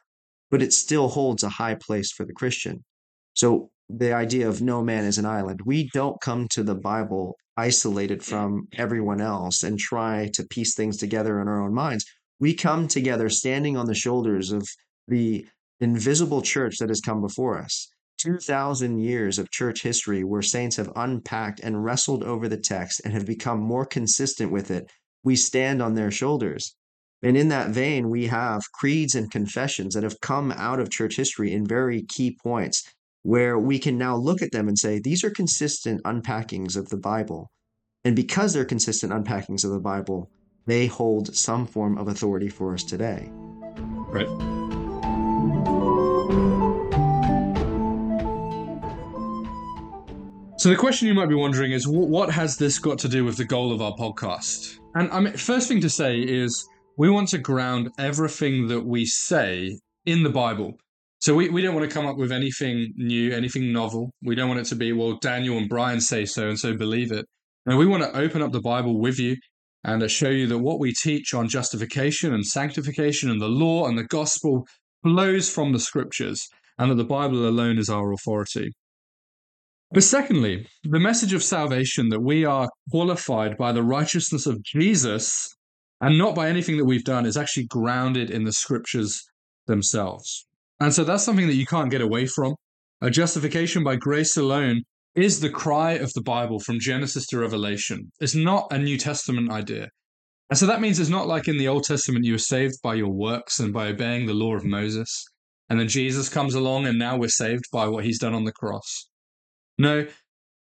but 0.51 0.63
it 0.63 0.73
still 0.73 1.09
holds 1.09 1.43
a 1.43 1.49
high 1.49 1.75
place 1.75 2.13
for 2.13 2.25
the 2.25 2.33
Christian. 2.33 2.83
So 3.35 3.71
the 3.91 4.13
idea 4.13 4.49
of 4.49 4.63
no 4.63 4.83
man 4.83 5.05
is 5.05 5.19
an 5.19 5.27
island, 5.27 5.61
we 5.65 5.89
don't 5.93 6.21
come 6.21 6.49
to 6.49 6.63
the 6.63 6.75
Bible 6.75 7.37
isolated 7.57 8.23
from 8.23 8.69
everyone 8.75 9.21
else 9.21 9.63
and 9.65 9.79
try 9.79 10.31
to 10.35 10.45
piece 10.45 10.75
things 10.75 10.97
together 10.97 11.41
in 11.41 11.49
our 11.49 11.61
own 11.63 11.75
minds. 11.75 12.05
We 12.41 12.55
come 12.55 12.87
together 12.87 13.29
standing 13.29 13.77
on 13.77 13.87
the 13.87 13.95
shoulders 13.95 14.53
of 14.53 14.69
the 15.09 15.47
invisible 15.81 16.43
church 16.43 16.79
that 16.79 16.89
has 16.89 17.01
come 17.01 17.21
before 17.21 17.59
us. 17.59 17.89
2,000 18.19 18.99
years 18.99 19.39
of 19.39 19.51
church 19.51 19.83
history 19.83 20.25
where 20.25 20.43
saints 20.43 20.77
have 20.77 20.93
unpacked 20.97 21.61
and 21.61 21.85
wrestled 21.85 22.23
over 22.25 22.49
the 22.49 22.57
text 22.57 23.01
and 23.05 23.13
have 23.15 23.27
become 23.27 23.61
more 23.61 23.87
consistent 23.87 24.53
with 24.53 24.71
it. 24.71 24.91
We 25.25 25.37
stand 25.37 25.81
on 25.81 25.95
their 25.95 26.11
shoulders. 26.11 26.75
And 27.23 27.37
in 27.37 27.49
that 27.49 27.71
vein, 27.71 28.11
we 28.11 28.27
have 28.27 28.71
creeds 28.73 29.15
and 29.15 29.31
confessions 29.31 29.95
that 29.95 30.05
have 30.05 30.21
come 30.21 30.53
out 30.53 30.81
of 30.81 30.91
church 30.91 31.17
history 31.17 31.53
in 31.53 31.67
very 31.67 32.03
key 32.03 32.37
points 32.43 32.85
where 33.23 33.59
we 33.59 33.79
can 33.79 33.99
now 33.99 34.17
look 34.17 34.43
at 34.43 34.53
them 34.53 34.69
and 34.69 34.79
say, 34.79 35.01
these 35.01 35.25
are 35.25 35.31
consistent 35.31 36.01
unpackings 36.05 36.77
of 36.77 36.89
the 36.89 36.97
Bible. 36.97 37.51
And 38.05 38.15
because 38.15 38.53
they're 38.53 38.65
consistent 38.65 39.13
unpackings 39.13 39.65
of 39.65 39.71
the 39.71 39.81
Bible, 39.81 40.31
they 40.67 40.87
hold 40.87 41.35
some 41.35 41.67
form 41.67 41.99
of 41.99 42.09
authority 42.09 42.49
for 42.49 42.75
us 42.75 42.85
today. 42.85 43.31
Right. 44.11 44.29
So 50.59 50.71
the 50.71 50.77
question 50.77 51.07
you 51.07 51.15
might 51.15 51.29
be 51.29 51.37
wondering 51.37 51.71
is, 51.71 51.87
what 51.87 52.33
has 52.33 52.57
this 52.57 52.81
got 52.81 52.99
to 52.99 53.09
do 53.09 53.25
with 53.25 53.37
the 53.37 53.45
goal 53.45 53.71
of 53.71 53.81
our 53.81 53.93
podcast? 53.93 54.81
And 54.97 55.09
I 55.13 55.21
mean, 55.21 55.37
first 55.37 55.69
thing 55.69 55.81
to 55.83 55.89
say 55.89 56.19
is 56.19 56.69
we 56.97 57.09
want 57.09 57.29
to 57.29 57.39
ground 57.39 57.91
everything 57.97 58.67
that 58.67 58.85
we 58.85 59.07
say 59.07 59.79
in 60.05 60.25
the 60.25 60.31
Bible. 60.31 60.73
So 61.21 61.37
we, 61.37 61.49
we 61.49 61.63
don't 61.63 61.77
want 61.77 61.89
to 61.89 61.95
come 61.95 62.07
up 62.07 62.17
with 62.17 62.33
anything 62.33 62.93
new, 62.97 63.33
anything 63.33 63.73
novel. 63.73 64.11
We 64.25 64.35
don't 64.35 64.49
want 64.49 64.59
it 64.59 64.67
to 64.67 64.75
be, 64.75 64.93
well, 64.93 65.17
Daniel 65.23 65.59
and 65.59 65.69
Brian 65.69 66.01
say 66.01 66.25
so 66.25 66.49
and 66.49 66.59
so 66.59 66.77
believe 66.77 67.13
it. 67.13 67.25
And 67.67 67.79
we 67.79 67.87
want 67.87 68.03
to 68.03 68.19
open 68.19 68.43
up 68.43 68.51
the 68.51 68.61
Bible 68.61 69.01
with 69.01 69.21
you 69.21 69.37
and 69.85 70.03
uh, 70.03 70.09
show 70.09 70.29
you 70.29 70.49
that 70.49 70.59
what 70.59 70.81
we 70.81 70.93
teach 70.93 71.35
on 71.35 71.49
justification 71.49 72.35
and 72.35 72.45
sanctification 72.45 73.31
and 73.31 73.41
the 73.41 73.47
law 73.47 73.87
and 73.87 73.97
the 73.97 74.03
gospel 74.03 74.67
flows 75.05 75.49
from 75.49 75.73
the 75.73 75.79
scriptures 75.79 76.49
and 76.79 76.91
that 76.91 76.97
the 76.97 77.05
Bible 77.05 77.47
alone 77.47 77.79
is 77.79 77.89
our 77.89 78.13
authority. 78.13 78.73
But 79.91 80.05
secondly, 80.05 80.67
the 80.85 81.01
message 81.01 81.33
of 81.33 81.43
salvation 81.43 82.11
that 82.11 82.21
we 82.21 82.45
are 82.45 82.69
qualified 82.91 83.57
by 83.57 83.73
the 83.73 83.83
righteousness 83.83 84.47
of 84.47 84.63
Jesus 84.63 85.49
and 86.01 86.17
not 86.17 86.35
by 86.35 86.49
anything 86.49 86.77
that 86.77 86.85
we've 86.85 87.05
done, 87.05 87.27
is 87.27 87.37
actually 87.37 87.67
grounded 87.67 88.31
in 88.31 88.45
the 88.45 88.53
scriptures 88.53 89.21
themselves. 89.67 90.47
And 90.81 90.95
so 90.95 91.05
that's 91.05 91.25
something 91.25 91.49
that 91.49 91.55
you 91.55 91.67
can't 91.67 91.91
get 91.91 92.01
away 92.01 92.27
from. 92.27 92.55
A 93.01 93.11
justification 93.11 93.83
by 93.83 93.97
grace 93.97 94.37
alone 94.37 94.83
is 95.15 95.41
the 95.41 95.51
cry 95.51 95.93
of 95.93 96.13
the 96.13 96.23
Bible 96.23 96.61
from 96.61 96.79
Genesis 96.79 97.27
to 97.29 97.39
Revelation. 97.39 98.13
It's 98.21 98.35
not 98.35 98.69
a 98.71 98.79
New 98.79 98.97
Testament 98.97 99.51
idea. 99.51 99.89
And 100.51 100.59
so 100.59 100.67
that 100.67 100.81
means 100.81 100.99
it's 100.99 101.11
not 101.11 101.27
like 101.27 101.49
in 101.49 101.59
the 101.59 101.69
Old 101.69 101.85
Testament 101.85 102.25
you 102.25 102.33
were 102.33 102.39
saved 102.39 102.77
by 102.83 102.95
your 102.95 103.13
works 103.13 103.59
and 103.59 103.73
by 103.73 103.89
obeying 103.89 104.27
the 104.27 104.35
law 104.35 104.55
of 104.55 104.65
Moses. 104.65 105.25
And 105.69 105.79
then 105.79 105.89
Jesus 105.89 106.29
comes 106.29 106.55
along 106.55 106.87
and 106.87 106.99
now 106.99 107.19
we're 107.19 107.29
saved 107.29 107.65
by 107.73 107.89
what 107.89 108.05
he's 108.05 108.21
done 108.21 108.35
on 108.35 108.45
the 108.45 108.53
cross. 108.53 109.09
No, 109.79 110.07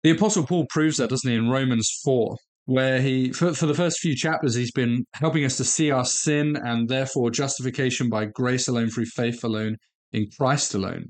the 0.03 0.11
Apostle 0.11 0.45
Paul 0.45 0.65
proves 0.69 0.97
that, 0.97 1.09
doesn't 1.09 1.29
he, 1.29 1.35
in 1.35 1.49
Romans 1.49 1.99
4, 2.03 2.37
where 2.65 3.01
he, 3.01 3.31
for, 3.31 3.53
for 3.53 3.65
the 3.65 3.73
first 3.73 3.99
few 3.99 4.15
chapters, 4.15 4.55
he's 4.55 4.71
been 4.71 5.05
helping 5.13 5.45
us 5.45 5.57
to 5.57 5.63
see 5.63 5.89
our 5.89 6.05
sin 6.05 6.57
and 6.57 6.89
therefore 6.89 7.31
justification 7.31 8.09
by 8.09 8.25
grace 8.25 8.67
alone, 8.67 8.89
through 8.89 9.05
faith 9.05 9.43
alone, 9.43 9.77
in 10.11 10.27
Christ 10.37 10.73
alone. 10.73 11.09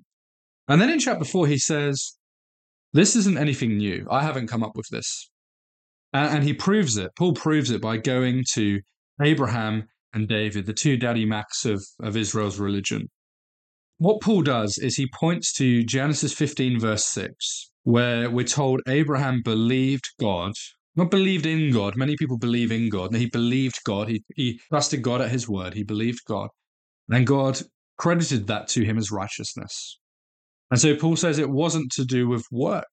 And 0.68 0.82
then 0.82 0.90
in 0.90 1.00
chapter 1.00 1.26
4, 1.26 1.48
he 1.48 1.58
says, 1.58 2.18
This 2.94 3.16
isn't 3.16 3.38
anything 3.38 3.78
new. 3.78 4.08
I 4.10 4.22
haven't 4.22 4.48
come 4.48 4.64
up 4.64 4.76
with 4.76 4.88
this. 4.92 5.30
And, 6.14 6.38
and 6.38 6.44
he 6.44 6.54
proves 6.54 6.98
it. 6.98 7.12
Paul 7.18 7.34
proves 7.34 7.72
it 7.72 7.82
by 7.82 7.98
going 7.98 8.44
to 8.54 8.80
Abraham 9.22 9.88
and 10.14 10.28
David, 10.28 10.66
the 10.66 10.74
two 10.74 10.98
daddy 10.98 11.26
macs 11.26 11.66
of, 11.66 11.84
of 12.02 12.16
Israel's 12.16 12.60
religion. 12.60 13.10
What 13.98 14.22
Paul 14.22 14.42
does 14.42 14.78
is 14.78 14.96
he 14.96 15.08
points 15.14 15.54
to 15.54 15.84
Genesis 15.84 16.34
15, 16.34 16.80
verse 16.80 17.06
6, 17.06 17.72
where 17.86 18.32
we're 18.32 18.44
told 18.44 18.82
Abraham 18.88 19.42
believed 19.44 20.10
God, 20.20 20.54
not 20.96 21.12
believed 21.12 21.46
in 21.46 21.72
God. 21.72 21.96
Many 21.96 22.16
people 22.18 22.38
believe 22.38 22.72
in 22.72 22.90
God. 22.90 23.16
He 23.16 23.28
believed 23.28 23.80
God. 23.86 24.10
He, 24.10 24.24
he 24.36 24.60
trusted 24.70 25.04
God 25.04 25.22
at 25.22 25.30
his 25.30 25.48
word. 25.48 25.76
He 25.76 25.84
believed 25.84 26.20
God. 26.28 26.50
And 27.10 27.28
God 27.28 27.62
credited 27.98 28.48
that 28.48 28.68
to 28.70 28.84
him 28.84 28.98
as 28.98 29.12
righteousness. 29.12 30.00
And 30.72 30.82
so 30.82 30.96
Paul 30.96 31.16
says 31.16 31.38
it 31.38 31.52
wasn't 31.52 31.92
to 31.92 32.04
do 32.04 32.28
with 32.28 32.44
work, 32.52 32.88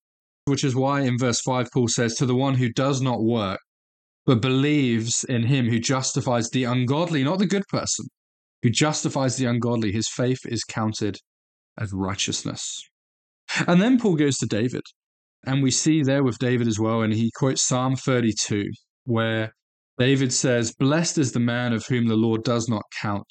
which 0.44 0.62
is 0.62 0.76
why 0.76 1.00
in 1.00 1.18
verse 1.18 1.40
5, 1.40 1.70
Paul 1.72 1.88
says, 1.88 2.14
To 2.16 2.26
the 2.26 2.34
one 2.34 2.54
who 2.54 2.70
does 2.70 3.00
not 3.00 3.24
work, 3.24 3.60
but 4.26 4.42
believes 4.42 5.24
in 5.24 5.44
him 5.44 5.70
who 5.70 5.78
justifies 5.78 6.50
the 6.50 6.64
ungodly, 6.64 7.24
not 7.24 7.38
the 7.38 7.46
good 7.46 7.64
person, 7.70 8.06
who 8.62 8.68
justifies 8.68 9.36
the 9.36 9.46
ungodly, 9.46 9.90
his 9.90 10.08
faith 10.08 10.40
is 10.44 10.64
counted 10.64 11.16
as 11.78 11.94
righteousness. 11.94 12.82
And 13.66 13.80
then 13.80 13.98
Paul 13.98 14.16
goes 14.16 14.38
to 14.38 14.46
David. 14.46 14.82
And 15.44 15.62
we 15.62 15.70
see 15.70 16.02
there 16.02 16.22
with 16.22 16.38
David 16.38 16.68
as 16.68 16.78
well, 16.78 17.02
and 17.02 17.12
he 17.12 17.32
quotes 17.34 17.62
Psalm 17.62 17.96
32, 17.96 18.70
where 19.04 19.52
David 19.98 20.32
says, 20.32 20.72
Blessed 20.72 21.18
is 21.18 21.32
the 21.32 21.40
man 21.40 21.72
of 21.72 21.84
whom 21.86 22.06
the 22.06 22.16
Lord 22.16 22.44
does 22.44 22.68
not 22.68 22.82
count 23.00 23.26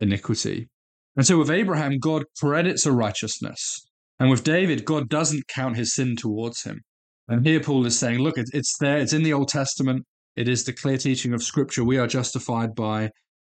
iniquity. 0.00 0.68
And 1.16 1.26
so 1.26 1.38
with 1.38 1.50
Abraham, 1.50 1.98
God 1.98 2.24
credits 2.38 2.86
a 2.86 2.92
righteousness. 2.92 3.86
And 4.18 4.30
with 4.30 4.44
David, 4.44 4.84
God 4.84 5.08
doesn't 5.08 5.48
count 5.48 5.76
his 5.76 5.94
sin 5.94 6.14
towards 6.16 6.62
him. 6.62 6.82
And 7.28 7.44
here 7.44 7.60
Paul 7.60 7.84
is 7.86 7.98
saying, 7.98 8.20
look, 8.20 8.36
it's 8.36 8.76
there, 8.78 8.98
it's 8.98 9.12
in 9.12 9.24
the 9.24 9.32
Old 9.32 9.48
Testament. 9.48 10.04
It 10.36 10.48
is 10.48 10.64
the 10.64 10.72
clear 10.72 10.98
teaching 10.98 11.32
of 11.32 11.42
Scripture. 11.42 11.82
We 11.82 11.98
are 11.98 12.06
justified 12.06 12.74
by 12.74 13.10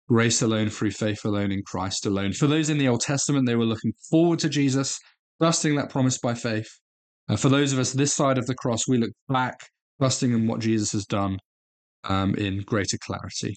grace 0.08 0.40
alone, 0.42 0.68
through 0.68 0.92
faith 0.92 1.24
alone, 1.24 1.50
in 1.50 1.62
Christ 1.66 2.06
alone. 2.06 2.32
For 2.32 2.46
those 2.46 2.70
in 2.70 2.78
the 2.78 2.88
Old 2.88 3.00
Testament, 3.00 3.46
they 3.46 3.56
were 3.56 3.64
looking 3.64 3.92
forward 4.08 4.38
to 4.40 4.48
Jesus, 4.48 4.98
trusting 5.40 5.76
that 5.76 5.90
promise 5.90 6.18
by 6.18 6.34
faith. 6.34 6.68
Uh, 7.28 7.36
for 7.36 7.48
those 7.48 7.72
of 7.72 7.78
us 7.78 7.92
this 7.92 8.14
side 8.14 8.38
of 8.38 8.46
the 8.46 8.54
cross, 8.54 8.86
we 8.88 8.98
look 8.98 9.10
back, 9.28 9.58
trusting 10.00 10.32
in 10.32 10.46
what 10.46 10.60
Jesus 10.60 10.92
has 10.92 11.06
done 11.06 11.38
um, 12.04 12.34
in 12.34 12.62
greater 12.62 12.98
clarity. 12.98 13.56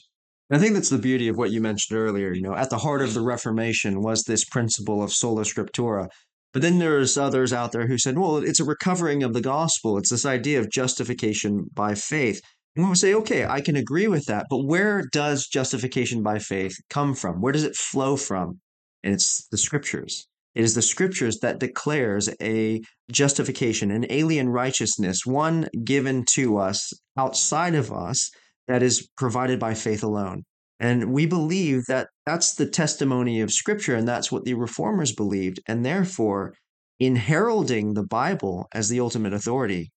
I 0.52 0.58
think 0.58 0.74
that's 0.74 0.90
the 0.90 0.98
beauty 0.98 1.28
of 1.28 1.38
what 1.38 1.52
you 1.52 1.62
mentioned 1.62 2.00
earlier. 2.00 2.34
You 2.34 2.42
know, 2.42 2.56
at 2.56 2.72
the 2.72 2.80
heart 2.80 3.04
of 3.04 3.14
the 3.14 3.22
Reformation 3.22 4.02
was 4.02 4.24
this 4.24 4.46
principle 4.46 5.04
of 5.04 5.14
sola 5.14 5.44
scriptura. 5.44 6.08
But 6.52 6.64
then 6.64 6.80
there's 6.80 7.16
others 7.16 7.54
out 7.54 7.72
there 7.72 7.86
who 7.86 8.00
said, 8.00 8.18
well, 8.18 8.38
it's 8.38 8.60
a 8.60 8.66
recovering 8.66 9.22
of 9.22 9.34
the 9.34 9.42
gospel. 9.42 10.00
It's 10.00 10.10
this 10.10 10.26
idea 10.26 10.60
of 10.60 10.72
justification 10.72 11.68
by 11.76 11.94
faith. 11.94 12.42
And 12.76 12.86
we'll 12.86 12.96
say, 12.96 13.14
okay, 13.14 13.46
I 13.46 13.62
can 13.62 13.76
agree 13.76 14.08
with 14.08 14.26
that, 14.26 14.48
but 14.50 14.66
where 14.66 15.04
does 15.12 15.48
justification 15.48 16.24
by 16.24 16.40
faith 16.40 16.76
come 16.90 17.14
from? 17.14 17.42
Where 17.42 17.54
does 17.54 17.64
it 17.64 17.76
flow 17.76 18.16
from? 18.16 18.60
And 19.04 19.14
it's 19.14 19.48
the 19.52 19.58
scriptures. 19.58 20.28
It 20.56 20.64
is 20.64 20.76
the 20.76 20.82
scriptures 20.82 21.40
that 21.40 21.60
declares 21.60 22.30
a 22.42 22.82
justification, 23.12 23.92
an 23.92 24.06
alien 24.10 24.50
righteousness, 24.50 25.26
one 25.26 25.70
given 25.84 26.26
to 26.34 26.58
us 26.58 26.92
outside 27.18 27.76
of 27.76 27.92
us 27.92 28.32
that 28.68 28.84
is 28.84 29.08
provided 29.18 29.60
by 29.60 29.74
faith 29.74 30.04
alone. 30.04 30.44
And 30.80 31.12
we 31.12 31.26
believe 31.26 31.86
that 31.88 32.08
that's 32.26 32.56
the 32.56 32.66
testimony 32.66 33.42
of 33.42 33.52
scripture, 33.52 33.96
and 33.96 34.08
that's 34.08 34.32
what 34.32 34.46
the 34.46 34.54
reformers 34.54 35.14
believed. 35.14 35.60
And 35.68 35.86
therefore, 35.86 36.54
in 37.00 37.16
heralding 37.16 37.94
the 37.94 38.06
Bible 38.06 38.68
as 38.74 38.90
the 38.90 39.00
ultimate 39.00 39.34
authority, 39.34 39.92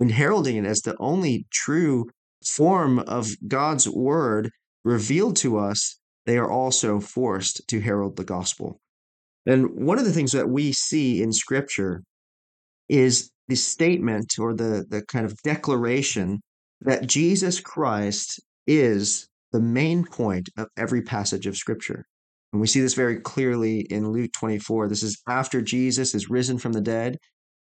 in 0.00 0.10
heralding 0.10 0.56
it 0.56 0.64
as 0.64 0.80
the 0.80 0.96
only 0.98 1.46
true 1.50 2.06
form 2.44 3.00
of 3.00 3.28
God's 3.46 3.88
word 3.88 4.50
revealed 4.84 5.36
to 5.36 5.58
us, 5.58 5.98
they 6.24 6.38
are 6.38 6.50
also 6.50 7.00
forced 7.00 7.66
to 7.68 7.80
herald 7.80 8.16
the 8.16 8.24
gospel. 8.24 8.80
And 9.48 9.86
one 9.86 9.98
of 9.98 10.04
the 10.04 10.12
things 10.12 10.32
that 10.32 10.50
we 10.50 10.72
see 10.72 11.22
in 11.22 11.32
scripture 11.32 12.02
is 12.90 13.30
the 13.48 13.56
statement 13.56 14.34
or 14.38 14.52
the, 14.52 14.84
the 14.90 15.02
kind 15.08 15.24
of 15.24 15.40
declaration 15.42 16.40
that 16.82 17.06
Jesus 17.06 17.58
Christ 17.58 18.40
is 18.66 19.26
the 19.52 19.60
main 19.60 20.04
point 20.04 20.50
of 20.58 20.66
every 20.76 21.00
passage 21.00 21.46
of 21.46 21.56
scripture. 21.56 22.04
And 22.52 22.60
we 22.60 22.66
see 22.66 22.82
this 22.82 22.92
very 22.92 23.20
clearly 23.20 23.80
in 23.80 24.12
Luke 24.12 24.32
24. 24.38 24.86
This 24.86 25.02
is 25.02 25.18
after 25.26 25.62
Jesus 25.62 26.14
is 26.14 26.28
risen 26.28 26.58
from 26.58 26.74
the 26.74 26.82
dead. 26.82 27.16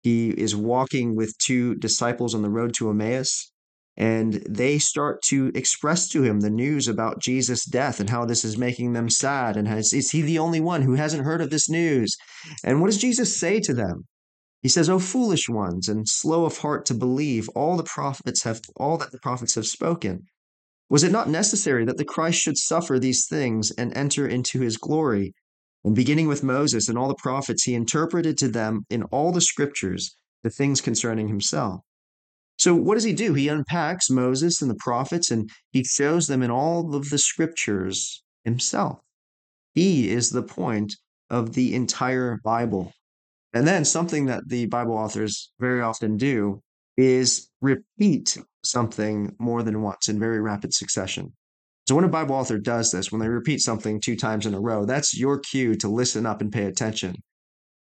He 0.01 0.29
is 0.29 0.55
walking 0.55 1.15
with 1.15 1.37
two 1.37 1.75
disciples 1.75 2.33
on 2.33 2.41
the 2.41 2.49
road 2.49 2.73
to 2.75 2.89
Emmaus 2.89 3.51
and 3.97 4.33
they 4.47 4.77
start 4.77 5.21
to 5.23 5.51
express 5.55 6.07
to 6.09 6.21
him 6.21 6.39
the 6.39 6.51
news 6.51 6.87
about 6.87 7.19
Jesus' 7.19 7.65
death 7.65 7.99
and 7.99 8.09
how 8.09 8.25
this 8.25 8.45
is 8.45 8.57
making 8.57 8.93
them 8.93 9.09
sad. 9.09 9.57
And 9.57 9.67
has, 9.67 9.91
is 9.91 10.11
he 10.11 10.21
the 10.21 10.37
only 10.37 10.61
one 10.61 10.83
who 10.83 10.93
hasn't 10.93 11.25
heard 11.25 11.41
of 11.41 11.49
this 11.49 11.67
news? 11.67 12.15
And 12.63 12.79
what 12.79 12.87
does 12.87 12.99
Jesus 12.99 13.39
say 13.39 13.59
to 13.61 13.73
them? 13.73 14.05
He 14.61 14.69
says, 14.69 14.89
"O 14.89 14.99
foolish 14.99 15.49
ones, 15.49 15.87
and 15.87 16.07
slow 16.07 16.45
of 16.45 16.57
heart 16.57 16.85
to 16.87 16.93
believe 16.93 17.49
all 17.49 17.77
the 17.77 17.83
prophets 17.83 18.43
have 18.43 18.61
all 18.75 18.97
that 18.97 19.11
the 19.11 19.19
prophets 19.19 19.55
have 19.55 19.67
spoken. 19.67 20.23
Was 20.89 21.03
it 21.03 21.11
not 21.11 21.29
necessary 21.29 21.85
that 21.85 21.97
the 21.97 22.05
Christ 22.05 22.39
should 22.39 22.57
suffer 22.57 22.99
these 22.99 23.25
things 23.27 23.71
and 23.77 23.95
enter 23.95 24.27
into 24.27 24.61
his 24.61 24.77
glory?" 24.77 25.33
And 25.83 25.95
beginning 25.95 26.27
with 26.27 26.43
Moses 26.43 26.89
and 26.89 26.97
all 26.97 27.07
the 27.07 27.15
prophets, 27.15 27.63
he 27.63 27.73
interpreted 27.73 28.37
to 28.39 28.47
them 28.47 28.81
in 28.89 29.03
all 29.03 29.31
the 29.31 29.41
scriptures 29.41 30.15
the 30.43 30.49
things 30.49 30.81
concerning 30.81 31.29
himself. 31.29 31.81
So, 32.57 32.73
what 32.73 32.95
does 32.95 33.03
he 33.03 33.13
do? 33.13 33.33
He 33.33 33.47
unpacks 33.47 34.09
Moses 34.09 34.61
and 34.61 34.71
the 34.71 34.75
prophets 34.79 35.29
and 35.29 35.49
he 35.71 35.83
shows 35.83 36.27
them 36.27 36.41
in 36.41 36.51
all 36.51 36.95
of 36.95 37.09
the 37.09 37.17
scriptures 37.17 38.23
himself. 38.43 38.99
He 39.75 40.09
is 40.09 40.31
the 40.31 40.43
point 40.43 40.95
of 41.29 41.53
the 41.53 41.75
entire 41.75 42.39
Bible. 42.43 42.91
And 43.53 43.67
then, 43.67 43.85
something 43.85 44.25
that 44.25 44.47
the 44.47 44.65
Bible 44.65 44.95
authors 44.95 45.51
very 45.59 45.81
often 45.81 46.17
do 46.17 46.61
is 46.97 47.47
repeat 47.61 48.37
something 48.63 49.35
more 49.39 49.61
than 49.61 49.83
once 49.83 50.09
in 50.09 50.19
very 50.19 50.41
rapid 50.41 50.73
succession. 50.73 51.33
So, 51.87 51.95
when 51.95 52.05
a 52.05 52.09
Bible 52.09 52.35
author 52.35 52.57
does 52.57 52.91
this, 52.91 53.11
when 53.11 53.21
they 53.21 53.29
repeat 53.29 53.61
something 53.61 54.01
two 54.01 54.15
times 54.15 54.47
in 54.47 54.55
a 54.55 54.59
row, 54.59 54.85
that's 54.85 55.17
your 55.17 55.39
cue 55.39 55.75
to 55.75 55.87
listen 55.87 56.25
up 56.25 56.41
and 56.41 56.51
pay 56.51 56.65
attention. 56.65 57.15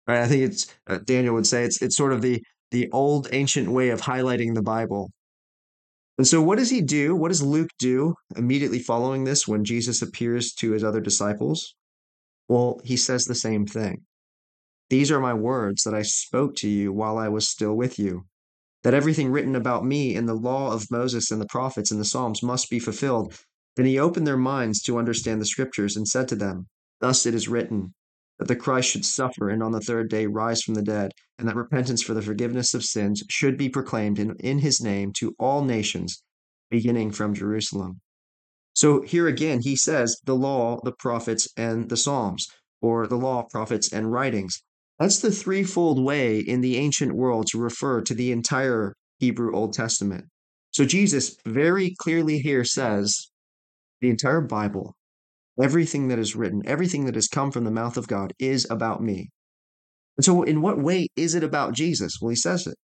Right? 0.08 0.22
I 0.22 0.28
think 0.28 0.44
it's 0.44 0.74
uh, 0.88 1.00
Daniel 1.06 1.34
would 1.34 1.48
say 1.48 1.64
it's 1.64 1.82
it's 1.82 1.98
sort 1.98 2.14
of 2.14 2.22
the 2.22 2.42
the 2.72 2.90
old 2.92 3.28
ancient 3.32 3.70
way 3.70 3.90
of 3.90 4.02
highlighting 4.02 4.56
the 4.56 4.62
Bible. 4.62 5.12
And 6.18 6.28
so, 6.28 6.42
what 6.42 6.58
does 6.58 6.70
he 6.70 6.82
do? 6.82 7.16
What 7.16 7.30
does 7.30 7.42
Luke 7.42 7.70
do 7.80 8.16
immediately 8.36 8.80
following 8.80 9.24
this 9.24 9.48
when 9.48 9.64
Jesus 9.64 10.02
appears 10.02 10.54
to 10.56 10.72
his 10.72 10.84
other 10.84 11.00
disciples? 11.00 11.76
Well, 12.50 12.82
he 12.84 12.98
says 12.98 13.26
the 13.26 13.36
same 13.36 13.66
thing. 13.66 14.02
These 14.90 15.12
are 15.12 15.20
my 15.20 15.34
words 15.34 15.84
that 15.84 15.94
I 15.94 16.02
spoke 16.02 16.56
to 16.58 16.68
you 16.68 16.92
while 16.92 17.18
I 17.18 17.30
was 17.30 17.48
still 17.48 17.76
with 17.76 18.00
you, 18.00 18.26
that 18.84 18.94
everything 18.94 19.32
written 19.32 19.56
about 19.56 19.86
me 19.86 20.16
in 20.16 20.26
the 20.26 20.34
law 20.34 20.74
of 20.74 20.90
Moses 20.90 21.32
and 21.32 21.40
the 21.40 21.46
prophets 21.46 21.92
and 21.92 22.02
the 22.02 22.06
Psalms 22.06 22.42
must 22.42 22.70
be 22.70 22.80
fulfilled. 22.80 23.36
Then 23.76 23.86
he 23.86 24.00
opened 24.00 24.26
their 24.26 24.36
minds 24.36 24.82
to 24.84 24.98
understand 24.98 25.40
the 25.40 25.46
scriptures 25.46 25.96
and 25.96 26.08
said 26.08 26.28
to 26.30 26.36
them, 26.36 26.68
Thus 27.00 27.26
it 27.26 27.34
is 27.34 27.48
written, 27.48 27.94
that 28.40 28.48
the 28.48 28.56
Christ 28.56 28.90
should 28.90 29.06
suffer 29.06 29.50
and 29.50 29.62
on 29.62 29.74
the 29.74 29.82
third 29.82 30.10
day 30.10 30.26
rise 30.26 30.62
from 30.62 30.74
the 30.74 30.82
dead, 30.82 31.12
and 31.38 31.48
that 31.48 31.56
repentance 31.56 32.02
for 32.02 32.14
the 32.14 32.22
forgiveness 32.22 32.74
of 32.74 32.84
sins 32.84 33.24
should 33.30 33.58
be 33.58 33.70
proclaimed 33.70 34.18
in, 34.18 34.36
in 34.40 34.60
his 34.60 34.82
name 34.82 35.12
to 35.20 35.36
all 35.38 35.64
nations, 35.64 36.24
beginning 36.72 37.12
from 37.12 37.34
Jerusalem. 37.34 38.00
So 38.74 39.02
here 39.02 39.28
again, 39.28 39.60
he 39.62 39.76
says 39.76 40.18
the 40.24 40.36
law, 40.36 40.80
the 40.84 40.94
prophets, 40.94 41.50
and 41.58 41.90
the 41.90 41.98
Psalms, 41.98 42.48
or 42.82 43.08
the 43.08 43.18
law, 43.18 43.44
prophets, 43.44 43.92
and 43.92 44.12
writings. 44.12 44.64
That's 45.00 45.20
the 45.20 45.32
threefold 45.32 46.02
way 46.02 46.40
in 46.40 46.62
the 46.62 46.78
ancient 46.78 47.14
world 47.14 47.48
to 47.48 47.60
refer 47.60 48.02
to 48.02 48.14
the 48.14 48.32
entire 48.32 48.96
Hebrew 49.20 49.54
Old 49.54 49.74
Testament. 49.74 50.26
So 50.72 50.86
Jesus 50.86 51.36
very 51.46 51.96
clearly 52.00 52.40
here 52.40 52.64
says 52.64 53.32
the 54.00 54.10
entire 54.10 54.42
Bible 54.42 54.96
Everything 55.62 56.08
that 56.08 56.20
is 56.20 56.36
written, 56.36 56.62
everything 56.66 57.06
that 57.06 57.16
has 57.16 57.28
come 57.28 57.52
from 57.52 57.66
the 57.66 57.72
mouth 57.72 57.98
of 57.98 58.08
God 58.08 58.34
is 58.40 58.66
about 58.70 59.04
me. 59.04 59.30
And 60.18 60.24
so, 60.24 60.44
in 60.44 60.62
what 60.62 60.82
way 60.82 61.08
is 61.16 61.36
it 61.36 61.44
about 61.44 61.74
Jesus? 61.74 62.14
Well, 62.22 62.30
he 62.30 62.36
says 62.36 62.66
it. 62.66 62.76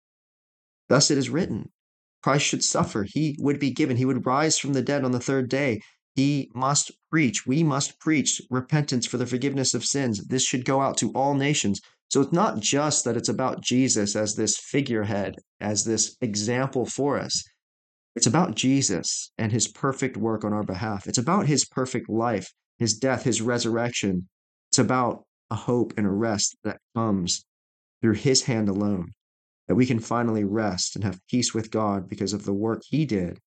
Thus 0.89 1.09
it 1.09 1.17
is 1.17 1.29
written 1.29 1.69
Christ 2.21 2.45
should 2.45 2.63
suffer. 2.63 3.05
He 3.07 3.37
would 3.39 3.59
be 3.59 3.71
given. 3.71 3.97
He 3.97 4.05
would 4.05 4.25
rise 4.25 4.57
from 4.57 4.73
the 4.73 4.81
dead 4.81 5.03
on 5.03 5.11
the 5.11 5.19
third 5.19 5.47
day. 5.47 5.79
He 6.15 6.49
must 6.55 6.91
preach. 7.11 7.45
We 7.45 7.63
must 7.63 7.99
preach 7.99 8.41
repentance 8.49 9.05
for 9.05 9.17
the 9.17 9.25
forgiveness 9.25 9.73
of 9.73 9.85
sins. 9.85 10.25
This 10.27 10.43
should 10.43 10.65
go 10.65 10.81
out 10.81 10.97
to 10.97 11.11
all 11.11 11.33
nations. 11.33 11.79
So 12.09 12.21
it's 12.21 12.33
not 12.33 12.59
just 12.59 13.05
that 13.05 13.15
it's 13.15 13.29
about 13.29 13.61
Jesus 13.61 14.15
as 14.15 14.35
this 14.35 14.57
figurehead, 14.57 15.35
as 15.59 15.83
this 15.83 16.15
example 16.21 16.85
for 16.85 17.19
us. 17.19 17.43
It's 18.15 18.27
about 18.27 18.55
Jesus 18.55 19.31
and 19.37 19.51
his 19.51 19.67
perfect 19.67 20.17
work 20.17 20.43
on 20.43 20.53
our 20.53 20.63
behalf. 20.63 21.07
It's 21.07 21.17
about 21.17 21.47
his 21.47 21.65
perfect 21.65 22.09
life 22.09 22.49
his 22.79 22.93
death, 22.95 23.23
his 23.23 23.41
resurrection. 23.41 24.27
It's 24.69 24.79
about 24.79 25.23
a 25.49 25.55
hope 25.55 25.93
and 25.97 26.05
a 26.05 26.11
rest 26.11 26.57
that 26.63 26.79
comes 26.95 27.45
through 28.01 28.13
his 28.13 28.43
hand 28.43 28.69
alone. 28.69 29.11
that 29.67 29.75
we 29.75 29.85
can 29.85 29.99
finally 29.99 30.43
rest 30.43 30.95
and 30.95 31.03
have 31.03 31.19
peace 31.29 31.53
with 31.53 31.71
God 31.71 32.07
because 32.07 32.33
of 32.33 32.45
the 32.45 32.53
work 32.53 32.81
He 32.85 33.05
did, 33.05 33.39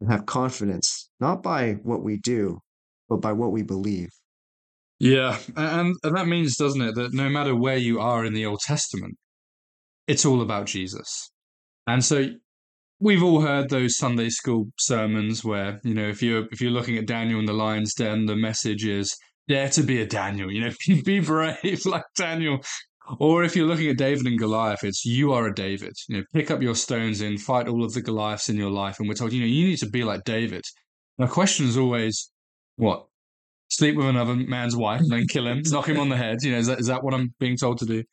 and 0.00 0.10
have 0.10 0.26
confidence 0.26 1.10
not 1.20 1.42
by 1.42 1.74
what 1.82 2.02
we 2.02 2.18
do, 2.18 2.60
but 3.08 3.18
by 3.18 3.32
what 3.32 3.52
we 3.52 3.62
believe. 3.62 4.08
Yeah, 4.98 5.38
and, 5.56 5.94
that 6.02 6.26
means, 6.28 6.56
doesn't 6.56 6.80
it, 6.80 6.94
that 6.94 7.12
no 7.12 7.28
matter 7.28 7.54
where 7.54 7.76
you 7.76 8.00
are 8.00 8.24
in 8.24 8.32
the 8.32 8.46
Old 8.46 8.60
Testament, 8.60 9.16
it's 10.06 10.24
all 10.24 10.40
about 10.40 10.66
Jesus. 10.66 11.30
And 11.86 12.02
so 12.04 12.28
we've 13.00 13.22
all 13.22 13.40
heard 13.40 13.68
those 13.68 13.96
Sunday 13.96 14.30
school 14.30 14.66
sermons 14.78 15.44
where, 15.44 15.80
you 15.84 15.94
know, 15.94 16.08
if 16.08 16.22
you're 16.22 16.46
if 16.52 16.60
you're 16.60 16.70
looking 16.70 16.96
at 16.96 17.06
Daniel 17.06 17.40
in 17.40 17.46
the 17.46 17.52
lion's 17.52 17.94
den, 17.94 18.26
the 18.26 18.36
message 18.36 18.84
is 18.84 19.16
dare 19.48 19.68
to 19.70 19.82
be 19.82 20.00
a 20.00 20.06
Daniel, 20.06 20.50
you 20.50 20.60
know, 20.60 20.70
be 21.04 21.20
brave 21.20 21.82
like 21.86 22.04
Daniel. 22.16 22.58
Or 23.18 23.44
if 23.44 23.54
you're 23.54 23.66
looking 23.66 23.90
at 23.90 23.98
David 23.98 24.26
and 24.26 24.38
Goliath, 24.38 24.82
it's 24.82 25.04
you 25.04 25.34
are 25.34 25.46
a 25.46 25.54
David. 25.54 25.92
You 26.08 26.18
know, 26.18 26.24
pick 26.32 26.50
up 26.50 26.62
your 26.62 26.74
stones 26.74 27.20
and 27.20 27.38
fight 27.38 27.68
all 27.68 27.84
of 27.84 27.92
the 27.92 28.00
Goliaths 28.00 28.48
in 28.48 28.56
your 28.56 28.70
life. 28.70 28.98
And 28.98 29.06
we're 29.06 29.14
told, 29.14 29.34
you 29.34 29.40
know, 29.40 29.46
you 29.46 29.66
need 29.66 29.78
to 29.80 29.90
be 29.90 30.04
like 30.04 30.24
David. 30.24 30.64
The 31.18 31.26
question 31.26 31.66
is 31.66 31.76
always, 31.76 32.30
what? 32.76 33.06
Sleep 33.68 33.96
with 33.96 34.06
another 34.06 34.34
man's 34.34 34.74
wife 34.74 35.00
and 35.00 35.10
then 35.10 35.26
kill 35.26 35.46
him, 35.46 35.60
knock 35.66 35.86
him 35.86 36.00
on 36.00 36.08
the 36.08 36.16
head. 36.16 36.38
You 36.40 36.52
know, 36.52 36.58
is 36.58 36.66
that, 36.66 36.80
is 36.80 36.86
that 36.86 37.04
what 37.04 37.12
I'm 37.12 37.34
being 37.38 37.58
told 37.58 37.76
to 37.80 37.84
do? 37.84 38.04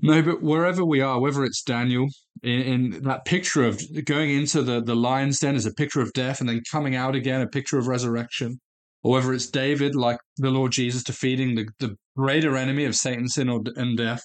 No, 0.00 0.22
but 0.22 0.42
wherever 0.42 0.84
we 0.84 1.02
are, 1.02 1.20
whether 1.20 1.44
it's 1.44 1.62
Daniel 1.62 2.08
in, 2.42 2.60
in, 2.60 3.02
that 3.02 3.26
picture 3.26 3.64
of 3.64 3.80
going 4.06 4.30
into 4.30 4.62
the, 4.62 4.82
the 4.82 4.96
lion's 4.96 5.38
den 5.38 5.54
is 5.54 5.66
a 5.66 5.74
picture 5.74 6.00
of 6.00 6.12
death 6.14 6.40
and 6.40 6.48
then 6.48 6.62
coming 6.70 6.96
out 6.96 7.14
again, 7.14 7.42
a 7.42 7.46
picture 7.46 7.78
of 7.78 7.88
resurrection, 7.88 8.58
or 9.02 9.12
whether 9.12 9.34
it's 9.34 9.50
David, 9.50 9.94
like 9.94 10.18
the 10.38 10.50
Lord 10.50 10.72
Jesus, 10.72 11.04
defeating 11.04 11.54
the, 11.54 11.68
the 11.78 11.96
greater 12.16 12.56
enemy 12.56 12.86
of 12.86 12.96
Satan, 12.96 13.28
sin, 13.28 13.50
or, 13.50 13.60
and 13.76 13.98
death, 13.98 14.22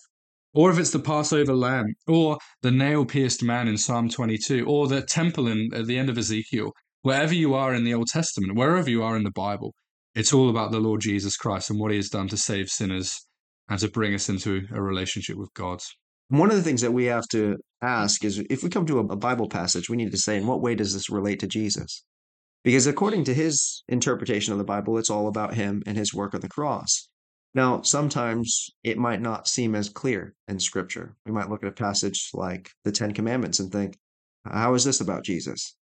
or 0.53 0.71
if 0.71 0.79
it's 0.79 0.91
the 0.91 0.99
Passover 0.99 1.53
lamb, 1.53 1.95
or 2.07 2.37
the 2.61 2.71
nail 2.71 3.05
pierced 3.05 3.43
man 3.43 3.67
in 3.67 3.77
Psalm 3.77 4.07
22, 4.07 4.65
or 4.65 4.87
the 4.87 5.01
temple 5.01 5.47
in, 5.47 5.69
at 5.73 5.85
the 5.85 5.97
end 5.97 6.09
of 6.09 6.17
Ezekiel, 6.17 6.71
wherever 7.01 7.33
you 7.33 7.53
are 7.53 7.73
in 7.73 7.83
the 7.83 7.93
Old 7.93 8.07
Testament, 8.07 8.55
wherever 8.55 8.89
you 8.89 9.03
are 9.03 9.17
in 9.17 9.23
the 9.23 9.31
Bible, 9.31 9.73
it's 10.15 10.33
all 10.33 10.49
about 10.49 10.71
the 10.71 10.79
Lord 10.79 11.01
Jesus 11.01 11.35
Christ 11.35 11.69
and 11.69 11.79
what 11.79 11.91
he 11.91 11.97
has 11.97 12.09
done 12.09 12.29
to 12.29 12.37
save 12.37 12.69
sinners 12.69 13.26
and 13.69 13.79
to 13.79 13.89
bring 13.89 14.13
us 14.13 14.29
into 14.29 14.67
a 14.73 14.81
relationship 14.81 15.37
with 15.37 15.53
God. 15.53 15.81
One 16.29 16.49
of 16.49 16.57
the 16.57 16.63
things 16.63 16.81
that 16.81 16.93
we 16.93 17.05
have 17.05 17.27
to 17.29 17.57
ask 17.81 18.25
is 18.25 18.43
if 18.49 18.63
we 18.63 18.69
come 18.69 18.85
to 18.87 18.99
a 18.99 19.15
Bible 19.15 19.47
passage, 19.47 19.89
we 19.89 19.97
need 19.97 20.11
to 20.11 20.17
say, 20.17 20.37
in 20.37 20.47
what 20.47 20.61
way 20.61 20.75
does 20.75 20.93
this 20.93 21.09
relate 21.09 21.39
to 21.39 21.47
Jesus? 21.47 22.03
Because 22.63 22.87
according 22.87 23.23
to 23.25 23.33
his 23.33 23.83
interpretation 23.87 24.51
of 24.51 24.57
the 24.57 24.65
Bible, 24.65 24.97
it's 24.97 25.09
all 25.09 25.27
about 25.27 25.53
him 25.53 25.83
and 25.85 25.97
his 25.97 26.13
work 26.13 26.33
on 26.33 26.41
the 26.41 26.49
cross. 26.49 27.07
Now, 27.53 27.81
sometimes 27.81 28.69
it 28.83 28.97
might 28.97 29.21
not 29.21 29.47
seem 29.47 29.73
as 29.73 29.89
clear 29.89 30.35
in 30.47 30.59
Scripture. 30.59 31.15
We 31.25 31.31
might 31.31 31.49
look 31.49 31.63
at 31.63 31.69
a 31.69 31.73
passage 31.73 32.29
like 32.33 32.69
the 32.83 32.91
Ten 32.91 33.13
Commandments 33.13 33.59
and 33.59 33.71
think, 33.71 33.97
how 34.43 34.73
is 34.73 34.83
this 34.83 35.01
about 35.01 35.23
Jesus? 35.23 35.75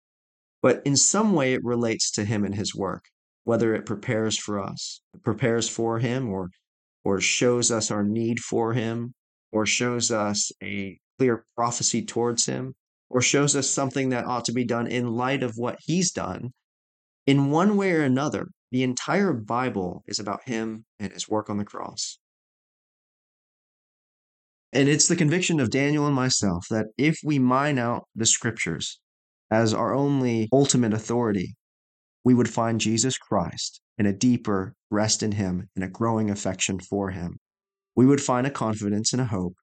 But 0.61 0.83
in 0.85 0.97
some 0.97 1.35
way, 1.35 1.55
it 1.55 1.65
relates 1.65 2.11
to 2.13 2.25
him 2.25 2.45
and 2.45 2.55
his 2.55 2.75
work, 2.75 3.05
whether 3.45 3.75
it 3.75 3.87
prepares 3.87 4.37
for 4.37 4.61
us, 4.61 5.01
prepares 5.23 5.69
for 5.69 5.99
him, 5.99 6.29
or 6.29 6.51
or 7.05 7.21
shows 7.21 7.71
us 7.71 7.91
our 7.91 8.05
need 8.05 8.41
for 8.41 8.73
him, 8.73 9.15
or 9.51 9.67
shows 9.67 10.11
us 10.11 10.51
a 10.63 10.99
clear 11.19 11.45
prophecy 11.57 12.05
towards 12.05 12.47
him, 12.47 12.75
or 13.11 13.21
shows 13.21 13.55
us 13.55 13.69
something 13.69 14.09
that 14.11 14.25
ought 14.25 14.45
to 14.45 14.53
be 14.53 14.65
done 14.65 14.87
in 14.87 15.07
light 15.07 15.43
of 15.43 15.53
what 15.57 15.79
he's 15.81 16.13
done, 16.13 16.51
in 17.27 17.51
one 17.51 17.77
way 17.77 17.93
or 17.93 18.03
another, 18.03 18.49
the 18.71 18.83
entire 18.83 19.33
Bible 19.33 20.03
is 20.07 20.19
about 20.19 20.41
him 20.47 20.85
and 20.99 21.13
his 21.13 21.29
work 21.29 21.51
on 21.51 21.59
the 21.59 21.65
cross. 21.65 22.19
And 24.73 24.89
it's 24.89 25.07
the 25.07 25.17
conviction 25.17 25.61
of 25.61 25.71
Daniel 25.71 26.07
and 26.07 26.17
myself 26.17 26.67
that 26.71 26.87
if 26.97 27.19
we 27.23 27.39
mine 27.39 27.79
out 27.79 28.09
the 28.17 28.27
scriptures 28.27 28.99
as 29.51 29.75
our 29.75 29.95
only 29.95 30.49
ultimate 30.51 30.95
authority, 30.95 31.55
we 32.25 32.35
would 32.35 32.49
find 32.49 32.81
Jesus 32.81 33.19
Christ 33.19 33.81
and 33.99 34.07
a 34.07 34.13
deeper 34.13 34.75
rest 34.91 35.23
in 35.23 35.33
Him 35.33 35.69
and 35.75 35.85
a 35.85 35.89
growing 35.89 36.31
affection 36.31 36.79
for 36.79 37.11
Him. 37.11 37.39
We 37.95 38.07
would 38.07 38.21
find 38.21 38.47
a 38.47 38.51
confidence 38.51 39.13
and 39.13 39.21
a 39.21 39.27
hope 39.27 39.55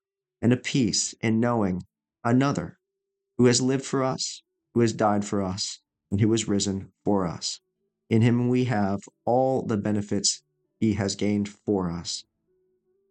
and 0.41 0.53
a 0.53 0.57
peace 0.57 1.13
in 1.21 1.39
knowing 1.39 1.83
another 2.23 2.77
who 3.37 3.45
has 3.45 3.61
lived 3.61 3.85
for 3.85 4.03
us, 4.03 4.43
who 4.73 4.81
has 4.81 4.93
died 4.93 5.25
for 5.25 5.41
us, 5.41 5.79
and 6.11 6.19
who 6.19 6.31
has 6.31 6.47
risen 6.47 6.91
for 7.05 7.25
us. 7.25 7.59
In 8.09 8.21
Him 8.21 8.49
we 8.49 8.65
have 8.65 8.99
all 9.25 9.61
the 9.61 9.77
benefits 9.77 10.41
He 10.79 10.93
has 10.93 11.15
gained 11.15 11.49
for 11.49 11.91
us. 11.91 12.23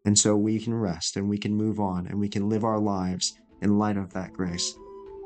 And 0.05 0.19
so 0.19 0.37
we 0.37 0.59
can 0.59 0.75
rest 0.75 1.17
and 1.17 1.29
we 1.29 1.39
can 1.39 1.55
move 1.55 1.81
on 1.81 2.07
and 2.07 2.19
we 2.19 2.29
can 2.29 2.49
live 2.49 2.65
our 2.65 2.79
lives 2.79 3.39
in 3.61 3.79
light 3.79 3.97
of 3.97 4.13
that 4.13 4.33
grace. 4.33 4.75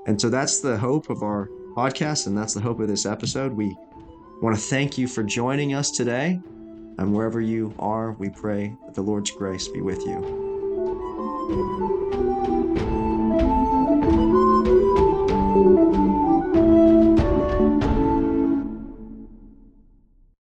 And 0.07 0.21
so 0.21 0.29
that's 0.29 0.61
the 0.61 0.77
hope 0.77 1.11
of 1.11 1.23
our 1.23 1.49
podcast, 1.77 2.27
and 2.27 2.37
that's 2.37 2.55
the 2.55 2.61
hope 2.61 2.81
of 2.81 2.89
this 2.89 3.07
episode. 3.07 3.53
We 3.53 3.77
I 4.43 4.45
want 4.45 4.57
to 4.57 4.63
thank 4.63 4.99
you 4.99 5.07
for 5.07 5.23
joining 5.23 5.73
us 5.73 5.93
today. 5.93 6.41
And 6.99 7.15
wherever 7.15 7.41
you 7.41 7.73
are, 7.79 8.11
we 8.11 8.29
pray 8.29 8.77
that 8.87 8.93
the 8.93 9.01
Lord's 9.01 9.31
grace 9.31 9.69
be 9.69 9.81
with 9.81 10.01
you. 10.01 12.02